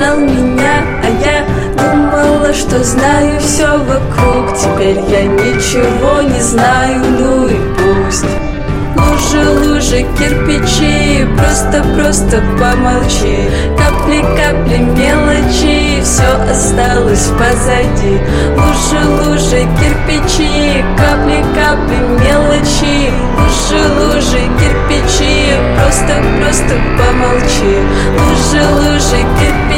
знал 0.00 0.16
меня, 0.16 0.82
а 1.02 1.08
я 1.26 1.44
думала, 1.76 2.54
что 2.54 2.82
знаю 2.82 3.38
все 3.38 3.66
вокруг. 3.66 4.56
Теперь 4.56 4.98
я 5.10 5.24
ничего 5.24 6.22
не 6.22 6.40
знаю, 6.40 7.02
ну 7.18 7.46
и 7.46 7.56
пусть. 7.76 8.24
Лужи, 8.96 9.48
лужи, 9.50 10.06
кирпичи, 10.18 11.26
просто-просто 11.36 12.42
помолчи. 12.58 13.50
Капли, 13.76 14.20
капли, 14.36 14.78
мелочи, 14.78 16.02
все 16.02 16.50
осталось 16.50 17.30
позади. 17.38 18.20
Лужи, 18.56 19.06
лужи, 19.06 19.68
кирпичи, 19.78 20.82
капли, 20.96 21.44
капли, 21.54 21.98
мелочи. 22.20 23.12
Лужи, 23.36 23.82
лужи, 23.98 24.42
кирпичи, 24.58 25.54
просто-просто 25.76 26.74
помолчи. 26.98 27.76
Лужи, 28.18 28.62
лужи, 28.74 29.24
кирпичи, 29.38 29.69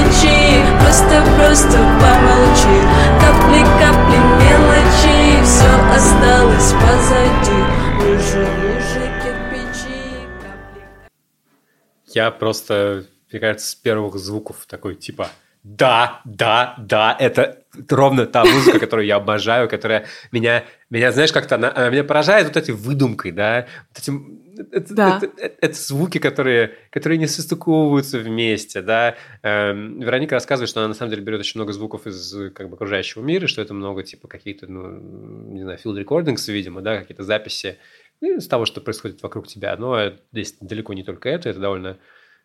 просто-просто 0.93 1.78
помолчи. 2.01 2.76
Капли, 3.20 3.62
капли, 3.80 4.18
мелочи, 4.38 5.43
все 5.43 5.70
осталось 5.95 6.72
позади. 6.72 7.61
Лужи, 7.99 8.47
лужи, 8.62 9.12
Я 12.14 12.30
просто, 12.30 13.07
мне 13.30 13.40
кажется, 13.40 13.70
с 13.70 13.74
первых 13.74 14.16
звуков 14.16 14.66
такой 14.66 14.97
типа 14.97 15.30
да, 15.62 16.20
да, 16.24 16.74
да, 16.78 17.16
это 17.18 17.62
ровно 17.88 18.26
та 18.26 18.44
музыка, 18.44 18.80
которую 18.80 19.06
я 19.06 19.16
обожаю, 19.16 19.68
которая 19.68 20.06
меня, 20.32 20.64
меня 20.90 21.12
знаешь, 21.12 21.32
как-то 21.32 21.54
она, 21.54 21.72
она 21.74 21.88
меня 21.88 22.02
поражает 22.02 22.48
вот 22.48 22.56
этой 22.56 22.74
выдумкой, 22.74 23.30
да, 23.30 23.66
вот 23.90 23.98
этим, 23.98 24.42
это, 24.72 24.94
да. 24.94 25.16
это, 25.18 25.26
это, 25.36 25.56
это 25.60 25.74
звуки, 25.74 26.18
которые, 26.18 26.74
которые 26.90 27.18
не 27.18 27.28
состыковываются 27.28 28.18
вместе, 28.18 28.82
да. 28.82 29.14
Эм, 29.42 30.00
Вероника 30.00 30.34
рассказывает, 30.34 30.68
что 30.68 30.80
она 30.80 30.88
на 30.88 30.94
самом 30.94 31.10
деле 31.10 31.22
берет 31.22 31.40
очень 31.40 31.60
много 31.60 31.72
звуков 31.72 32.06
из 32.08 32.34
как 32.54 32.68
бы 32.68 32.74
окружающего 32.74 33.22
мира, 33.22 33.46
что 33.46 33.62
это 33.62 33.72
много 33.72 34.02
типа 34.02 34.26
каких-то, 34.26 34.66
ну, 34.66 34.90
не 35.52 35.62
знаю, 35.62 35.78
field 35.82 36.04
recordings, 36.04 36.50
видимо, 36.52 36.80
да, 36.80 36.98
какие-то 36.98 37.22
записи 37.22 37.78
ну, 38.20 38.36
из 38.36 38.48
того, 38.48 38.66
что 38.66 38.80
происходит 38.80 39.22
вокруг 39.22 39.46
тебя. 39.46 39.76
Но 39.76 40.12
здесь 40.32 40.56
далеко 40.60 40.92
не 40.92 41.04
только 41.04 41.28
это, 41.28 41.48
это 41.48 41.60
довольно 41.60 41.98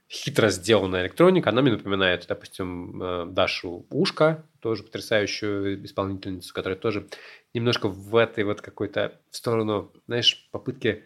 хитро 0.09 0.49
сделанная 0.49 1.03
электроника. 1.03 1.49
Она 1.49 1.61
мне 1.61 1.71
напоминает, 1.71 2.25
допустим, 2.27 3.01
э, 3.01 3.25
Дашу 3.27 3.85
Ушка, 3.89 4.45
тоже 4.61 4.83
потрясающую 4.83 5.83
исполнительницу, 5.85 6.53
которая 6.53 6.77
тоже 6.77 7.07
немножко 7.53 7.87
в 7.89 8.15
этой 8.15 8.43
вот 8.43 8.61
какой-то 8.61 9.19
в 9.29 9.35
сторону, 9.35 9.91
знаешь, 10.07 10.47
попытки 10.51 11.03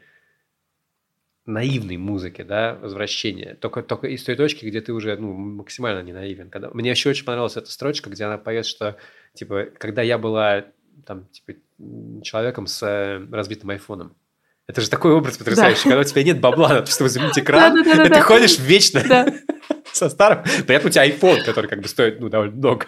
наивной 1.46 1.98
музыки, 1.98 2.44
да, 2.44 2.76
возвращения. 2.76 3.56
Только, 3.56 3.82
только 3.82 4.08
из 4.08 4.24
той 4.24 4.36
точки, 4.36 4.66
где 4.66 4.82
ты 4.82 4.94
уже 4.94 5.18
ну, 5.18 5.34
максимально 5.34 6.04
не 6.04 6.14
наивен. 6.14 6.50
Когда... 6.50 6.70
Мне 6.70 6.92
еще 6.92 7.10
очень 7.10 7.26
понравилась 7.26 7.58
эта 7.58 7.72
строчка, 7.72 8.10
где 8.10 8.26
она 8.26 8.38
поет, 8.38 8.66
что 8.66 8.98
типа, 9.34 9.70
когда 9.78 10.04
я 10.04 10.20
была 10.20 10.66
там, 11.06 11.26
типа, 11.28 11.54
человеком 12.22 12.68
с 12.68 12.84
э, 12.86 13.26
разбитым 13.32 13.72
айфоном, 13.72 14.16
это 14.72 14.80
же 14.80 14.90
такой 14.90 15.12
образ 15.12 15.38
потрясающий, 15.38 15.84
да. 15.84 15.90
когда 15.90 16.00
у 16.00 16.04
тебя 16.06 16.24
нет 16.24 16.40
бабла, 16.40 16.86
чтобы 16.86 17.10
заменить 17.10 17.38
экран, 17.38 17.84
да, 17.84 18.08
да, 18.08 18.10
ты 18.10 18.22
ходишь 18.22 18.58
вечно 18.58 19.26
со 19.92 20.10
старым. 20.10 20.44
При 20.66 20.76
этом 20.76 20.88
у 20.88 20.92
тебя 20.92 21.06
iPhone, 21.06 21.44
который 21.44 21.68
как 21.68 21.82
бы 21.82 21.90
стоит 21.90 22.22
ну, 22.22 22.30
довольно 22.30 22.56
много. 22.56 22.86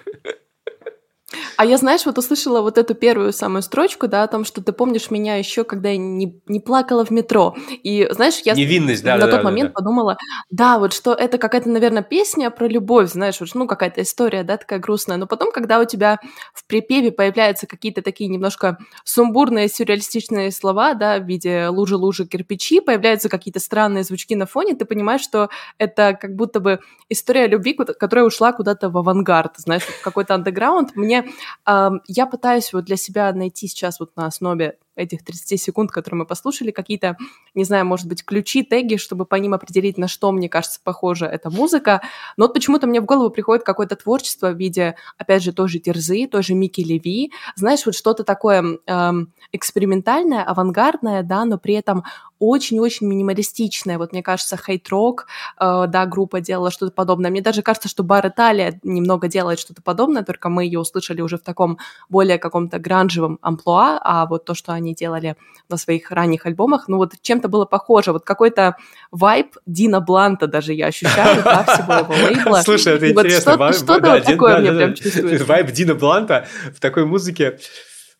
А 1.58 1.66
я, 1.66 1.78
знаешь, 1.78 2.06
вот 2.06 2.18
услышала 2.18 2.62
вот 2.62 2.78
эту 2.78 2.95
первую 2.95 3.34
самую 3.34 3.62
строчку, 3.62 4.08
да, 4.08 4.24
о 4.24 4.28
том, 4.28 4.45
что 4.45 4.64
ты 4.64 4.72
помнишь 4.72 5.12
меня 5.12 5.36
еще, 5.36 5.64
когда 5.64 5.89
я 5.89 5.97
не, 5.97 6.41
не 6.47 6.60
плакала 6.60 7.06
в 7.06 7.12
метро. 7.12 7.56
И, 7.84 8.08
знаешь, 8.12 8.39
я 8.45 8.54
Невинность, 8.54 9.04
да, 9.04 9.16
на 9.16 9.26
да, 9.26 9.28
тот 9.28 9.39
да, 9.39 9.43
момент 9.43 9.70
да. 9.70 9.74
подумала, 9.74 10.18
да, 10.49 10.80
вот 10.80 10.93
что 10.93 11.14
это 11.14 11.38
какая-то, 11.38 11.70
наверное, 11.70 12.04
песня 12.04 12.49
про 12.49 12.68
любовь, 12.68 13.12
знаешь, 13.12 13.39
вот, 13.39 13.49
ну, 13.54 13.68
какая-то 13.68 14.01
история, 14.01 14.43
да, 14.43 14.58
такая 14.58 14.80
грустная. 14.80 15.18
Но 15.18 15.28
потом, 15.28 15.51
когда 15.51 15.80
у 15.80 15.86
тебя 15.86 16.20
в 16.54 16.66
припеве 16.66 17.12
появляются 17.12 17.68
какие-то 17.68 18.01
такие 18.01 18.30
немножко 18.30 18.78
сумбурные, 19.04 19.68
сюрреалистичные 19.68 20.51
слова, 20.51 20.93
да, 20.93 21.20
в 21.20 21.26
виде 21.26 21.68
лужи-лужи 21.68 22.26
кирпичи, 22.26 22.80
появляются 22.80 23.30
какие-то 23.30 23.60
странные 23.60 24.04
звучки 24.04 24.36
на 24.36 24.45
фоне, 24.45 24.76
ты 24.76 24.86
понимаешь, 24.86 25.22
что 25.22 25.49
это 25.78 26.18
как 26.20 26.36
будто 26.36 26.60
бы 26.60 26.80
история 27.10 27.47
любви, 27.47 27.74
которая 27.74 28.26
ушла 28.26 28.54
куда-то 28.54 28.89
в 28.89 28.97
авангард, 28.97 29.54
знаешь, 29.58 29.84
в 29.84 30.04
какой-то 30.04 30.36
андеграунд. 30.36 30.95
Мне 30.95 31.26
я 31.66 32.26
пытаюсь 32.26 32.74
вот 32.74 32.86
для 32.86 32.98
себя 32.98 33.32
найти 33.34 33.68
сейчас 33.68 34.00
вот 34.00 34.16
на 34.16 34.26
основе 34.26 34.78
этих 34.96 35.24
30 35.24 35.62
секунд, 35.62 35.91
которые 35.91 36.20
мы 36.20 36.26
послушали, 36.26 36.72
какие-то, 36.72 37.18
не 37.54 37.64
знаю, 37.64 37.86
может 37.86 38.08
быть, 38.08 38.24
ключи, 38.24 38.64
теги, 38.64 38.98
чтобы 38.98 39.26
по 39.26 39.36
ним 39.36 39.54
определить, 39.54 39.98
на 39.98 40.08
что, 40.08 40.32
мне 40.32 40.50
кажется, 40.50 40.80
похожа 40.84 41.26
эта 41.26 41.50
музыка. 41.50 42.02
Но 42.38 42.46
вот 42.46 42.54
почему-то 42.54 42.88
мне 42.88 43.02
в 43.02 43.06
голову 43.06 43.30
приходит 43.30 43.64
какое-то 43.64 43.96
творчество 43.96 44.52
в 44.52 44.58
виде, 44.58 44.96
опять 45.18 45.44
же, 45.44 45.54
тоже 45.54 45.80
Терзы, 45.80 46.28
тоже 46.28 46.54
Мики 46.54 46.82
Леви. 46.82 47.32
Знаешь, 47.56 47.86
вот 47.86 47.96
что-то 47.96 48.24
такое 48.24 48.80
эм, 48.86 49.34
экспериментальное, 49.52 50.44
авангардное, 50.44 51.24
да, 51.24 51.46
но 51.46 51.58
при 51.58 51.76
этом 51.76 52.04
очень-очень 52.39 53.08
минималистичное. 53.08 53.98
Вот 53.98 54.12
мне 54.12 54.22
кажется, 54.22 54.58
хейт-рок, 54.58 55.28
э, 55.60 55.86
да, 55.88 56.06
группа 56.06 56.41
делала 56.41 56.72
что-то 56.72 56.91
подобное. 56.91 57.32
Мне 57.32 57.41
даже 57.41 57.62
кажется, 57.62 57.88
что 57.88 58.04
Бар 58.04 58.28
Италия 58.28 58.80
немного 58.84 59.30
делает 59.30 59.60
что-то 59.60 59.82
подобное, 59.82 60.24
только 60.24 60.50
мы 60.50 60.66
ее 60.66 60.80
услышали 60.80 61.22
уже 61.22 61.38
в 61.38 61.41
таком 61.41 61.78
более 62.10 62.38
каком-то 62.38 62.80
гранжевом 62.80 63.39
амплуа, 63.41 63.98
а 64.04 64.26
вот 64.26 64.44
то, 64.44 64.56
что 64.56 64.74
они 64.74 64.83
делали 64.92 65.38
на 65.70 65.78
своих 65.78 66.12
ранних 66.12 66.46
альбомах, 66.46 66.90
ну 66.90 66.98
вот 66.98 67.14
чем-то 67.22 67.48
было 67.48 67.66
похоже. 67.66 68.12
Вот 68.12 68.26
какой-то 68.26 68.76
вайб 69.12 69.56
Дина 69.66 70.02
Бланта 70.02 70.48
даже 70.48 70.74
я 70.74 70.88
ощущаю, 70.88 71.42
да, 71.44 71.64
всего 71.64 71.94
его 71.94 72.14
лейбла. 72.14 72.62
Слушай, 72.64 72.96
это 72.96 73.10
интересно. 73.10 73.72
Что-то 73.72 74.22
такое 74.22 74.60
мне 74.60 74.72
прям 74.74 74.94
чувствуется. 74.94 75.46
Вайб 75.46 75.72
Дина 75.72 75.96
Бланта 75.96 76.48
в 76.76 76.80
такой 76.82 77.06
музыке, 77.06 77.60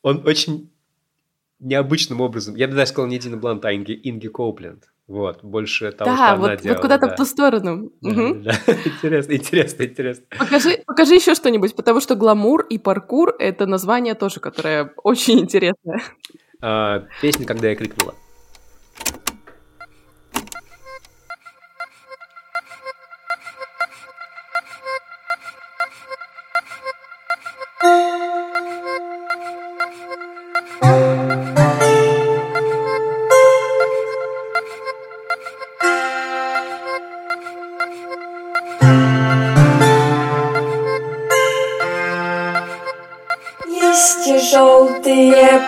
он 0.02 0.26
очень 0.26 0.72
необычным 1.60 2.22
образом. 2.22 2.56
Я 2.56 2.68
бы 2.68 2.76
даже 2.76 2.92
сказал 2.92 3.10
не 3.10 3.20
Дина 3.20 3.38
Блант, 3.38 3.66
а 3.66 3.74
Инги, 3.74 4.00
Инги 4.04 4.28
Коупленд. 4.28 4.86
Вот, 5.06 5.44
больше 5.44 5.92
того, 5.92 6.10
да, 6.10 6.28
что 6.28 6.36
вот, 6.38 6.46
она 6.46 6.56
делала. 6.56 6.76
вот 6.76 6.82
куда-то 6.82 7.08
да. 7.08 7.14
в 7.14 7.18
ту 7.18 7.26
сторону. 7.26 7.92
Да, 8.02 8.10
угу. 8.10 8.36
да. 8.36 8.52
Интересно, 8.86 9.34
интересно, 9.34 9.84
интересно. 9.84 10.26
Покажи, 10.38 10.82
покажи 10.86 11.16
еще 11.16 11.36
что-нибудь, 11.36 11.76
потому 11.76 12.00
что 12.00 12.16
гламур 12.16 12.62
и 12.62 12.78
паркур— 12.78 13.36
это 13.40 13.66
название 13.66 14.16
тоже, 14.16 14.40
которое 14.40 14.94
очень 15.04 15.42
интересное. 15.42 16.02
А, 16.66 17.04
песня 17.22 17.46
«Когда 17.46 17.68
я 17.68 17.76
крикнула». 17.76 18.16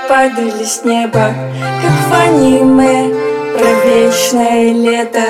Падали 0.08 0.64
с 0.64 0.84
неба, 0.84 1.34
как 1.82 2.10
в 2.10 2.14
аниме 2.14 3.14
про 3.58 3.89
вечное 3.89 4.74
лето. 4.74 5.24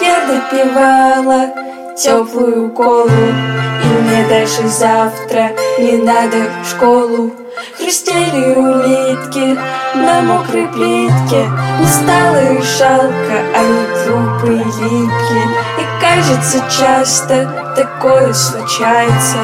Я 0.00 0.20
допивала 0.26 1.50
теплую 1.96 2.70
колу, 2.70 3.08
и 3.08 3.86
мне 3.86 4.24
даже 4.28 4.68
завтра 4.68 5.50
не 5.78 5.98
надо 5.98 6.36
в 6.62 6.68
школу. 6.68 7.32
Хрустели 7.76 8.54
улитки 8.54 9.58
на 9.94 10.22
мокрой 10.22 10.66
плитке, 10.68 11.50
не 11.78 11.86
стало 11.86 12.54
и 12.54 12.62
жалко, 12.62 13.34
они 13.54 13.86
глупые 14.06 14.64
липкие. 14.64 15.46
И 15.78 16.00
кажется, 16.00 16.58
часто 16.70 17.74
такое 17.76 18.32
случается 18.32 19.36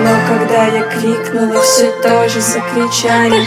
Но 0.00 0.10
когда 0.28 0.66
я 0.66 0.82
крикнула, 0.82 1.60
все 1.60 1.90
тоже 2.02 2.40
закричали 2.40 3.42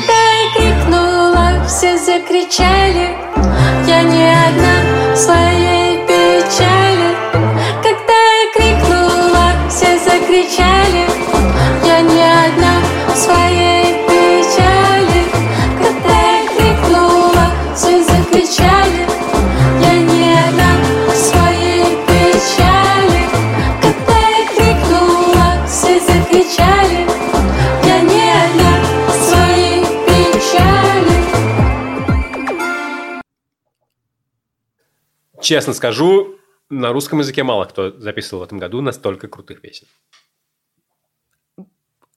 крикнула, 0.53 1.63
все 1.67 1.97
закричали. 1.97 3.15
Я 3.87 4.03
не 4.03 4.31
одна 4.47 5.13
в 5.13 5.17
своей 5.17 5.97
печали. 6.05 7.15
Когда 7.81 8.19
я 8.37 8.51
крикнула, 8.53 9.51
все 9.69 9.97
закричали 9.99 11.20
Честно 35.51 35.73
скажу, 35.73 36.37
на 36.69 36.93
русском 36.93 37.19
языке 37.19 37.43
мало 37.43 37.65
кто 37.65 37.91
записывал 37.99 38.41
в 38.41 38.45
этом 38.45 38.57
году 38.57 38.79
настолько 38.79 39.27
крутых 39.27 39.59
песен. 39.59 39.85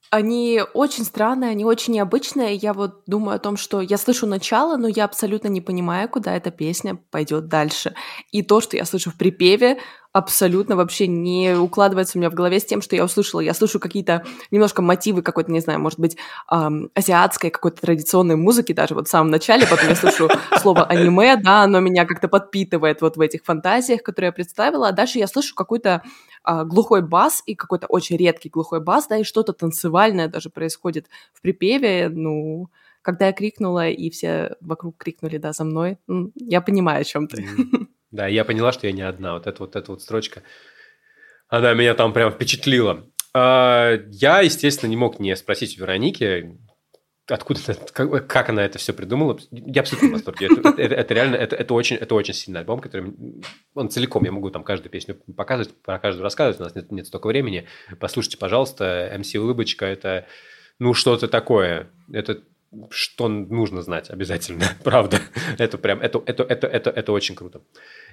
Они 0.09 0.63
очень 0.73 1.03
странные, 1.03 1.51
они 1.51 1.65
очень 1.65 1.95
необычные. 1.95 2.55
Я 2.55 2.73
вот 2.73 3.03
думаю 3.09 3.35
о 3.35 3.41
том, 3.41 3.57
что 3.57 3.81
я 3.81 3.99
слышу 3.99 4.29
начало, 4.29 4.77
но 4.77 4.87
я 4.87 5.05
абсолютно 5.05 5.49
не 5.49 5.61
понимаю, 5.61 6.09
куда 6.09 6.37
эта 6.37 6.53
песня 6.53 6.97
пойдет 7.11 7.49
дальше. 7.49 7.97
И 8.31 8.45
то, 8.45 8.61
что 8.61 8.77
я 8.77 8.85
слышу 8.85 9.11
в 9.11 9.17
припеве, 9.17 9.81
абсолютно 10.15 10.77
вообще 10.77 11.09
не 11.09 11.57
укладывается 11.57 12.17
у 12.17 12.21
меня 12.21 12.31
в 12.31 12.35
голове 12.35 12.61
с 12.61 12.65
тем, 12.65 12.81
что 12.81 12.95
я 12.95 13.05
услышала. 13.05 13.41
Я 13.41 13.53
слышу 13.53 13.81
какие-то 13.81 14.25
немножко 14.53 14.81
мотивы 14.81 15.23
какой-то, 15.23 15.51
не 15.51 15.59
знаю, 15.59 15.81
может 15.81 15.99
быть, 15.99 16.17
эм, 16.53 16.89
азиатской 16.95 17.51
какой-то 17.51 17.81
традиционной 17.81 18.37
музыки 18.37 18.73
даже 18.73 18.95
вот 18.95 19.09
в 19.09 19.11
самом 19.11 19.31
начале, 19.31 19.67
потом 19.67 19.89
я 19.89 19.97
слышу 19.97 20.29
слово 20.63 20.85
аниме, 20.85 21.37
да, 21.37 21.65
оно 21.65 21.81
меня 21.81 22.07
как-то 22.07 22.29
подпитывает 22.29 23.01
вот 23.03 23.17
в 23.17 23.21
этих 23.21 23.45
фантазиях, 23.45 24.05
которые 24.05 24.29
я 24.29 24.33
представила, 24.33 24.89
а 24.89 24.93
дальше 24.93 25.19
я 25.19 25.27
слышу 25.27 25.53
какой-то 25.57 26.03
э, 26.47 26.65
глухой 26.65 27.03
бас 27.03 27.43
и 27.45 27.57
какой-то 27.57 27.89
очень 27.89 28.17
редкий 28.17 28.51
глухой 28.51 28.79
бас, 28.81 29.09
да, 29.09 29.17
и 29.17 29.25
что-то 29.25 29.53
танцевальное 29.53 30.29
даже 30.29 30.49
происходит 30.49 31.09
в 31.33 31.43
припеве, 31.43 32.09
ну, 32.09 32.71
когда 33.03 33.27
я 33.27 33.33
крикнула, 33.33 33.89
и 33.89 34.11
все 34.11 34.55
вокруг 34.61 34.97
крикнули, 34.97 35.39
да, 35.39 35.53
за 35.53 35.65
мной, 35.65 35.99
я 36.37 36.61
понимаю, 36.61 37.01
о 37.01 37.05
чем 37.05 37.27
ты. 37.27 37.45
Да, 38.15 38.29
я 38.29 38.45
поняла, 38.45 38.71
что 38.71 38.87
я 38.87 38.93
не 38.93 39.03
одна. 39.03 39.35
Вот 39.35 39.49
эта 39.49 39.61
вот 39.61 39.75
эта 39.75 39.91
вот 39.91 40.01
строчка, 40.01 40.45
она 41.49 41.75
меня 41.75 41.95
там 41.95 42.13
прям 42.13 42.31
впечатлила. 42.31 43.11
А, 43.35 43.99
я, 44.09 44.41
естественно, 44.41 44.89
не 44.89 44.97
мог 44.97 45.19
не 45.19 45.35
спросить 45.35 45.77
у 45.77 45.81
Вероники, 45.81 46.57
откуда 47.27 47.59
как, 47.93 48.49
она 48.51 48.65
это 48.65 48.79
все 48.79 48.93
придумала. 48.93 49.37
Я 49.51 49.81
абсолютно 49.81 50.11
в 50.11 50.13
восторге. 50.13 50.47
Это, 50.47 50.69
это, 50.81 50.95
это 50.95 51.15
реально, 51.15 51.35
это, 51.35 51.57
это, 51.57 51.75
очень, 51.75 51.97
это 51.97 52.15
очень 52.15 52.35
сильный 52.35 52.61
альбом, 52.61 52.79
который 52.79 53.13
он 53.75 53.91
целиком, 53.91 54.25
я 54.25 54.31
могу 54.31 54.49
там 54.51 54.63
каждую 54.63 54.93
песню 54.93 55.21
показывать, 55.37 55.75
про 55.83 55.99
каждую 55.99 56.23
рассказывать, 56.23 56.61
у 56.61 56.63
нас 56.63 56.75
нет, 56.77 56.93
нет 56.93 57.07
столько 57.09 57.27
времени. 57.27 57.67
Послушайте, 57.99 58.39
пожалуйста, 58.39 59.13
МС 59.19 59.35
Улыбочка, 59.35 59.87
это 59.87 60.29
ну 60.79 60.95
что-то 60.95 61.27
такое. 61.27 61.91
Это 62.13 62.45
что 62.91 63.29
нужно 63.29 63.83
знать 63.83 64.11
обязательно, 64.11 64.65
правда. 64.85 65.21
Это 65.59 65.79
прям, 65.79 66.01
это, 66.01 66.23
это, 66.27 66.43
это, 66.45 66.67
это, 66.67 66.91
это 66.91 67.13
очень 67.13 67.35
круто. 67.35 67.63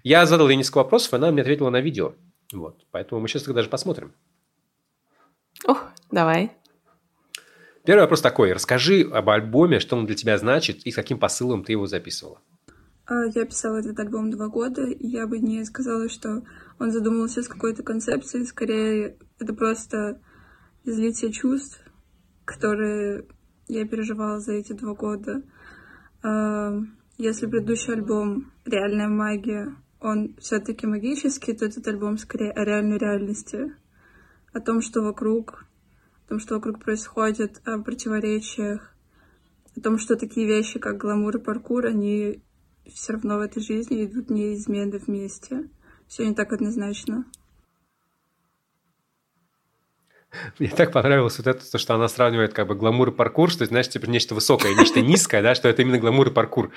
Я 0.03 0.25
задал 0.25 0.49
ей 0.49 0.57
несколько 0.57 0.79
вопросов, 0.79 1.13
и 1.13 1.15
она 1.17 1.31
мне 1.31 1.41
ответила 1.41 1.69
на 1.69 1.81
видео. 1.81 2.13
Вот, 2.53 2.85
поэтому 2.91 3.21
мы 3.21 3.27
сейчас 3.27 3.43
даже 3.43 3.69
посмотрим. 3.69 4.13
Ух, 5.67 5.85
давай. 6.11 6.51
Первый 7.85 8.01
вопрос 8.01 8.21
такой. 8.21 8.53
Расскажи 8.53 9.01
об 9.01 9.29
альбоме, 9.29 9.79
что 9.79 9.95
он 9.95 10.05
для 10.05 10.15
тебя 10.15 10.37
значит 10.37 10.85
и 10.85 10.91
с 10.91 10.95
каким 10.95 11.17
посылом 11.17 11.63
ты 11.63 11.71
его 11.71 11.87
записывала. 11.87 12.39
А, 13.05 13.25
я 13.33 13.45
писала 13.45 13.77
этот 13.77 13.99
альбом 13.99 14.31
два 14.31 14.47
года, 14.47 14.83
и 14.85 15.07
я 15.07 15.27
бы 15.27 15.39
не 15.39 15.63
сказала, 15.65 16.09
что 16.09 16.43
он 16.79 16.91
задумывался 16.91 17.41
с 17.41 17.47
какой-то 17.47 17.83
концепцией. 17.83 18.45
Скорее, 18.45 19.17
это 19.39 19.53
просто 19.53 20.21
излитие 20.83 21.31
чувств, 21.31 21.79
которые 22.45 23.25
я 23.67 23.87
переживала 23.87 24.39
за 24.39 24.53
эти 24.53 24.73
два 24.73 24.93
года. 24.93 25.41
Если 27.17 27.47
предыдущий 27.47 27.93
альбом 27.93 28.51
«Реальная 28.65 29.07
магия», 29.07 29.75
он 30.01 30.35
все-таки 30.39 30.87
магический, 30.87 31.53
то 31.53 31.65
этот 31.65 31.87
альбом 31.87 32.17
скорее 32.17 32.51
о 32.51 32.65
реальной 32.65 32.97
реальности, 32.97 33.75
о 34.51 34.59
том, 34.59 34.81
что 34.81 35.01
вокруг, 35.01 35.65
о 36.25 36.29
том, 36.29 36.39
что 36.39 36.55
вокруг 36.55 36.83
происходит, 36.83 37.61
о 37.65 37.77
противоречиях, 37.79 38.95
о 39.77 39.79
том, 39.79 39.99
что 39.99 40.15
такие 40.15 40.47
вещи, 40.47 40.79
как 40.79 40.97
гламур 40.97 41.37
и 41.37 41.39
паркур, 41.39 41.85
они 41.85 42.41
все 42.91 43.13
равно 43.13 43.37
в 43.37 43.41
этой 43.41 43.61
жизни 43.61 44.05
идут 44.05 44.29
неизменно 44.31 44.97
вместе. 44.97 45.69
Все 46.07 46.27
не 46.27 46.33
так 46.33 46.51
однозначно. 46.51 47.25
Мне 50.59 50.69
так 50.69 50.91
понравилось 50.91 51.37
вот 51.37 51.47
это, 51.47 51.69
то, 51.69 51.77
что 51.77 51.93
она 51.93 52.07
сравнивает 52.07 52.53
как 52.53 52.67
бы 52.67 52.75
гламур 52.75 53.09
и 53.09 53.11
паркур, 53.11 53.51
что, 53.51 53.65
знаешь, 53.65 53.89
типа 53.89 54.05
нечто 54.05 54.33
высокое, 54.33 54.73
нечто 54.75 55.01
низкое, 55.01 55.41
да, 55.41 55.55
что 55.55 55.67
это 55.67 55.81
именно 55.81 55.97
гламур 55.97 56.29
и 56.29 56.31
паркур. 56.31 56.71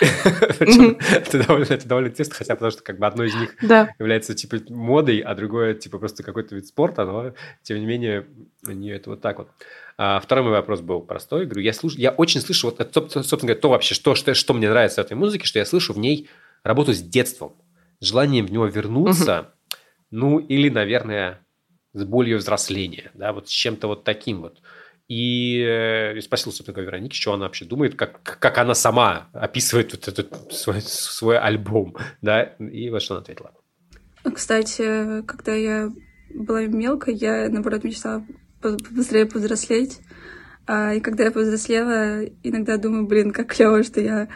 Это 0.00 1.46
довольно, 1.46 1.72
это 1.72 1.88
довольно 1.88 2.08
интересно, 2.08 2.34
хотя 2.34 2.54
потому 2.54 2.70
что 2.70 2.82
как 2.82 2.98
бы 2.98 3.06
одно 3.06 3.24
из 3.24 3.34
них 3.34 3.54
является 3.98 4.34
типа 4.34 4.58
модой, 4.68 5.20
а 5.20 5.34
другое 5.34 5.74
типа 5.74 5.98
просто 5.98 6.22
какой-то 6.22 6.54
вид 6.54 6.66
спорта, 6.66 7.04
но 7.04 7.32
тем 7.62 7.78
не 7.78 7.86
менее 7.86 8.26
у 8.66 8.72
нее 8.72 8.96
это 8.96 9.10
вот 9.10 9.20
так 9.20 9.38
вот. 9.38 9.48
А 9.96 10.20
второй 10.20 10.44
мой 10.44 10.52
вопрос 10.52 10.80
был 10.80 11.00
простой. 11.00 11.44
Говорю, 11.44 11.62
я, 11.62 11.72
слушаю, 11.72 12.00
я 12.00 12.10
очень 12.10 12.40
слышу, 12.40 12.70
вот, 12.70 12.78
собственно 12.94 13.40
говоря, 13.40 13.60
то 13.60 13.68
вообще, 13.70 13.94
что, 13.94 14.14
что, 14.14 14.34
что 14.34 14.54
мне 14.54 14.68
нравится 14.68 15.02
в 15.02 15.06
этой 15.06 15.14
музыке, 15.14 15.46
что 15.46 15.58
я 15.58 15.66
слышу 15.66 15.92
в 15.92 15.98
ней 15.98 16.28
работу 16.62 16.92
с 16.92 17.00
детством, 17.00 17.54
желанием 18.00 18.46
в 18.46 18.52
него 18.52 18.66
вернуться, 18.66 19.52
ну 20.10 20.38
или, 20.38 20.68
наверное, 20.68 21.40
с 21.92 22.04
болью 22.04 22.38
взросления, 22.38 23.10
да, 23.14 23.32
вот 23.32 23.48
с 23.48 23.52
чем-то 23.52 23.88
вот 23.88 24.04
таким 24.04 24.42
вот. 24.42 24.60
И 25.08 25.60
э, 25.60 26.20
спросил, 26.20 26.52
собственно 26.52 26.74
говоря, 26.74 26.98
Вероники, 26.98 27.16
что 27.16 27.32
она 27.32 27.46
вообще 27.46 27.64
думает, 27.64 27.96
как, 27.96 28.22
как 28.22 28.58
она 28.58 28.74
сама 28.74 29.28
описывает 29.32 29.92
вот 29.92 30.06
этот 30.06 30.52
свой, 30.52 30.80
свой 30.82 31.36
альбом, 31.36 31.96
да, 32.22 32.42
и 32.42 32.90
вот 32.90 33.02
что 33.02 33.14
она 33.14 33.22
ответила. 33.22 33.52
Кстати, 34.34 35.22
когда 35.22 35.54
я 35.54 35.90
была 36.32 36.62
мелкой, 36.66 37.14
я, 37.14 37.48
наоборот, 37.48 37.84
мечтала 37.84 38.24
быстрее 38.62 39.26
повзрослеть. 39.26 39.98
А, 40.66 40.94
и 40.94 41.00
когда 41.00 41.24
я 41.24 41.30
повзрослела, 41.30 42.24
иногда 42.42 42.76
думаю, 42.76 43.06
блин, 43.06 43.32
как 43.32 43.54
клево, 43.54 43.82
что 43.82 44.00
я 44.00 44.28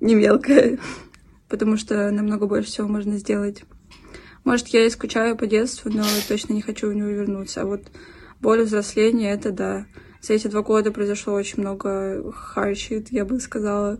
не 0.00 0.14
мелкая, 0.14 0.78
потому 1.48 1.76
что 1.76 2.10
намного 2.10 2.46
больше 2.46 2.68
всего 2.68 2.88
можно 2.88 3.16
сделать. 3.16 3.62
Может, 4.44 4.68
я 4.68 4.86
и 4.86 4.90
скучаю 4.90 5.36
по 5.36 5.46
детству, 5.46 5.90
но 5.92 6.04
точно 6.28 6.54
не 6.54 6.62
хочу 6.62 6.88
в 6.88 6.94
него 6.94 7.08
вернуться. 7.08 7.62
А 7.62 7.66
вот 7.66 7.82
боль 8.40 8.62
взросления— 8.62 9.32
это 9.32 9.52
да. 9.52 9.86
За 10.22 10.34
эти 10.34 10.48
два 10.48 10.62
года 10.62 10.92
произошло 10.92 11.34
очень 11.34 11.60
много 11.60 12.22
hardship, 12.54 13.08
я 13.10 13.24
бы 13.24 13.40
сказала, 13.40 13.98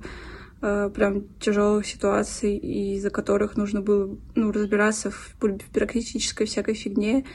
э, 0.60 0.90
прям 0.94 1.28
тяжелых 1.38 1.86
ситуаций, 1.86 2.56
из-за 2.56 3.10
которых 3.10 3.56
нужно 3.56 3.80
было 3.80 4.18
ну, 4.34 4.52
разбираться 4.52 5.10
в 5.10 5.36
бюрократической 5.40 6.46
всякой 6.46 6.74
фигне 6.74 7.26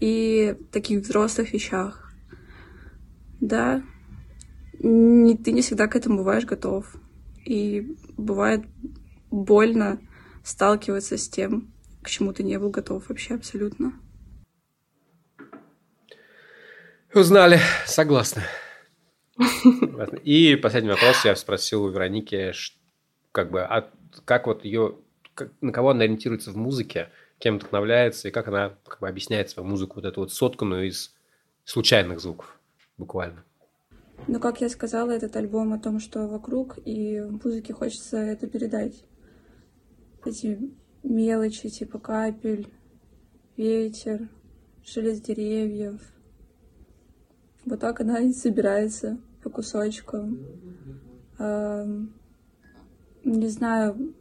и 0.00 0.56
таких 0.72 1.02
взрослых 1.02 1.52
вещах. 1.52 2.12
Да, 3.40 3.82
не, 4.80 5.36
ты 5.36 5.52
не 5.52 5.62
всегда 5.62 5.86
к 5.86 5.96
этому 5.96 6.18
бываешь 6.18 6.44
готов. 6.44 6.96
И 7.44 7.96
бывает 8.16 8.64
больно 9.30 10.00
сталкиваться 10.42 11.16
с 11.16 11.28
тем, 11.28 11.73
к 12.04 12.10
чему 12.10 12.32
ты 12.32 12.42
не 12.42 12.58
был 12.58 12.70
готов 12.70 13.08
вообще 13.08 13.34
абсолютно. 13.34 13.94
Узнали, 17.14 17.58
согласна. 17.86 18.42
И 20.22 20.56
последний 20.56 20.90
вопрос 20.90 21.24
я 21.24 21.34
спросил 21.34 21.84
у 21.84 21.88
Вероники, 21.88 22.52
как 23.32 23.50
бы, 23.50 23.62
а 23.62 23.90
как 24.24 24.46
вот 24.46 24.64
ее, 24.64 24.98
как, 25.34 25.50
на 25.60 25.72
кого 25.72 25.90
она 25.90 26.04
ориентируется 26.04 26.52
в 26.52 26.56
музыке, 26.56 27.10
кем 27.38 27.58
вдохновляется, 27.58 28.28
и 28.28 28.30
как 28.30 28.48
она 28.48 28.76
как 28.86 29.00
бы, 29.00 29.08
объясняет 29.08 29.48
свою 29.48 29.68
музыку, 29.68 29.94
вот 29.96 30.04
эту 30.04 30.20
вот 30.20 30.32
сотканную 30.32 30.88
из 30.88 31.14
случайных 31.64 32.20
звуков, 32.20 32.58
буквально. 32.98 33.44
Ну, 34.28 34.38
как 34.38 34.60
я 34.60 34.68
сказала, 34.68 35.10
этот 35.10 35.34
альбом 35.36 35.72
о 35.72 35.78
том, 35.78 36.00
что 36.00 36.28
вокруг, 36.28 36.78
и 36.84 37.20
в 37.20 37.44
музыке 37.44 37.72
хочется 37.72 38.18
это 38.18 38.46
передать. 38.46 39.04
Эти 40.24 40.58
мелочи 41.04 41.68
типа 41.68 41.98
капель, 41.98 42.68
ветер, 43.56 44.28
шелест 44.84 45.24
деревьев. 45.24 46.00
Вот 47.64 47.80
так 47.80 48.00
она 48.00 48.20
и 48.20 48.32
собирается 48.32 49.18
по 49.42 49.50
кусочкам. 49.50 50.38
Не 51.38 52.08
знаю, 53.48 54.14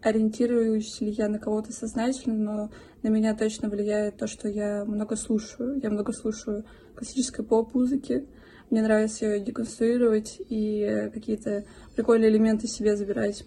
ориентируюсь 0.00 1.00
ли 1.00 1.10
я 1.10 1.28
на 1.28 1.38
кого-то 1.38 1.72
сознательно, 1.72 2.36
но 2.36 2.70
на 3.02 3.08
меня 3.08 3.34
точно 3.34 3.68
влияет 3.68 4.16
то, 4.16 4.26
что 4.26 4.48
я 4.48 4.84
много 4.84 5.16
слушаю. 5.16 5.80
Я 5.82 5.90
много 5.90 6.12
слушаю 6.12 6.64
классической 6.94 7.44
поп-музыки. 7.44 8.26
Мне 8.70 8.82
нравится 8.82 9.26
ее 9.26 9.40
деконструировать 9.40 10.40
и 10.48 11.10
какие-то 11.12 11.64
прикольные 11.94 12.30
элементы 12.30 12.66
себе 12.66 12.96
забирать. 12.96 13.44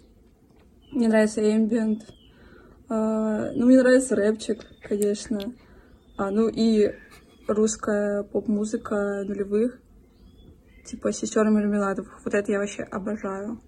Мне 0.92 1.08
нравится 1.08 1.40
ambient. 1.40 2.02
А, 2.92 3.52
ну, 3.54 3.64
мне 3.64 3.78
нравится 3.78 4.14
рэпчик, 4.14 4.66
конечно. 4.82 5.40
А, 6.18 6.30
ну 6.30 6.48
и 6.48 6.94
русская 7.48 8.22
поп-музыка 8.22 9.24
нулевых, 9.24 9.80
типа 10.84 11.10
сестер 11.10 11.48
Мармеладовых. 11.48 12.20
Вот 12.22 12.34
это 12.34 12.52
я 12.52 12.58
вообще 12.58 12.82
обожаю. 12.82 13.62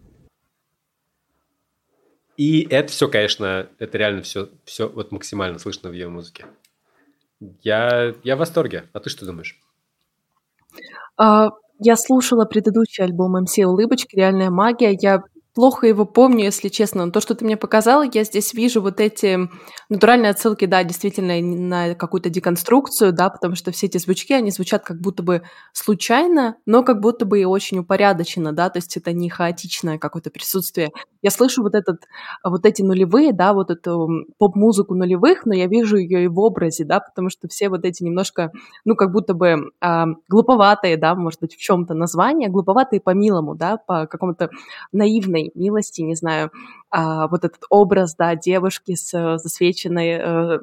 И 2.37 2.67
это 2.69 2.93
все, 2.93 3.09
конечно, 3.09 3.71
это 3.79 3.97
реально 3.97 4.21
все, 4.21 4.51
все 4.67 4.91
вот 4.91 5.11
максимально 5.11 5.59
слышно 5.59 5.89
в 5.89 5.95
ее 5.95 6.11
музыке. 6.11 6.45
Я, 7.63 8.15
я 8.25 8.37
в 8.37 8.41
восторге. 8.41 8.91
А 8.93 9.01
ты 9.01 9.09
что 9.09 9.25
думаешь? 9.25 9.59
А, 11.17 11.49
я 11.79 11.97
слушала 11.97 12.45
предыдущий 12.45 13.03
альбом 13.03 13.41
МС 13.41 13.57
«Улыбочки», 13.57 14.17
«Реальная 14.17 14.51
магия». 14.51 14.95
Я 15.01 15.23
плохо 15.55 15.87
его 15.87 16.05
помню, 16.05 16.45
если 16.45 16.69
честно. 16.69 17.07
Но 17.07 17.13
то, 17.13 17.21
что 17.21 17.35
ты 17.35 17.45
мне 17.45 17.57
показала, 17.57 18.05
я 18.13 18.25
здесь 18.25 18.53
вижу 18.55 18.83
вот 18.83 19.01
эти 19.01 19.49
натуральные 19.89 20.31
отсылки, 20.31 20.67
да, 20.67 20.83
действительно, 20.85 21.41
на 21.41 21.95
какую-то 21.95 22.31
деконструкцию, 22.31 23.13
да, 23.13 23.31
потому 23.31 23.55
что 23.55 23.71
все 23.73 23.87
эти 23.87 23.99
звучки, 23.99 24.33
они 24.35 24.51
звучат 24.51 24.85
как 24.85 25.01
будто 25.01 25.23
бы 25.23 25.43
случайно, 25.73 26.57
но 26.67 26.83
как 26.83 27.01
будто 27.01 27.25
бы 27.25 27.41
и 27.41 27.45
очень 27.45 27.79
упорядоченно, 27.79 28.53
да, 28.53 28.69
то 28.71 28.79
есть 28.79 28.97
это 28.97 29.13
не 29.13 29.31
хаотичное 29.31 29.99
какое-то 29.99 30.31
присутствие. 30.31 30.91
Я 31.25 31.31
слышу 31.31 31.63
вот, 31.63 31.75
этот, 31.75 32.03
вот 32.45 32.67
эти 32.67 32.83
нулевые, 32.83 33.33
да, 33.33 33.55
вот 33.55 33.71
эту 33.71 34.27
поп-музыку 34.37 34.95
нулевых, 34.95 35.47
но 35.47 35.55
я 35.55 35.67
вижу 35.67 35.97
ее 35.97 36.25
и 36.25 36.29
в 36.29 36.39
образе, 36.39 36.85
да, 36.85 37.01
потому 37.01 37.31
что 37.31 37.49
все 37.49 37.71
вот 37.71 37.87
эти 37.87 38.03
немножко, 38.03 38.53
ну, 38.85 38.95
как 38.95 39.11
будто 39.11 39.33
бы 39.33 39.71
а, 39.81 40.05
глуповатые, 40.29 40.99
да, 40.99 41.15
может 41.15 41.41
быть, 41.41 41.55
в 41.55 41.59
чем-то 41.59 41.95
название, 41.95 42.51
глуповатые 42.51 43.01
по-милому, 43.01 43.55
да, 43.55 43.79
по 43.79 44.07
какому-то 44.07 44.51
наивной 44.93 45.51
милости, 45.55 46.03
не 46.03 46.15
знаю, 46.15 46.51
а, 46.91 47.27
вот 47.29 47.47
этот 47.47 47.63
образ, 47.71 48.15
да, 48.17 48.37
девушки 48.37 48.95
с 48.95 49.13
э, 49.15 49.39
засвеченной, 49.39 50.11
э, 50.11 50.59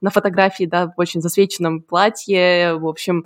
на 0.00 0.10
фотографии, 0.10 0.64
да, 0.64 0.86
в 0.86 0.92
очень 0.96 1.20
засвеченном 1.20 1.82
платье, 1.82 2.76
в 2.76 2.86
общем, 2.86 3.24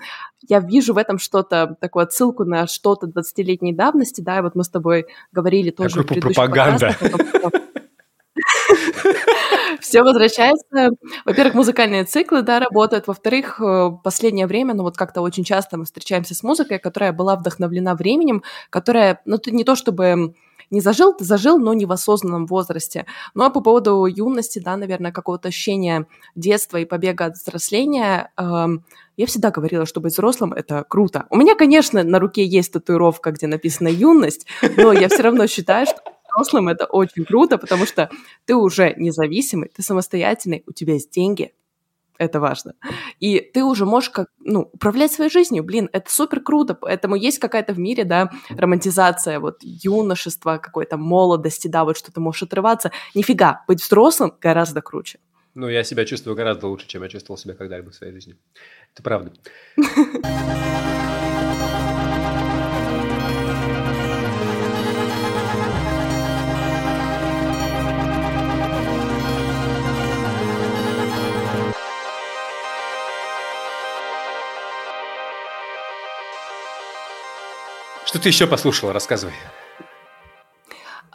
я 0.49 0.61
вижу 0.61 0.95
в 0.95 0.99
этом 0.99 1.19
что-то, 1.19 1.77
такую 1.81 2.03
отсылку 2.03 2.45
на 2.45 2.67
что-то 2.67 3.07
20-летней 3.07 3.73
давности, 3.73 4.21
да, 4.21 4.39
и 4.39 4.43
вот 4.43 4.55
мы 4.55 4.65
с 4.65 4.69
тобой 4.69 5.07
говорили 5.33 5.71
тоже 5.71 6.03
в 6.03 6.07
пропаганда. 6.55 6.97
Все 9.81 10.03
возвращается. 10.03 10.91
Во-первых, 11.25 11.55
музыкальные 11.55 12.05
циклы, 12.05 12.43
да, 12.43 12.59
работают. 12.59 13.07
Во-вторых, 13.07 13.61
э, 13.61 13.91
последнее 14.03 14.47
время, 14.47 14.75
ну 14.75 14.83
вот 14.83 14.97
как-то 14.97 15.21
очень 15.21 15.45
часто 15.45 15.77
мы 15.77 15.85
встречаемся 15.85 16.35
с 16.35 16.43
музыкой, 16.43 16.79
которая 16.79 17.13
была 17.13 17.37
вдохновлена 17.37 17.95
временем, 17.95 18.43
которая, 18.71 19.21
ну, 19.25 19.39
не 19.47 19.65
то 19.65 19.77
чтобы 19.77 20.35
не 20.71 20.81
зажил, 20.81 21.15
ты 21.15 21.25
зажил, 21.25 21.59
но 21.59 21.75
не 21.75 21.87
в 21.87 21.93
осознанном 21.93 22.47
возрасте. 22.47 23.07
Ну 23.35 23.45
а 23.45 23.51
по 23.51 23.61
поводу 23.61 24.07
юности, 24.07 24.59
да, 24.59 24.77
наверное, 24.77 25.13
какого-то 25.13 25.49
ощущения 25.49 26.07
детства 26.35 26.79
и 26.79 26.85
побега 26.85 27.27
от 27.27 27.35
взросления, 27.35 28.33
э, 28.37 28.67
я 29.17 29.27
всегда 29.27 29.51
говорила, 29.51 29.87
что 29.87 30.01
быть 30.01 30.15
взрослым– 30.15 30.53
это 30.55 30.85
круто. 30.89 31.27
У 31.31 31.37
меня, 31.37 31.55
конечно, 31.55 32.03
на 32.03 32.19
руке 32.19 32.45
есть 32.45 32.73
татуировка, 32.73 33.31
где 33.31 33.47
написано 33.47 33.89
«юность», 33.89 34.47
но 34.77 34.93
я 34.93 35.09
все 35.09 35.23
равно 35.23 35.47
считаю, 35.47 35.87
что 35.87 35.99
взрослым 36.35 36.69
это 36.69 36.85
очень 36.87 37.25
круто, 37.25 37.59
потому 37.59 37.87
что 37.87 38.11
ты 38.45 38.55
уже 38.55 38.95
независимый, 38.97 39.71
ты 39.75 39.83
самостоятельный, 39.83 40.63
у 40.67 40.73
тебя 40.73 40.95
есть 40.95 41.11
деньги, 41.11 41.53
это 42.19 42.39
важно. 42.41 42.75
И 43.19 43.41
ты 43.41 43.65
уже 43.65 43.87
можешь 43.87 44.11
как, 44.11 44.29
ну, 44.39 44.71
управлять 44.73 45.13
своей 45.13 45.31
жизнью, 45.31 45.65
блин, 45.65 45.89
это 45.93 46.11
супер 46.11 46.41
круто, 46.41 46.75
поэтому 46.75 47.17
есть 47.17 47.39
какая-то 47.39 47.73
в 47.73 47.79
мире, 47.79 48.05
да, 48.05 48.31
романтизация 48.51 49.41
вот 49.41 49.59
юношества, 49.63 50.59
какой-то 50.59 50.97
молодости, 50.97 51.69
да, 51.69 51.85
вот 51.85 51.97
что 51.97 52.13
ты 52.13 52.21
можешь 52.21 52.45
отрываться. 52.45 52.93
Нифига, 53.15 53.65
быть 53.67 53.83
взрослым 53.83 54.33
гораздо 54.41 54.81
круче. 54.81 55.19
Ну, 55.55 55.69
я 55.69 55.85
себя 55.85 56.05
чувствую 56.05 56.37
гораздо 56.37 56.67
лучше, 56.67 56.89
чем 56.89 57.03
я 57.03 57.09
чувствовал 57.09 57.39
себя 57.39 57.55
когда-либо 57.55 57.91
в 57.91 57.95
своей 57.95 58.13
жизни. 58.13 58.37
Это 58.93 59.03
правда. 59.03 59.33
Что 78.07 78.19
ты 78.19 78.29
еще 78.29 78.47
послушала? 78.47 78.93
Рассказывай. 78.93 79.35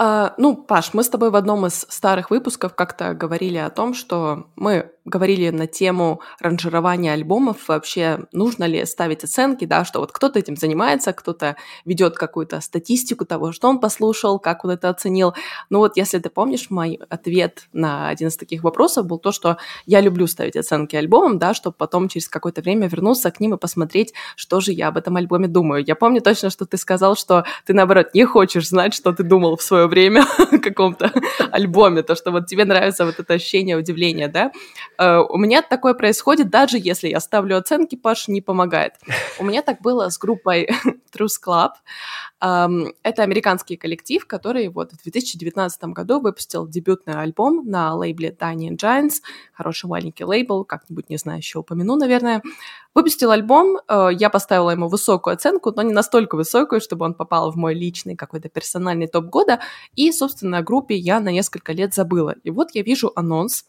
А, 0.01 0.33
ну, 0.37 0.55
Паш, 0.55 0.93
мы 0.93 1.03
с 1.03 1.09
тобой 1.09 1.29
в 1.29 1.35
одном 1.35 1.65
из 1.65 1.85
старых 1.89 2.31
выпусков 2.31 2.73
как-то 2.73 3.13
говорили 3.13 3.57
о 3.57 3.69
том, 3.69 3.93
что 3.93 4.47
мы 4.55 4.93
говорили 5.03 5.49
на 5.49 5.67
тему 5.67 6.21
ранжирования 6.39 7.13
альбомов, 7.13 7.67
вообще 7.67 8.27
нужно 8.31 8.63
ли 8.63 8.85
ставить 8.85 9.23
оценки, 9.23 9.65
да, 9.65 9.83
что 9.83 9.99
вот 9.99 10.11
кто-то 10.11 10.39
этим 10.39 10.55
занимается, 10.55 11.11
кто-то 11.11 11.57
ведет 11.83 12.15
какую-то 12.15 12.61
статистику 12.61 13.25
того, 13.25 13.51
что 13.51 13.67
он 13.67 13.79
послушал, 13.79 14.39
как 14.39 14.63
он 14.63 14.71
это 14.71 14.89
оценил. 14.89 15.33
Ну 15.69 15.79
вот, 15.79 15.97
если 15.97 16.19
ты 16.19 16.29
помнишь, 16.29 16.69
мой 16.69 16.99
ответ 17.09 17.67
на 17.73 18.07
один 18.07 18.29
из 18.29 18.37
таких 18.37 18.63
вопросов 18.63 19.05
был 19.05 19.17
то, 19.17 19.31
что 19.31 19.57
я 19.85 19.99
люблю 19.99 20.27
ставить 20.27 20.55
оценки 20.55 20.95
альбомам, 20.95 21.39
да, 21.39 21.53
чтобы 21.53 21.75
потом 21.77 22.07
через 22.07 22.29
какое-то 22.29 22.61
время 22.61 22.87
вернуться 22.87 23.31
к 23.31 23.39
ним 23.39 23.55
и 23.55 23.57
посмотреть, 23.57 24.13
что 24.35 24.61
же 24.61 24.71
я 24.71 24.87
об 24.89 24.97
этом 24.97 25.17
альбоме 25.17 25.47
думаю. 25.47 25.83
Я 25.85 25.95
помню 25.95 26.21
точно, 26.21 26.49
что 26.49 26.65
ты 26.65 26.77
сказал, 26.77 27.15
что 27.15 27.43
ты, 27.65 27.73
наоборот, 27.73 28.13
не 28.13 28.23
хочешь 28.25 28.69
знать, 28.69 28.93
что 28.93 29.11
ты 29.11 29.23
думал 29.23 29.57
в 29.57 29.63
свое 29.63 29.88
время 29.89 30.23
каком-то 30.63 31.11
альбоме, 31.51 32.03
то, 32.03 32.15
что 32.15 32.31
вот 32.31 32.47
тебе 32.47 32.63
нравится 32.63 33.05
вот 33.05 33.19
это 33.19 33.33
ощущение 33.33 33.75
удивления, 33.75 34.27
да. 34.27 34.51
Э, 34.97 35.17
у 35.17 35.37
меня 35.37 35.61
такое 35.61 35.93
происходит, 35.93 36.49
даже 36.49 36.77
если 36.77 37.09
я 37.09 37.19
ставлю 37.19 37.57
оценки, 37.57 37.95
Паш 37.95 38.29
не 38.29 38.41
помогает. 38.41 38.93
У 39.39 39.43
меня 39.43 39.61
так 39.61 39.81
было 39.81 40.09
с 40.09 40.17
группой 40.17 40.69
Truth 41.13 41.39
Club. 41.45 41.71
Это 42.39 43.23
американский 43.23 43.75
коллектив, 43.75 44.25
который 44.25 44.69
вот 44.69 44.93
в 44.93 45.03
2019 45.03 45.83
году 45.85 46.19
выпустил 46.19 46.67
дебютный 46.67 47.15
альбом 47.15 47.65
на 47.65 47.95
лейбле 47.95 48.35
Tiny 48.37 48.69
Giants. 48.77 49.21
Хороший 49.53 49.87
маленький 49.87 50.23
лейбл, 50.23 50.63
как-нибудь, 50.63 51.09
не 51.09 51.17
знаю, 51.17 51.39
еще 51.39 51.59
упомяну, 51.59 51.95
наверное. 51.95 52.41
Выпустил 52.95 53.29
альбом, 53.29 53.77
э, 53.87 54.09
я 54.13 54.29
поставила 54.29 54.71
ему 54.71 54.87
высокую 54.87 55.35
оценку, 55.35 55.71
но 55.75 55.83
не 55.83 55.93
настолько 55.93 56.35
высокую, 56.35 56.81
чтобы 56.81 57.05
он 57.05 57.13
попал 57.13 57.51
в 57.51 57.55
мой 57.55 57.75
личный 57.75 58.15
какой-то 58.15 58.49
персональный 58.49 59.07
топ 59.07 59.25
года. 59.25 59.59
И, 59.95 60.11
собственно, 60.11 60.57
о 60.57 60.63
группе 60.63 60.95
я 60.95 61.19
на 61.19 61.29
несколько 61.29 61.71
лет 61.71 61.93
забыла. 61.93 62.35
И 62.43 62.49
вот 62.49 62.71
я 62.73 62.81
вижу 62.81 63.11
анонс 63.15 63.65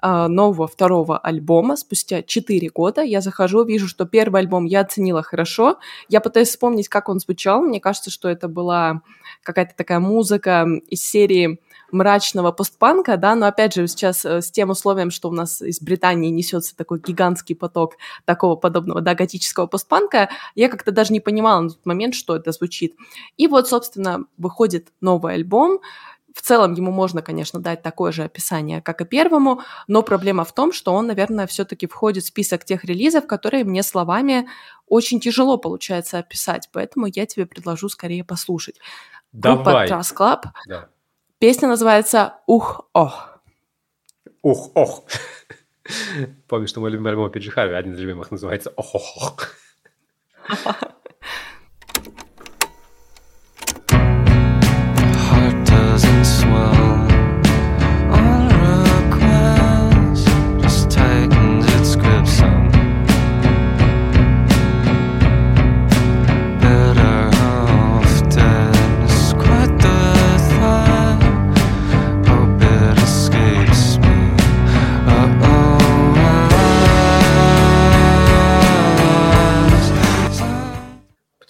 э, 0.00 0.26
нового 0.28 0.68
второго 0.68 1.18
альбома 1.18 1.76
спустя 1.76 2.22
4 2.22 2.70
года. 2.70 3.02
Я 3.02 3.20
захожу, 3.20 3.64
вижу, 3.64 3.88
что 3.88 4.06
первый 4.06 4.40
альбом 4.40 4.64
я 4.66 4.80
оценила 4.80 5.22
хорошо. 5.22 5.78
Я 6.08 6.20
пытаюсь 6.20 6.48
вспомнить, 6.48 6.79
как 6.88 7.08
он 7.08 7.20
звучал. 7.20 7.62
Мне 7.62 7.80
кажется, 7.80 8.10
что 8.10 8.28
это 8.28 8.48
была 8.48 9.02
какая-то 9.42 9.74
такая 9.76 10.00
музыка 10.00 10.66
из 10.88 11.02
серии 11.02 11.60
мрачного 11.92 12.52
постпанка, 12.52 13.16
да, 13.16 13.34
но 13.34 13.46
опять 13.46 13.74
же 13.74 13.86
сейчас 13.88 14.24
э, 14.24 14.42
с 14.42 14.50
тем 14.50 14.70
условием, 14.70 15.10
что 15.10 15.28
у 15.28 15.32
нас 15.32 15.60
из 15.60 15.80
Британии 15.80 16.30
несется 16.30 16.76
такой 16.76 17.00
гигантский 17.00 17.56
поток 17.56 17.96
такого 18.24 18.56
подобного, 18.56 19.00
да, 19.00 19.14
готического 19.14 19.66
постпанка, 19.66 20.30
я 20.54 20.68
как-то 20.68 20.92
даже 20.92 21.12
не 21.12 21.20
понимала 21.20 21.62
на 21.62 21.70
тот 21.70 21.84
момент, 21.84 22.14
что 22.14 22.36
это 22.36 22.52
звучит. 22.52 22.94
И 23.36 23.46
вот, 23.46 23.68
собственно, 23.68 24.24
выходит 24.36 24.92
новый 25.00 25.34
альбом, 25.34 25.80
в 26.34 26.42
целом 26.42 26.74
ему 26.74 26.92
можно, 26.92 27.22
конечно, 27.22 27.60
дать 27.60 27.82
такое 27.82 28.12
же 28.12 28.24
описание, 28.24 28.80
как 28.80 29.00
и 29.00 29.04
первому, 29.04 29.62
но 29.88 30.02
проблема 30.02 30.44
в 30.44 30.52
том, 30.52 30.72
что 30.72 30.92
он, 30.92 31.06
наверное, 31.06 31.46
все-таки 31.46 31.86
входит 31.86 32.24
в 32.24 32.28
список 32.28 32.64
тех 32.64 32.84
релизов, 32.84 33.26
которые 33.26 33.64
мне 33.64 33.82
словами 33.82 34.48
очень 34.86 35.20
тяжело 35.20 35.56
получается 35.56 36.18
описать, 36.18 36.68
поэтому 36.72 37.06
я 37.06 37.26
тебе 37.26 37.46
предложу 37.46 37.88
скорее 37.88 38.24
послушать. 38.24 38.80
Давай. 39.32 39.88
Группа 39.88 40.00
Trust 40.00 40.16
Club. 40.16 40.44
Да. 40.66 40.88
Песня 41.38 41.68
называется 41.68 42.34
«Ух-ох». 42.46 43.40
«Ух-ох». 44.42 45.04
Помню, 46.48 46.68
что 46.68 46.80
мой 46.80 46.90
любимый 46.90 47.10
альбом 47.12 47.30
Пиджи 47.30 47.50
Харви, 47.50 47.74
один 47.74 47.94
из 47.94 47.98
любимых, 47.98 48.30
называется 48.30 48.72
«Ох-ох-ох». 48.76 49.48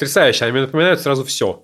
Потрясающе, 0.00 0.46
они 0.46 0.52
мне 0.52 0.62
напоминают 0.62 0.98
сразу 1.02 1.26
все. 1.26 1.62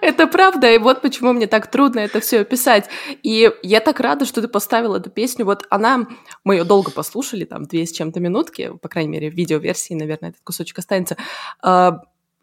Это 0.00 0.26
правда, 0.26 0.68
и 0.68 0.78
вот 0.78 1.00
почему 1.00 1.32
мне 1.32 1.46
так 1.46 1.70
трудно 1.70 2.00
это 2.00 2.18
все 2.18 2.40
описать. 2.40 2.88
И 3.22 3.52
я 3.62 3.78
так 3.78 4.00
рада, 4.00 4.24
что 4.24 4.42
ты 4.42 4.48
поставила 4.48 4.96
эту 4.96 5.10
песню. 5.10 5.44
Вот 5.44 5.68
она, 5.70 6.08
мы 6.42 6.56
ее 6.56 6.64
долго 6.64 6.90
послушали, 6.90 7.44
там, 7.44 7.66
две 7.66 7.86
с 7.86 7.92
чем-то 7.92 8.18
минутки, 8.18 8.72
по 8.82 8.88
крайней 8.88 9.10
мере, 9.10 9.30
в 9.30 9.34
видеоверсии, 9.34 9.94
наверное, 9.94 10.30
этот 10.30 10.40
кусочек 10.42 10.76
останется. 10.76 11.16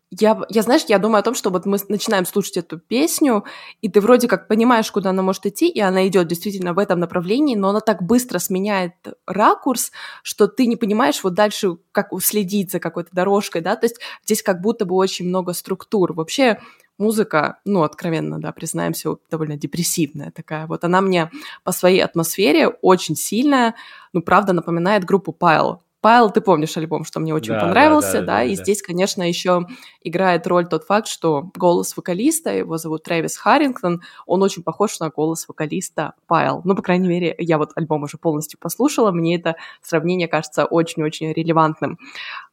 Я, 0.09 0.41
я, 0.47 0.61
знаешь, 0.61 0.85
я 0.87 0.99
думаю 0.99 1.19
о 1.19 1.23
том, 1.23 1.35
что 1.35 1.49
вот 1.49 1.65
мы 1.65 1.77
начинаем 1.89 2.25
слушать 2.25 2.55
эту 2.57 2.79
песню, 2.79 3.43
и 3.81 3.89
ты 3.89 3.99
вроде 3.99 4.29
как 4.29 4.47
понимаешь, 4.47 4.89
куда 4.89 5.09
она 5.09 5.21
может 5.21 5.45
идти, 5.45 5.67
и 5.67 5.81
она 5.81 6.07
идет 6.07 6.27
действительно 6.27 6.73
в 6.73 6.79
этом 6.79 6.99
направлении, 7.01 7.55
но 7.55 7.69
она 7.69 7.81
так 7.81 8.01
быстро 8.03 8.39
сменяет 8.39 8.93
ракурс, 9.25 9.91
что 10.23 10.47
ты 10.47 10.65
не 10.65 10.77
понимаешь 10.77 11.21
вот 11.23 11.33
дальше, 11.33 11.77
как 11.91 12.09
следить 12.21 12.71
за 12.71 12.79
какой-то 12.79 13.09
дорожкой, 13.11 13.61
да, 13.61 13.75
то 13.75 13.85
есть 13.85 13.97
здесь 14.23 14.41
как 14.41 14.61
будто 14.61 14.85
бы 14.85 14.95
очень 14.95 15.27
много 15.27 15.51
структур. 15.51 16.13
Вообще 16.13 16.59
музыка, 16.97 17.59
ну, 17.65 17.83
откровенно, 17.83 18.39
да, 18.39 18.53
признаемся, 18.53 19.17
довольно 19.29 19.57
депрессивная 19.57 20.31
такая. 20.31 20.67
Вот 20.67 20.85
она 20.85 21.01
мне 21.01 21.29
по 21.65 21.73
своей 21.73 21.99
атмосфере 21.99 22.69
очень 22.69 23.17
сильная, 23.17 23.75
ну, 24.13 24.21
правда, 24.21 24.53
напоминает 24.53 25.03
группу 25.03 25.35
Pile. 25.37 25.79
Павел, 26.01 26.29
ты 26.29 26.41
помнишь 26.41 26.77
альбом, 26.77 27.03
что 27.05 27.19
мне 27.19 27.33
очень 27.33 27.53
да, 27.53 27.61
понравился, 27.61 28.13
да, 28.13 28.19
да, 28.19 28.25
да, 28.25 28.33
да, 28.37 28.43
и 28.43 28.55
да. 28.55 28.63
здесь, 28.63 28.81
конечно, 28.81 29.27
еще 29.27 29.65
играет 30.01 30.45
роль 30.45 30.67
тот 30.67 30.83
факт, 30.83 31.07
что 31.07 31.49
голос 31.55 31.97
вокалиста, 31.97 32.53
его 32.53 32.77
зовут 32.77 33.03
Трэвис 33.03 33.37
Харрингтон, 33.37 34.01
он 34.25 34.43
очень 34.43 34.63
похож 34.63 34.99
на 34.99 35.09
голос 35.09 35.47
вокалиста 35.47 36.13
Пайл. 36.27 36.61
Ну, 36.63 36.75
по 36.75 36.81
крайней 36.81 37.07
мере, 37.07 37.35
я 37.39 37.57
вот 37.57 37.71
альбом 37.75 38.03
уже 38.03 38.17
полностью 38.17 38.59
послушала, 38.59 39.11
мне 39.11 39.37
это 39.37 39.55
сравнение 39.81 40.27
кажется 40.27 40.65
очень-очень 40.65 41.33
релевантным. 41.33 41.97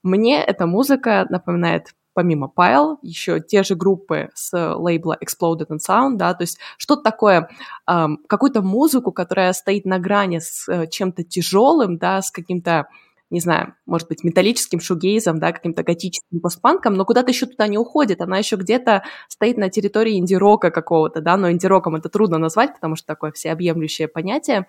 Мне 0.02 0.42
эта 0.42 0.66
музыка 0.66 1.26
напоминает 1.28 1.94
помимо 2.14 2.50
Pile, 2.56 2.96
еще 3.02 3.40
те 3.40 3.62
же 3.64 3.74
группы 3.74 4.30
с 4.34 4.56
лейбла 4.76 5.18
Exploded 5.20 5.66
and 5.68 5.80
Sound, 5.86 6.16
да, 6.16 6.32
то 6.32 6.42
есть 6.42 6.58
что-то 6.78 7.02
такое, 7.02 7.50
эм, 7.88 8.20
какую-то 8.28 8.62
музыку, 8.62 9.12
которая 9.12 9.52
стоит 9.52 9.84
на 9.84 9.98
грани 9.98 10.38
с 10.38 10.68
э, 10.68 10.86
чем-то 10.86 11.24
тяжелым, 11.24 11.98
да, 11.98 12.22
с 12.22 12.30
каким-то 12.30 12.86
не 13.34 13.40
знаю, 13.40 13.74
может 13.84 14.08
быть, 14.08 14.22
металлическим 14.22 14.80
шугейзом, 14.80 15.40
да, 15.40 15.50
каким-то 15.50 15.82
готическим 15.82 16.40
постпанком, 16.40 16.94
но 16.94 17.04
куда-то 17.04 17.32
еще 17.32 17.46
туда 17.46 17.66
не 17.66 17.76
уходит, 17.76 18.20
она 18.20 18.38
еще 18.38 18.54
где-то 18.54 19.02
стоит 19.28 19.58
на 19.58 19.68
территории 19.68 20.18
инди-рока 20.18 20.70
какого-то, 20.70 21.20
да, 21.20 21.36
но 21.36 21.50
инди-роком 21.50 21.96
это 21.96 22.08
трудно 22.08 22.38
назвать, 22.38 22.74
потому 22.74 22.94
что 22.94 23.08
такое 23.08 23.32
всеобъемлющее 23.32 24.06
понятие. 24.06 24.66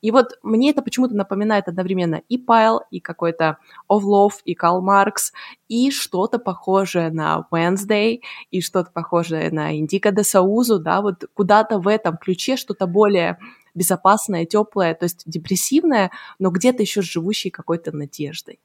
И 0.00 0.12
вот 0.12 0.38
мне 0.42 0.70
это 0.70 0.82
почему-то 0.82 1.16
напоминает 1.16 1.66
одновременно 1.66 2.22
и 2.28 2.38
Пайл, 2.38 2.82
и 2.90 3.00
какой-то 3.00 3.58
Овлов, 3.88 4.42
и 4.44 4.54
Карл 4.54 4.80
Маркс, 4.80 5.32
и 5.66 5.90
что-то 5.90 6.38
похожее 6.38 7.10
на 7.10 7.48
Wednesday, 7.50 8.20
и 8.52 8.60
что-то 8.60 8.92
похожее 8.92 9.50
на 9.50 9.76
Индика 9.76 10.12
де 10.12 10.22
Саузу, 10.22 10.78
да, 10.78 11.00
вот 11.00 11.24
куда-то 11.34 11.80
в 11.80 11.88
этом 11.88 12.16
ключе 12.16 12.56
что-то 12.56 12.86
более 12.86 13.38
безопасное, 13.74 14.46
теплое, 14.46 14.94
то 14.94 15.04
есть 15.04 15.22
депрессивное, 15.26 16.10
но 16.38 16.50
где-то 16.50 16.82
еще 16.82 17.02
с 17.02 17.06
живущей 17.06 17.50
какой-то 17.50 17.92
надеждой. 17.92 18.60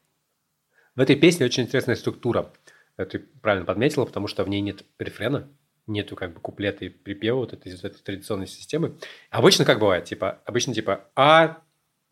В 0.95 1.01
этой 1.01 1.15
песне 1.15 1.45
очень 1.45 1.63
интересная 1.63 1.95
структура. 1.95 2.51
Ты 2.97 3.19
правильно 3.41 3.65
подметила, 3.65 4.05
потому 4.05 4.27
что 4.27 4.43
в 4.43 4.49
ней 4.49 4.61
нет 4.61 4.83
рефрена, 4.99 5.49
нету 5.87 6.15
как 6.15 6.33
бы 6.33 6.39
куплета 6.39 6.85
и 6.85 6.89
припева 6.89 7.37
вот 7.37 7.53
этой, 7.53 7.73
этой 7.73 8.01
традиционной 8.01 8.47
системы. 8.47 8.97
Обычно 9.29 9.65
как 9.65 9.79
бывает, 9.79 10.05
типа, 10.05 10.41
обычно 10.45 10.73
типа 10.73 11.09
А, 11.15 11.61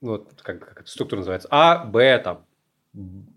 вот 0.01 0.41
как, 0.41 0.59
как 0.59 0.81
эта 0.81 0.89
структура 0.89 1.19
называется, 1.19 1.47
А, 1.51 1.85
Б, 1.85 2.17
там, 2.19 2.46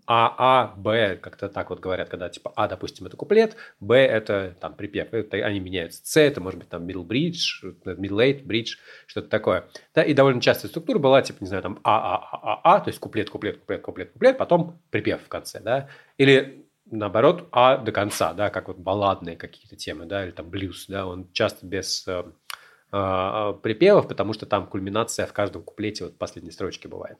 а, 0.07 0.35
А, 0.37 0.73
Б, 0.75 1.17
как-то 1.17 1.47
так 1.47 1.69
вот 1.69 1.79
говорят, 1.79 2.09
когда 2.09 2.29
типа 2.29 2.51
А, 2.55 2.67
допустим, 2.67 3.05
это 3.05 3.15
куплет, 3.15 3.55
Б 3.79 3.95
это 3.95 4.55
там 4.59 4.73
припев, 4.73 5.13
это, 5.13 5.37
они 5.37 5.59
меняются. 5.59 6.01
С 6.03 6.17
это 6.17 6.41
может 6.41 6.59
быть 6.59 6.69
там 6.69 6.87
middle 6.87 7.05
bridge, 7.05 7.63
middle 7.85 8.17
eight 8.17 8.43
bridge, 8.43 8.77
что-то 9.05 9.29
такое. 9.29 9.67
Да, 9.93 10.03
и 10.03 10.13
довольно 10.13 10.41
частая 10.41 10.69
структура 10.69 10.97
была 10.99 11.21
типа, 11.21 11.37
не 11.41 11.47
знаю, 11.47 11.63
там 11.63 11.79
А, 11.83 12.15
А, 12.15 12.29
А, 12.31 12.53
А, 12.53 12.75
А, 12.75 12.79
то 12.79 12.89
есть 12.89 12.99
куплет, 12.99 13.29
куплет, 13.29 13.59
куплет, 13.59 13.81
куплет, 13.81 14.11
куплет, 14.11 14.37
потом 14.37 14.79
припев 14.89 15.21
в 15.21 15.27
конце, 15.27 15.59
да. 15.59 15.89
Или 16.17 16.65
наоборот, 16.89 17.47
А 17.51 17.77
до 17.77 17.91
конца, 17.91 18.33
да, 18.33 18.49
как 18.49 18.67
вот 18.67 18.77
балладные 18.77 19.37
какие-то 19.37 19.75
темы, 19.75 20.05
да, 20.05 20.23
или 20.25 20.31
там 20.31 20.49
блюз, 20.49 20.87
да, 20.87 21.05
он 21.05 21.31
часто 21.33 21.65
без 21.65 22.07
э, 22.07 22.23
э, 22.91 23.53
припевов, 23.61 24.07
потому 24.07 24.33
что 24.33 24.45
там 24.45 24.65
кульминация 24.65 25.27
в 25.27 25.33
каждом 25.33 25.63
куплете 25.63 26.05
вот 26.05 26.17
последней 26.17 26.51
строчки 26.51 26.87
бывает. 26.87 27.17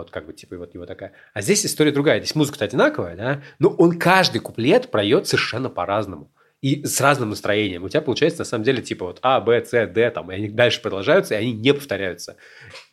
Вот 0.00 0.10
как 0.10 0.26
бы 0.26 0.32
типа 0.32 0.56
вот 0.56 0.74
его 0.74 0.86
такая. 0.86 1.12
А 1.34 1.40
здесь 1.40 1.64
история 1.66 1.92
другая. 1.92 2.20
Здесь 2.20 2.34
музыка 2.34 2.64
одинаковая, 2.64 3.16
да, 3.16 3.42
но 3.58 3.70
он 3.70 3.98
каждый 3.98 4.38
куплет 4.38 4.90
проет 4.90 5.26
совершенно 5.26 5.68
по-разному 5.68 6.30
и 6.62 6.84
с 6.84 7.00
разным 7.00 7.30
настроением. 7.30 7.84
У 7.84 7.88
тебя 7.88 8.00
получается, 8.00 8.40
на 8.40 8.44
самом 8.44 8.64
деле, 8.64 8.82
типа 8.82 9.04
вот 9.06 9.18
А, 9.22 9.40
Б, 9.40 9.64
С, 9.64 9.70
Д, 9.86 10.10
там, 10.10 10.32
и 10.32 10.34
они 10.34 10.48
дальше 10.48 10.80
продолжаются, 10.80 11.34
и 11.34 11.38
они 11.38 11.52
не 11.52 11.72
повторяются. 11.74 12.36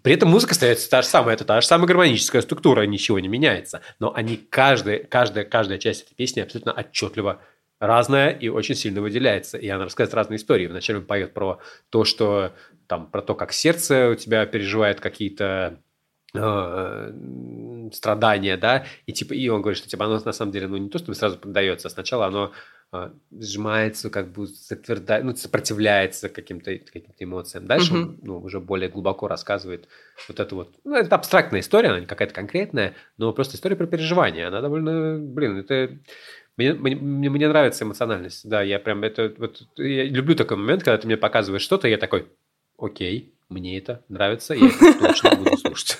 При 0.02 0.14
этом 0.14 0.30
музыка 0.30 0.52
остается 0.52 0.90
та 0.90 1.02
же 1.02 1.08
самая, 1.08 1.36
это 1.36 1.46
та 1.46 1.62
же 1.62 1.68
самая 1.68 1.88
гармоническая 1.88 2.42
структура, 2.42 2.84
ничего 2.84 3.20
не 3.20 3.28
меняется. 3.28 3.82
Но 4.00 4.14
они, 4.14 4.38
каждая, 4.38 5.00
каждая, 5.00 5.46
каждая 5.46 5.78
часть 5.80 6.04
этой 6.04 6.16
песни 6.16 6.42
абсолютно 6.42 6.74
отчетливо 6.74 7.42
разная 7.80 8.30
и 8.30 8.48
очень 8.50 8.76
сильно 8.76 9.02
выделяется. 9.02 9.58
И 9.58 9.68
она 9.70 9.86
рассказывает 9.86 10.16
разные 10.16 10.38
истории. 10.38 10.68
Вначале 10.68 11.00
он 11.00 11.06
поет 11.06 11.34
про 11.34 11.60
то, 11.90 12.04
что 12.04 12.54
там, 12.88 13.10
про 13.10 13.22
то, 13.22 13.34
как 13.34 13.54
сердце 13.54 14.10
у 14.10 14.16
тебя 14.16 14.46
переживает 14.46 15.00
какие-то 15.00 15.80
э, 16.36 17.14
страдания, 17.94 18.58
да, 18.58 18.86
и 19.06 19.14
типа, 19.14 19.34
и 19.34 19.48
он 19.50 19.62
говорит, 19.62 19.78
что 19.78 19.90
типа 19.90 20.06
оно 20.06 20.20
на 20.24 20.32
самом 20.32 20.52
деле, 20.52 20.68
ну, 20.68 20.78
не 20.78 20.90
то, 20.90 20.98
чтобы 20.98 21.16
сразу 21.16 21.38
поддается, 21.38 21.88
а 21.88 21.92
сначала 21.92 22.26
оно 22.28 22.52
а, 22.96 23.12
сжимается, 23.32 24.12
как 24.12 24.32
бы 24.32 24.46
затвердает, 24.46 25.24
ну, 25.24 25.36
сопротивляется 25.36 26.30
каким-то 26.30 26.78
каким 26.78 27.30
эмоциям. 27.30 27.66
Дальше 27.66 27.92
mm-hmm. 27.92 28.04
он 28.04 28.20
ну, 28.22 28.38
уже 28.38 28.60
более 28.60 28.88
глубоко 28.88 29.28
рассказывает 29.28 29.88
вот 30.28 30.40
эту 30.40 30.56
вот... 30.58 30.76
Ну, 30.84 30.96
это 30.96 31.16
абстрактная 31.16 31.62
история, 31.62 31.90
она 31.90 32.02
не 32.02 32.06
какая-то 32.06 32.36
конкретная, 32.36 32.94
но 33.18 33.34
просто 33.34 33.56
история 33.56 33.76
про 33.76 33.88
переживание. 33.88 34.46
Она 34.46 34.62
довольно... 34.62 35.18
Блин, 35.18 35.58
это... 35.58 35.98
Мне, 36.56 36.74
мне, 36.74 36.96
мне 37.32 37.48
нравится 37.48 37.84
эмоциональность. 37.84 38.48
Да, 38.48 38.62
я 38.62 38.78
прям 38.78 39.04
это... 39.04 39.34
Вот, 39.40 39.64
я 39.78 40.04
люблю 40.04 40.36
такой 40.36 40.58
момент, 40.58 40.84
когда 40.84 41.00
ты 41.00 41.08
мне 41.08 41.18
показываешь 41.18 41.64
что-то, 41.64 41.88
я 41.88 41.98
такой, 41.98 42.28
окей, 42.78 43.33
мне 43.54 43.78
это 43.78 44.04
нравится, 44.10 44.54
я 44.54 44.68
это 44.68 45.00
точно 45.00 45.36
буду 45.36 45.58
слушать. 45.58 45.98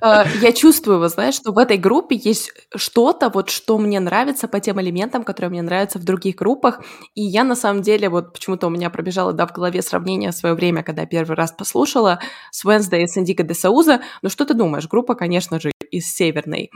А, 0.00 0.24
я 0.40 0.52
чувствую, 0.52 1.00
вы 1.00 1.08
знаете, 1.08 1.38
что 1.38 1.52
в 1.52 1.58
этой 1.58 1.76
группе 1.76 2.14
есть 2.16 2.52
что-то, 2.74 3.30
вот 3.30 3.50
что 3.50 3.78
мне 3.78 3.98
нравится 4.00 4.46
по 4.46 4.60
тем 4.60 4.80
элементам, 4.80 5.24
которые 5.24 5.50
мне 5.50 5.62
нравятся 5.62 5.98
в 5.98 6.04
других 6.04 6.36
группах. 6.36 6.82
И 7.14 7.22
я 7.22 7.44
на 7.44 7.56
самом 7.56 7.82
деле, 7.82 8.08
вот 8.08 8.32
почему-то 8.32 8.68
у 8.68 8.70
меня 8.70 8.90
пробежало, 8.90 9.32
да, 9.32 9.46
в 9.46 9.52
голове 9.52 9.82
сравнение 9.82 10.30
в 10.30 10.34
свое 10.34 10.54
время, 10.54 10.82
когда 10.82 11.02
я 11.02 11.08
первый 11.08 11.34
раз 11.34 11.52
послушала 11.52 12.20
с 12.52 12.64
Wednesday 12.64 13.02
и 13.02 13.06
с 13.06 13.18
Индиго 13.18 13.42
де 13.42 13.54
Сауза. 13.54 14.00
Ну 14.22 14.28
что 14.28 14.44
ты 14.44 14.54
думаешь? 14.54 14.86
Группа, 14.86 15.14
конечно 15.14 15.60
же, 15.60 15.72
из 15.90 16.12
Северной 16.12 16.70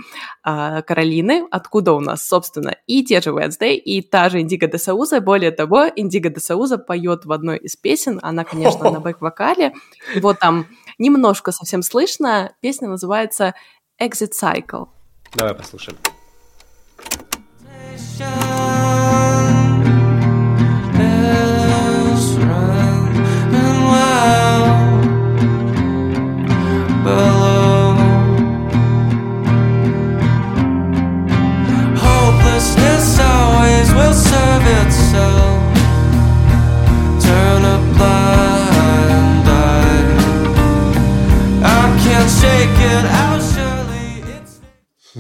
э, 0.45 0.83
Каролины, 0.83 1.47
откуда 1.51 1.93
у 1.93 2.01
нас, 2.01 2.27
собственно, 2.27 2.77
и 2.87 3.05
те 3.05 3.21
же 3.21 3.31
Wednesday, 3.31 3.75
и 3.75 4.03
та 4.03 4.29
же 4.29 4.41
Индиго 4.41 4.67
де 4.67 4.79
Сауза. 4.79 5.21
Более 5.21 5.51
того, 5.51 5.87
Индиго 5.95 6.31
де 6.31 6.41
Сауза 6.41 6.79
поет 6.79 7.25
в 7.25 7.33
одной 7.33 7.59
из 7.59 7.77
песен, 7.77 8.19
она, 8.23 8.45
конечно, 8.45 8.91
на 8.91 9.01
бэк-вокале, 9.01 9.73
вот 10.21 10.39
там 10.39 10.67
немножко 10.99 11.53
совсем 11.53 11.83
слышно, 11.83 12.55
песня 12.61 12.89
называется 12.89 13.55
Exit 14.01 14.33
Cycle. 14.33 14.89
Давай 15.35 15.55
послушаем. 15.55 15.97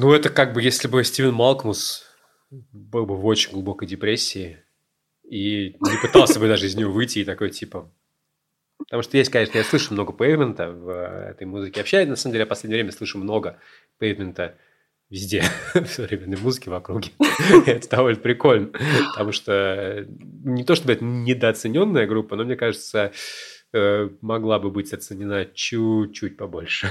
Ну, 0.02 0.12
это 0.12 0.30
как 0.30 0.52
бы, 0.52 0.60
если 0.60 0.88
бы 0.88 1.04
Стивен 1.04 1.32
Малкмус 1.32 2.04
был 2.50 3.06
бы 3.06 3.14
в 3.14 3.24
очень 3.24 3.52
глубокой 3.52 3.86
депрессии 3.86 4.58
и 5.22 5.76
не 5.78 6.02
пытался 6.02 6.40
бы 6.40 6.48
даже 6.48 6.66
из 6.66 6.74
нее 6.74 6.88
выйти 6.88 7.20
и 7.20 7.24
такой, 7.24 7.50
типа... 7.50 7.88
Потому 8.78 9.04
что 9.04 9.16
есть, 9.16 9.30
конечно, 9.30 9.58
я 9.58 9.62
слышу 9.62 9.94
много 9.94 10.12
пейвмента 10.12 10.72
в 10.72 10.88
э, 10.88 11.30
этой 11.30 11.46
музыке. 11.46 11.78
Вообще, 11.78 12.04
на 12.04 12.16
самом 12.16 12.32
деле, 12.32 12.42
я 12.42 12.46
в 12.46 12.48
последнее 12.48 12.78
время 12.78 12.90
слышу 12.90 13.16
много 13.16 13.60
пейвмента 13.98 14.56
везде, 15.08 15.44
в 15.74 15.86
современной 15.86 16.36
музыке 16.36 16.70
в 16.70 16.74
округе. 16.74 17.10
это 17.66 17.88
довольно 17.88 18.18
прикольно, 18.18 18.72
потому 19.12 19.30
что 19.30 19.52
э, 19.52 20.06
не 20.08 20.64
то 20.64 20.74
чтобы 20.74 20.94
это 20.94 21.04
недооцененная 21.04 22.08
группа, 22.08 22.34
но 22.34 22.42
мне 22.42 22.56
кажется, 22.56 23.12
э, 23.72 24.08
могла 24.20 24.58
бы 24.58 24.72
быть 24.72 24.92
оценена 24.92 25.46
чуть-чуть 25.46 26.36
побольше. 26.36 26.90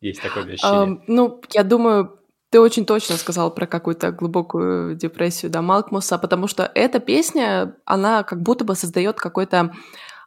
Есть 0.00 0.22
такое 0.22 0.44
ощущение. 0.44 0.86
Um, 0.86 1.00
ну, 1.06 1.40
я 1.52 1.62
думаю, 1.62 2.18
Ты 2.50 2.60
очень 2.60 2.84
точно 2.84 3.16
сказал 3.16 3.54
про 3.54 3.66
какую-то 3.66 4.10
глубокую 4.10 4.96
депрессию, 4.96 5.50
да, 5.52 5.62
Малкмуса, 5.62 6.18
потому 6.18 6.48
что 6.48 6.70
эта 6.74 6.98
песня, 6.98 7.76
она 7.84 8.24
как 8.24 8.42
будто 8.42 8.64
бы 8.64 8.74
создает 8.74 9.20
какое-то 9.20 9.72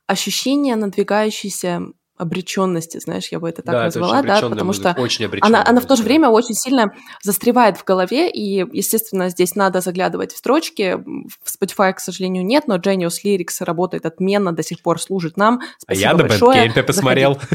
ощущение 0.08 0.76
надвигающейся 0.76 1.82
обреченности, 2.16 3.00
знаешь, 3.00 3.28
я 3.30 3.40
бы 3.40 3.50
это 3.50 3.64
так 3.64 3.74
да, 3.74 3.84
назвала, 3.86 4.20
это 4.20 4.28
да, 4.28 4.50
потому 4.50 4.72
что 4.72 4.96
очень 5.00 5.28
она, 5.42 5.64
она 5.66 5.82
в 5.82 5.88
то 5.88 5.96
же 5.96 6.04
время 6.04 6.30
очень 6.30 6.54
сильно 6.54 6.94
застревает 7.22 7.78
в 7.78 7.84
голове, 7.84 8.30
и, 8.30 8.66
естественно, 8.72 9.30
здесь 9.30 9.56
надо 9.56 9.82
заглядывать 9.82 10.32
в 10.32 10.38
строчки. 10.38 11.04
В 11.04 11.48
Spotify, 11.48 11.92
к 11.94 12.00
сожалению, 12.00 12.46
нет, 12.46 12.68
но 12.68 12.78
Genius 12.78 13.16
Lyrics 13.26 13.64
работает 13.66 14.06
отменно, 14.06 14.52
до 14.52 14.64
сих 14.64 14.82
пор 14.82 15.02
служит 15.02 15.38
нам. 15.38 15.60
Спасибо 15.80 16.10
а 16.10 16.12
я 16.12 16.18
на 16.18 16.24
большое. 16.24 16.84
посмотрел. 16.84 17.40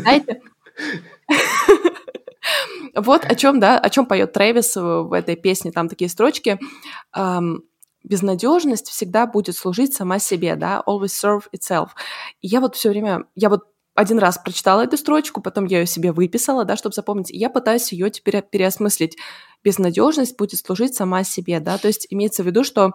Вот 2.95 3.25
о 3.25 3.35
чем, 3.35 3.61
да, 3.61 3.79
о 3.79 3.91
чем 3.91 4.07
поет 4.07 4.33
Трэвис 4.33 4.77
в 4.77 5.13
этой 5.13 5.37
песне, 5.37 5.73
там 5.73 5.89
такие 5.89 6.09
строчки. 6.09 6.59
Безнадежность 8.05 8.89
всегда 8.89 9.27
будет 9.27 9.57
служить 9.57 9.95
сама 9.95 10.19
себе, 10.19 10.57
да, 10.57 10.83
always 10.87 11.09
serve 11.09 11.43
itself. 11.55 11.89
И 12.41 12.49
я 12.49 12.61
вот 12.61 12.77
все 12.77 12.91
время, 12.91 13.25
я 13.35 13.49
вот 13.49 13.65
один 13.95 14.19
раз 14.21 14.39
прочитала 14.39 14.83
эту 14.83 14.97
строчку, 14.97 15.41
потом 15.43 15.65
я 15.65 15.81
ее 15.81 15.87
себе 15.87 16.13
выписала, 16.13 16.65
да, 16.65 16.77
чтобы 16.77 16.95
запомнить, 16.95 17.33
и 17.33 17.37
я 17.37 17.51
пытаюсь 17.51 17.91
ее 17.93 18.11
теперь 18.11 18.41
переосмыслить. 18.43 19.19
Безнадежность 19.65 20.37
будет 20.37 20.61
служить 20.61 20.95
сама 20.95 21.25
себе, 21.25 21.61
да, 21.61 21.79
то 21.79 21.89
есть 21.89 22.07
имеется 22.11 22.43
в 22.43 22.47
виду, 22.47 22.63
что 22.65 22.93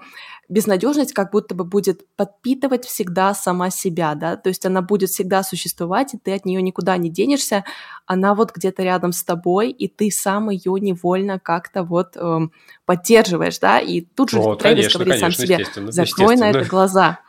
безнадежность 0.50 1.14
как 1.14 1.32
будто 1.32 1.56
бы 1.56 1.66
будет 1.66 2.02
подпитывать 2.16 2.86
всегда 2.86 3.34
сама 3.34 3.70
себя, 3.70 4.16
да, 4.16 4.38
то 4.38 4.50
есть 4.50 4.66
она 4.66 4.82
будет 4.82 5.10
всегда 5.10 5.44
существовать, 5.44 6.14
и 6.14 6.18
ты 6.18 6.34
от 6.34 6.46
нее 6.46 6.62
никуда 6.62 6.96
не 6.98 7.10
денешься, 7.10 7.66
она 8.06 8.34
вот 8.34 8.52
где-то 8.54 8.84
рядом 8.84 9.12
с 9.12 9.24
тобой, 9.24 9.72
и 9.72 9.88
ты 9.88 10.10
сам 10.12 10.50
ее 10.50 10.76
невольно 10.80 11.40
как-то 11.40 11.84
вот 11.84 12.16
эм, 12.16 12.52
поддерживаешь, 12.86 13.60
да, 13.60 13.80
и 13.80 14.02
тут 14.02 14.30
же 14.30 14.38
Трэвис 14.38 14.94
конечно, 14.94 15.00
говорит 15.00 15.22
сам 15.22 15.32
себе, 15.32 15.92
закрой 15.92 16.36
на 16.38 16.50
это 16.50 16.66
глаза. 16.66 17.20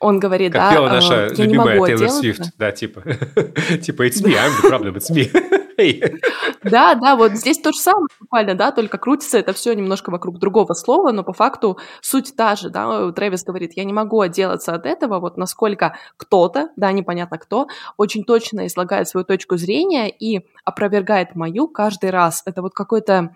Он 0.00 0.18
говорит, 0.18 0.52
как 0.52 0.70
да, 0.70 0.72
пела 0.72 0.88
наша 0.88 1.14
э, 1.26 1.34
я 1.36 1.44
любимая 1.44 1.74
не 1.74 1.80
могу 1.80 1.86
Тейлор 1.86 2.10
Свифт, 2.10 2.42
да, 2.58 2.72
типа, 2.72 3.02
типа, 3.82 4.06
it's 4.06 4.22
me, 4.22 4.34
I'm 4.34 4.52
the 4.62 4.70
problem, 4.70 4.94
it's 4.94 5.10
me. 5.10 5.30
Да, 6.62 6.94
да, 6.94 7.16
вот 7.16 7.32
здесь 7.32 7.58
то 7.58 7.70
же 7.70 7.78
самое 7.78 8.06
буквально, 8.18 8.54
да, 8.54 8.72
только 8.72 8.96
крутится 8.96 9.38
это 9.38 9.52
все 9.52 9.74
немножко 9.74 10.10
вокруг 10.10 10.38
другого 10.38 10.72
слова, 10.72 11.12
но 11.12 11.22
по 11.22 11.34
факту 11.34 11.78
суть 12.00 12.34
та 12.34 12.56
же, 12.56 12.70
да, 12.70 13.12
Трэвис 13.12 13.44
говорит, 13.44 13.72
я 13.76 13.84
не 13.84 13.92
могу 13.92 14.20
отделаться 14.20 14.74
от 14.74 14.86
этого, 14.86 15.20
вот 15.20 15.36
насколько 15.36 15.96
кто-то, 16.16 16.70
да, 16.76 16.92
непонятно 16.92 17.38
кто, 17.38 17.66
очень 17.98 18.24
точно 18.24 18.66
излагает 18.66 19.08
свою 19.08 19.24
точку 19.24 19.58
зрения 19.58 20.08
и 20.08 20.46
опровергает 20.64 21.34
мою 21.34 21.68
каждый 21.68 22.10
раз. 22.10 22.42
Это 22.46 22.62
вот 22.62 22.72
какой-то 22.72 23.34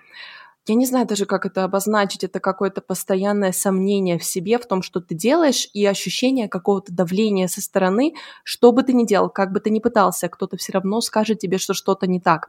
я 0.67 0.75
не 0.75 0.87
знаю 0.87 1.07
даже, 1.07 1.27
как 1.27 1.47
это 1.47 1.65
обозначить, 1.65 2.25
это 2.25 2.39
какое-то 2.39 2.81
постоянное 2.81 3.53
сомнение 3.53 4.19
в 4.19 4.25
себе, 4.25 4.59
в 4.59 4.67
том, 4.67 4.83
что 4.83 5.01
ты 5.01 5.15
делаешь, 5.15 5.69
и 5.73 5.85
ощущение 5.87 6.49
какого-то 6.49 6.93
давления 6.93 7.49
со 7.49 7.61
стороны, 7.61 8.15
что 8.45 8.73
бы 8.73 8.83
ты 8.83 8.93
ни 8.93 9.07
делал, 9.07 9.31
как 9.31 9.53
бы 9.53 9.61
ты 9.61 9.71
ни 9.71 9.79
пытался, 9.79 10.29
кто-то 10.29 10.57
все 10.57 10.73
равно 10.73 11.01
скажет 11.01 11.39
тебе, 11.39 11.59
что 11.59 11.75
что-то 11.75 12.07
не 12.07 12.21
так. 12.21 12.49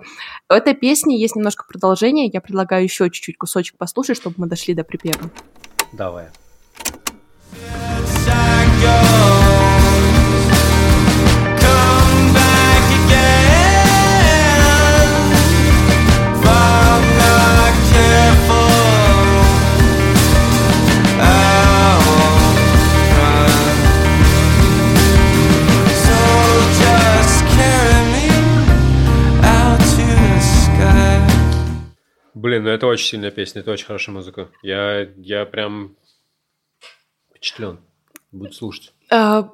У 0.49 0.53
этой 0.53 0.73
песни 0.73 1.13
есть 1.13 1.35
немножко 1.35 1.65
продолжение, 1.67 2.29
я 2.31 2.41
предлагаю 2.41 2.83
еще 2.83 3.09
чуть-чуть 3.09 3.37
кусочек 3.37 3.77
послушать, 3.77 4.17
чтобы 4.17 4.35
мы 4.37 4.47
дошли 4.47 4.73
до 4.73 4.83
припева. 4.83 5.29
Давай. 5.93 6.27
Блин, 32.41 32.63
ну 32.63 32.71
это 32.71 32.87
очень 32.87 33.05
сильная 33.05 33.29
песня, 33.29 33.61
это 33.61 33.69
очень 33.69 33.85
хорошая 33.85 34.15
музыка. 34.15 34.49
Я, 34.63 35.01
я 35.17 35.45
прям 35.45 35.95
впечатлен. 37.29 37.79
Буду 38.31 38.51
слушать. 38.51 38.93
А, 39.11 39.51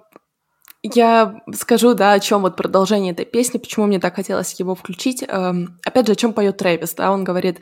я 0.84 1.42
скажу, 1.54 1.96
да, 1.96 2.14
о 2.14 2.20
чем 2.22 2.44
вот 2.44 2.56
продолжение 2.56 3.12
этой 3.12 3.26
песни, 3.26 3.58
почему 3.58 3.88
мне 3.88 4.00
так 4.00 4.16
хотелось 4.16 4.58
его 4.58 4.74
включить. 4.74 5.22
Эм, 5.28 5.78
опять 5.84 6.08
же, 6.08 6.14
о 6.14 6.16
чем 6.16 6.32
поет 6.32 6.60
Трэвис, 6.60 6.94
да, 6.94 7.12
он 7.12 7.26
говорит, 7.26 7.60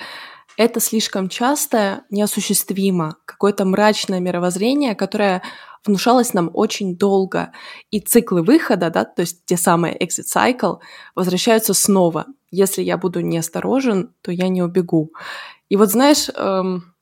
это 0.57 0.79
слишком 0.79 1.27
часто 1.27 2.03
неосуществимо, 2.11 3.15
какое-то 3.25 3.65
мрачное 3.65 4.19
мировоззрение, 4.19 4.93
которое 4.93 5.41
внушалось 5.83 6.35
нам 6.35 6.51
очень 6.53 6.95
долго. 6.95 7.51
И 7.89 7.99
циклы 7.99 8.43
выхода, 8.43 8.91
да, 8.91 9.05
то 9.05 9.21
есть 9.21 9.43
те 9.45 9.57
самые 9.57 9.97
exit 9.97 10.25
cycle, 10.31 10.77
возвращаются 11.15 11.73
снова 11.73 12.27
если 12.55 12.81
я 12.81 12.97
буду 12.97 13.21
неосторожен, 13.21 14.13
то 14.21 14.31
я 14.31 14.47
не 14.47 14.63
убегу. 14.63 15.11
И 15.69 15.77
вот 15.77 15.91
знаешь, 15.91 16.29
эм, 16.35 16.93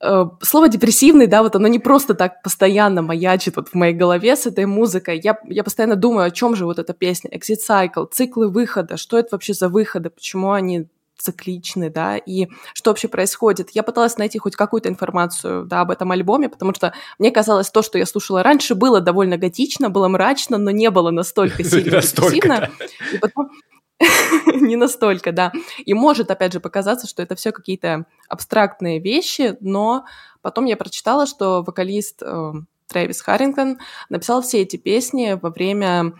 э, 0.00 0.24
слово 0.42 0.68
депрессивный, 0.68 1.26
да, 1.26 1.42
вот 1.42 1.56
оно 1.56 1.68
не 1.68 1.78
просто 1.78 2.14
так 2.14 2.42
постоянно 2.42 3.02
маячит 3.02 3.56
вот 3.56 3.68
в 3.68 3.74
моей 3.74 3.94
голове 3.94 4.36
с 4.36 4.46
этой 4.46 4.66
музыкой. 4.66 5.20
Я, 5.22 5.38
я 5.44 5.64
постоянно 5.64 5.96
думаю, 5.96 6.26
о 6.26 6.30
чем 6.30 6.56
же 6.56 6.64
вот 6.64 6.78
эта 6.78 6.92
песня, 6.92 7.30
exit 7.30 7.58
cycle, 7.68 8.08
циклы 8.10 8.48
выхода, 8.48 8.96
что 8.96 9.18
это 9.18 9.30
вообще 9.32 9.54
за 9.54 9.68
выходы, 9.68 10.10
почему 10.10 10.52
они 10.52 10.86
цикличны, 11.18 11.90
да, 11.90 12.16
и 12.16 12.48
что 12.74 12.90
вообще 12.90 13.08
происходит. 13.08 13.70
Я 13.70 13.82
пыталась 13.82 14.18
найти 14.18 14.38
хоть 14.38 14.56
какую-то 14.56 14.88
информацию, 14.88 15.64
да, 15.64 15.80
об 15.80 15.90
этом 15.90 16.12
альбоме, 16.12 16.48
потому 16.48 16.74
что 16.74 16.92
мне 17.18 17.30
казалось, 17.30 17.70
то, 17.70 17.82
что 17.82 17.98
я 17.98 18.06
слушала 18.06 18.42
раньше, 18.42 18.74
было 18.74 19.00
довольно 19.00 19.36
готично, 19.36 19.90
было 19.90 20.08
мрачно, 20.08 20.58
но 20.58 20.70
не 20.70 20.90
было 20.90 21.10
настолько 21.10 21.64
сильно 21.64 22.00
депрессивно. 22.00 22.70
И 23.12 23.18
потом, 23.18 23.50
не 24.54 24.76
настолько, 24.76 25.32
да. 25.32 25.52
И 25.84 25.94
может, 25.94 26.30
опять 26.30 26.52
же, 26.52 26.60
показаться, 26.60 27.06
что 27.06 27.22
это 27.22 27.34
все 27.34 27.52
какие-то 27.52 28.06
абстрактные 28.28 28.98
вещи, 28.98 29.56
но 29.60 30.04
потом 30.42 30.66
я 30.66 30.76
прочитала, 30.76 31.26
что 31.26 31.62
вокалист 31.62 32.22
э, 32.22 32.52
Трэвис 32.88 33.20
Харрингтон 33.20 33.78
написал 34.08 34.42
все 34.42 34.62
эти 34.62 34.76
песни 34.76 35.38
во 35.40 35.50
время 35.50 36.12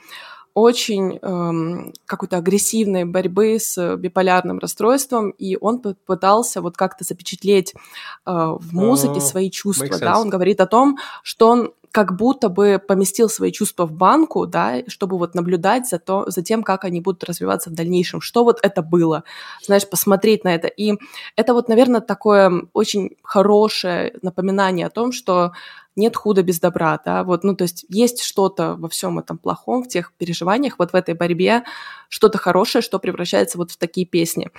очень 0.55 1.19
эм, 1.21 1.93
какой-то 2.07 2.39
агрессивной 2.39 3.05
борьбы 3.05 3.59
с 3.61 3.97
биполярным 3.97 4.59
расстройством, 4.59 5.29
и 5.29 5.59
он 5.61 5.83
пытался 5.83 6.63
вот 6.63 6.79
как-то 6.79 7.05
запечатлеть 7.05 7.75
э, 7.75 8.31
в 8.33 8.73
музыке 8.73 9.21
свои 9.21 9.51
чувства, 9.51 9.99
да, 9.99 10.19
он 10.19 10.31
говорит 10.31 10.63
о 10.63 10.67
том, 10.67 10.97
что 11.23 11.49
он 11.49 11.75
как 11.97 12.15
будто 12.15 12.51
бы 12.51 12.79
поместил 12.79 13.31
свои 13.31 13.51
чувства 13.51 13.87
в 13.87 13.93
банку, 13.93 14.47
да, 14.47 14.83
чтобы 14.87 15.17
вот 15.17 15.35
наблюдать 15.35 15.89
за, 15.89 15.99
то, 15.99 16.31
за 16.31 16.43
тем, 16.43 16.63
как 16.63 16.85
они 16.85 17.01
будут 17.01 17.25
развиваться 17.25 17.71
в 17.71 17.73
дальнейшем, 17.73 18.21
что 18.21 18.45
вот 18.45 18.59
это 18.63 18.83
было, 18.83 19.25
знаешь, 19.63 19.89
посмотреть 19.89 20.45
на 20.45 20.55
это. 20.55 20.69
И 20.69 20.93
это 21.37 21.55
вот, 21.55 21.71
наверное, 21.71 22.03
такое 22.03 22.53
очень 22.75 23.17
хорошее 23.23 24.13
напоминание 24.21 24.89
о 24.89 24.91
том, 24.91 25.11
что 25.11 25.53
нет 25.97 26.17
худа 26.17 26.43
без 26.43 26.61
добра, 26.61 27.01
да, 27.03 27.25
вот, 27.25 27.45
ну, 27.45 27.57
то 27.57 27.63
есть 27.65 27.87
есть 27.89 28.21
что-то 28.21 28.75
во 28.79 28.91
всем 28.91 29.19
этом 29.19 29.39
плохом, 29.39 29.83
в 29.83 29.89
тех 29.89 30.13
переживаниях, 30.19 30.79
вот 30.79 30.93
в 30.93 30.95
этой 30.95 31.15
борьбе, 31.15 31.63
что-то 32.11 32.37
хорошее, 32.37 32.83
что 32.83 32.99
превращается 32.99 33.57
вот 33.57 33.71
в 33.71 33.79
такие 33.79 34.07
песни. 34.07 34.51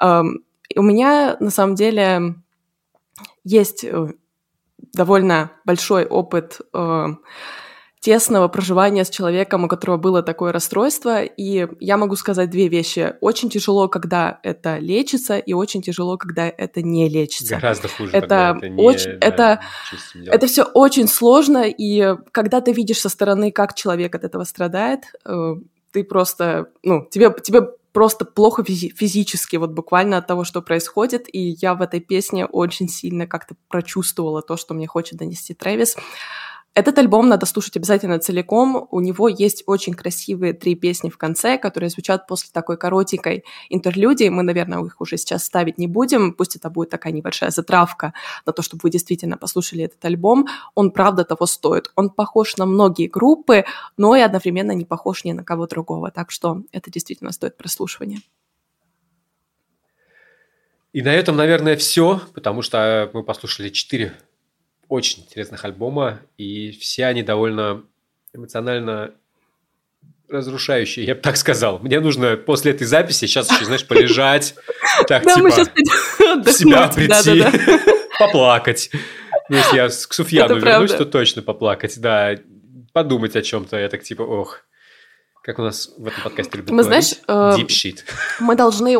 У 0.00 0.82
меня, 0.82 1.36
на 1.40 1.50
самом 1.50 1.74
деле, 1.74 2.36
есть 3.44 3.84
э, 3.84 4.14
довольно 4.78 5.52
большой 5.64 6.06
опыт 6.06 6.60
э, 6.72 7.06
тесного 8.00 8.46
проживания 8.46 9.04
с 9.04 9.10
человеком, 9.10 9.64
у 9.64 9.68
которого 9.68 9.96
было 9.96 10.22
такое 10.22 10.52
расстройство. 10.52 11.24
И 11.24 11.66
я 11.80 11.96
могу 11.96 12.14
сказать 12.14 12.50
две 12.50 12.68
вещи. 12.68 13.14
Очень 13.20 13.50
тяжело, 13.50 13.88
когда 13.88 14.38
это 14.42 14.78
лечится, 14.78 15.38
и 15.38 15.52
очень 15.52 15.82
тяжело, 15.82 16.16
когда 16.16 16.48
это 16.48 16.82
не 16.82 17.08
лечится. 17.08 17.56
Гораздо 17.56 17.88
хуже, 17.88 18.12
это 18.12 18.54
это 18.58 18.68
не 18.68 18.82
очень, 18.82 19.18
да, 19.18 19.26
это, 19.26 19.60
это 20.24 20.46
все 20.46 20.62
очень 20.62 21.08
сложно, 21.08 21.64
и 21.66 22.14
когда 22.30 22.60
ты 22.60 22.72
видишь 22.72 23.00
со 23.00 23.08
стороны, 23.08 23.50
как 23.50 23.74
человек 23.74 24.14
от 24.14 24.22
этого 24.22 24.44
страдает, 24.44 25.00
э, 25.24 25.54
ты 25.90 26.04
просто, 26.04 26.68
ну, 26.82 27.08
тебе, 27.10 27.34
тебе 27.42 27.70
просто 27.96 28.26
плохо 28.26 28.60
физи- 28.60 28.92
физически, 28.94 29.56
вот 29.56 29.70
буквально 29.70 30.18
от 30.18 30.26
того, 30.26 30.44
что 30.44 30.60
происходит, 30.60 31.34
и 31.34 31.56
я 31.62 31.74
в 31.74 31.80
этой 31.80 32.00
песне 32.00 32.44
очень 32.44 32.90
сильно 32.90 33.26
как-то 33.26 33.56
прочувствовала 33.68 34.42
то, 34.42 34.58
что 34.58 34.74
мне 34.74 34.86
хочет 34.86 35.18
донести 35.18 35.54
Трэвис. 35.54 35.96
Этот 36.76 36.98
альбом 36.98 37.30
надо 37.30 37.46
слушать 37.46 37.78
обязательно 37.78 38.18
целиком. 38.18 38.86
У 38.90 39.00
него 39.00 39.28
есть 39.28 39.62
очень 39.66 39.94
красивые 39.94 40.52
три 40.52 40.74
песни 40.74 41.08
в 41.08 41.16
конце, 41.16 41.56
которые 41.56 41.88
звучат 41.88 42.26
после 42.26 42.50
такой 42.52 42.76
коротенькой 42.76 43.44
интерлюдии. 43.70 44.28
Мы, 44.28 44.42
наверное, 44.42 44.84
их 44.84 45.00
уже 45.00 45.16
сейчас 45.16 45.42
ставить 45.42 45.78
не 45.78 45.86
будем. 45.86 46.34
Пусть 46.34 46.54
это 46.54 46.68
будет 46.68 46.90
такая 46.90 47.14
небольшая 47.14 47.50
затравка 47.50 48.12
на 48.44 48.52
то, 48.52 48.60
чтобы 48.60 48.80
вы 48.82 48.90
действительно 48.90 49.38
послушали 49.38 49.84
этот 49.84 50.04
альбом. 50.04 50.48
Он, 50.74 50.90
правда, 50.90 51.24
того 51.24 51.46
стоит. 51.46 51.90
Он 51.96 52.10
похож 52.10 52.58
на 52.58 52.66
многие 52.66 53.06
группы, 53.06 53.64
но 53.96 54.14
и 54.14 54.20
одновременно 54.20 54.72
не 54.72 54.84
похож 54.84 55.24
ни 55.24 55.32
на 55.32 55.44
кого 55.44 55.66
другого. 55.66 56.10
Так 56.10 56.30
что 56.30 56.60
это 56.72 56.90
действительно 56.90 57.32
стоит 57.32 57.56
прослушивания. 57.56 58.20
И 60.92 61.00
на 61.00 61.14
этом, 61.14 61.36
наверное, 61.36 61.76
все, 61.76 62.20
потому 62.34 62.60
что 62.60 63.10
мы 63.14 63.22
послушали 63.22 63.70
четыре 63.70 64.12
очень 64.88 65.22
интересных 65.24 65.64
альбома, 65.64 66.20
и 66.38 66.70
все 66.72 67.06
они 67.06 67.22
довольно 67.22 67.84
эмоционально 68.32 69.12
разрушающие, 70.28 71.04
я 71.04 71.14
бы 71.14 71.20
так 71.20 71.36
сказал. 71.36 71.78
Мне 71.78 72.00
нужно 72.00 72.36
после 72.36 72.72
этой 72.72 72.86
записи 72.86 73.26
сейчас 73.26 73.50
еще, 73.50 73.64
знаешь, 73.64 73.86
полежать, 73.86 74.54
так, 75.06 75.22
типа, 75.22 75.50
себя 76.52 76.88
прийти, 76.88 77.44
поплакать. 78.18 78.90
Ну, 79.48 79.56
если 79.56 79.76
я 79.76 79.88
к 79.88 80.12
Суфьяну 80.12 80.56
вернусь, 80.56 80.92
то 80.92 81.04
точно 81.04 81.42
поплакать, 81.42 82.00
да. 82.00 82.34
Подумать 82.92 83.36
о 83.36 83.42
чем-то, 83.42 83.78
я 83.78 83.88
так 83.88 84.02
типа, 84.02 84.22
ох, 84.22 84.62
как 85.42 85.58
у 85.58 85.62
нас 85.62 85.92
в 85.96 86.06
этом 86.06 86.22
подкасте 86.24 86.56
любят 86.56 86.70
Мы, 86.70 86.82
знаешь, 86.82 87.12
э, 87.28 87.32
deep 87.32 87.68
shit. 87.68 87.98
мы 88.40 88.56
должны, 88.56 88.96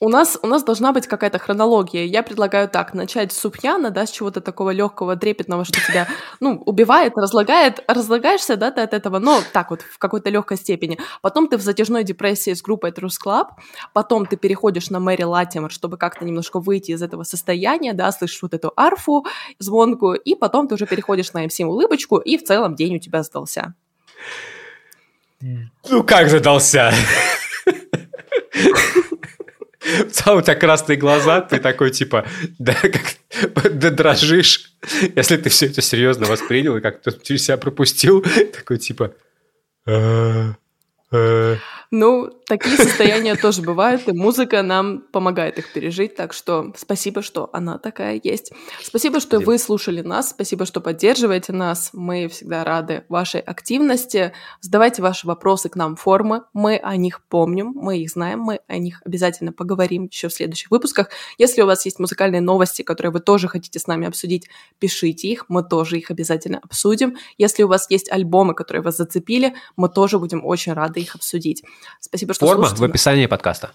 у 0.00 0.08
нас, 0.08 0.38
у 0.42 0.46
нас 0.46 0.64
должна 0.64 0.92
быть 0.92 1.06
какая-то 1.06 1.38
хронология. 1.38 2.04
Я 2.04 2.22
предлагаю 2.22 2.68
так, 2.68 2.94
начать 2.94 3.32
с 3.32 3.38
супьяна, 3.38 3.90
да, 3.90 4.06
с 4.06 4.10
чего-то 4.10 4.40
такого 4.40 4.70
легкого, 4.70 5.14
трепетного, 5.14 5.66
что 5.66 5.78
тебя, 5.86 6.08
ну, 6.40 6.62
убивает, 6.64 7.12
разлагает, 7.16 7.84
разлагаешься, 7.86 8.56
да, 8.56 8.70
ты 8.70 8.80
от 8.80 8.94
этого, 8.94 9.18
но 9.18 9.40
так 9.52 9.70
вот, 9.70 9.82
в 9.82 9.98
какой-то 9.98 10.30
легкой 10.30 10.56
степени. 10.56 10.98
Потом 11.20 11.48
ты 11.48 11.58
в 11.58 11.60
затяжной 11.60 12.02
депрессии 12.02 12.54
с 12.54 12.62
группой 12.62 12.92
True 12.92 13.10
Club, 13.24 13.48
потом 13.92 14.24
ты 14.24 14.38
переходишь 14.38 14.88
на 14.88 15.00
Мэри 15.00 15.24
Латимер, 15.24 15.70
чтобы 15.70 15.98
как-то 15.98 16.24
немножко 16.24 16.60
выйти 16.60 16.92
из 16.92 17.02
этого 17.02 17.24
состояния, 17.24 17.92
да, 17.92 18.10
слышишь 18.10 18.40
вот 18.40 18.54
эту 18.54 18.72
арфу 18.76 19.26
звонкую, 19.58 20.18
и 20.18 20.34
потом 20.34 20.66
ты 20.66 20.76
уже 20.76 20.86
переходишь 20.86 21.34
на 21.34 21.44
МС 21.44 21.60
улыбочку, 21.60 22.16
и 22.16 22.38
в 22.38 22.44
целом 22.44 22.74
день 22.74 22.96
у 22.96 22.98
тебя 22.98 23.22
сдался. 23.22 23.74
Ну, 25.40 26.04
как 26.04 26.30
задался? 26.30 26.90
у 30.36 30.42
тебя 30.42 30.54
красные 30.54 30.96
глаза, 30.96 31.40
ты 31.40 31.58
такой, 31.58 31.90
типа, 31.90 32.26
да, 32.58 32.74
как, 32.74 33.72
да 33.72 33.90
дрожишь. 33.90 34.72
Если 35.16 35.36
ты 35.36 35.48
все 35.48 35.66
это 35.66 35.80
серьезно 35.82 36.26
воспринял 36.26 36.76
и 36.76 36.80
как-то 36.80 37.12
через 37.12 37.44
себя 37.44 37.56
пропустил, 37.56 38.24
такой, 38.52 38.78
типа... 38.78 39.14
Ну, 41.92 42.30
такие 42.46 42.76
состояния 42.76 43.34
тоже 43.34 43.62
бывают, 43.62 44.06
и 44.06 44.12
музыка 44.12 44.62
нам 44.62 45.00
помогает 45.00 45.58
их 45.58 45.72
пережить, 45.72 46.14
так 46.14 46.32
что 46.32 46.72
спасибо, 46.76 47.20
что 47.20 47.50
она 47.52 47.78
такая 47.78 48.20
есть. 48.22 48.52
Спасибо, 48.80 49.18
что 49.18 49.40
вы 49.40 49.58
слушали 49.58 50.00
нас, 50.00 50.30
спасибо, 50.30 50.66
что 50.66 50.80
поддерживаете 50.80 51.52
нас, 51.52 51.90
мы 51.92 52.28
всегда 52.28 52.62
рады 52.62 53.02
вашей 53.08 53.40
активности. 53.40 54.32
Задавайте 54.60 55.02
ваши 55.02 55.26
вопросы 55.26 55.68
к 55.68 55.74
нам 55.74 55.96
в 55.96 56.00
формы, 56.00 56.44
мы 56.52 56.76
о 56.76 56.94
них 56.96 57.22
помним, 57.28 57.72
мы 57.74 57.98
их 57.98 58.10
знаем, 58.10 58.38
мы 58.38 58.60
о 58.68 58.78
них 58.78 59.02
обязательно 59.04 59.52
поговорим 59.52 60.04
еще 60.04 60.28
в 60.28 60.32
следующих 60.32 60.70
выпусках. 60.70 61.08
Если 61.38 61.60
у 61.60 61.66
вас 61.66 61.84
есть 61.86 61.98
музыкальные 61.98 62.40
новости, 62.40 62.82
которые 62.82 63.10
вы 63.10 63.18
тоже 63.18 63.48
хотите 63.48 63.80
с 63.80 63.88
нами 63.88 64.06
обсудить, 64.06 64.48
пишите 64.78 65.26
их, 65.26 65.46
мы 65.48 65.64
тоже 65.64 65.98
их 65.98 66.12
обязательно 66.12 66.60
обсудим. 66.62 67.16
Если 67.36 67.64
у 67.64 67.68
вас 67.68 67.90
есть 67.90 68.12
альбомы, 68.12 68.54
которые 68.54 68.82
вас 68.82 68.96
зацепили, 68.96 69.56
мы 69.74 69.88
тоже 69.88 70.20
будем 70.20 70.46
очень 70.46 70.72
рады 70.72 71.00
их 71.00 71.16
обсудить. 71.16 71.64
Спасибо, 72.00 72.34
что 72.34 72.46
Форма 72.46 72.68
в 72.68 72.82
описании 72.82 73.26
подкаста. 73.26 73.72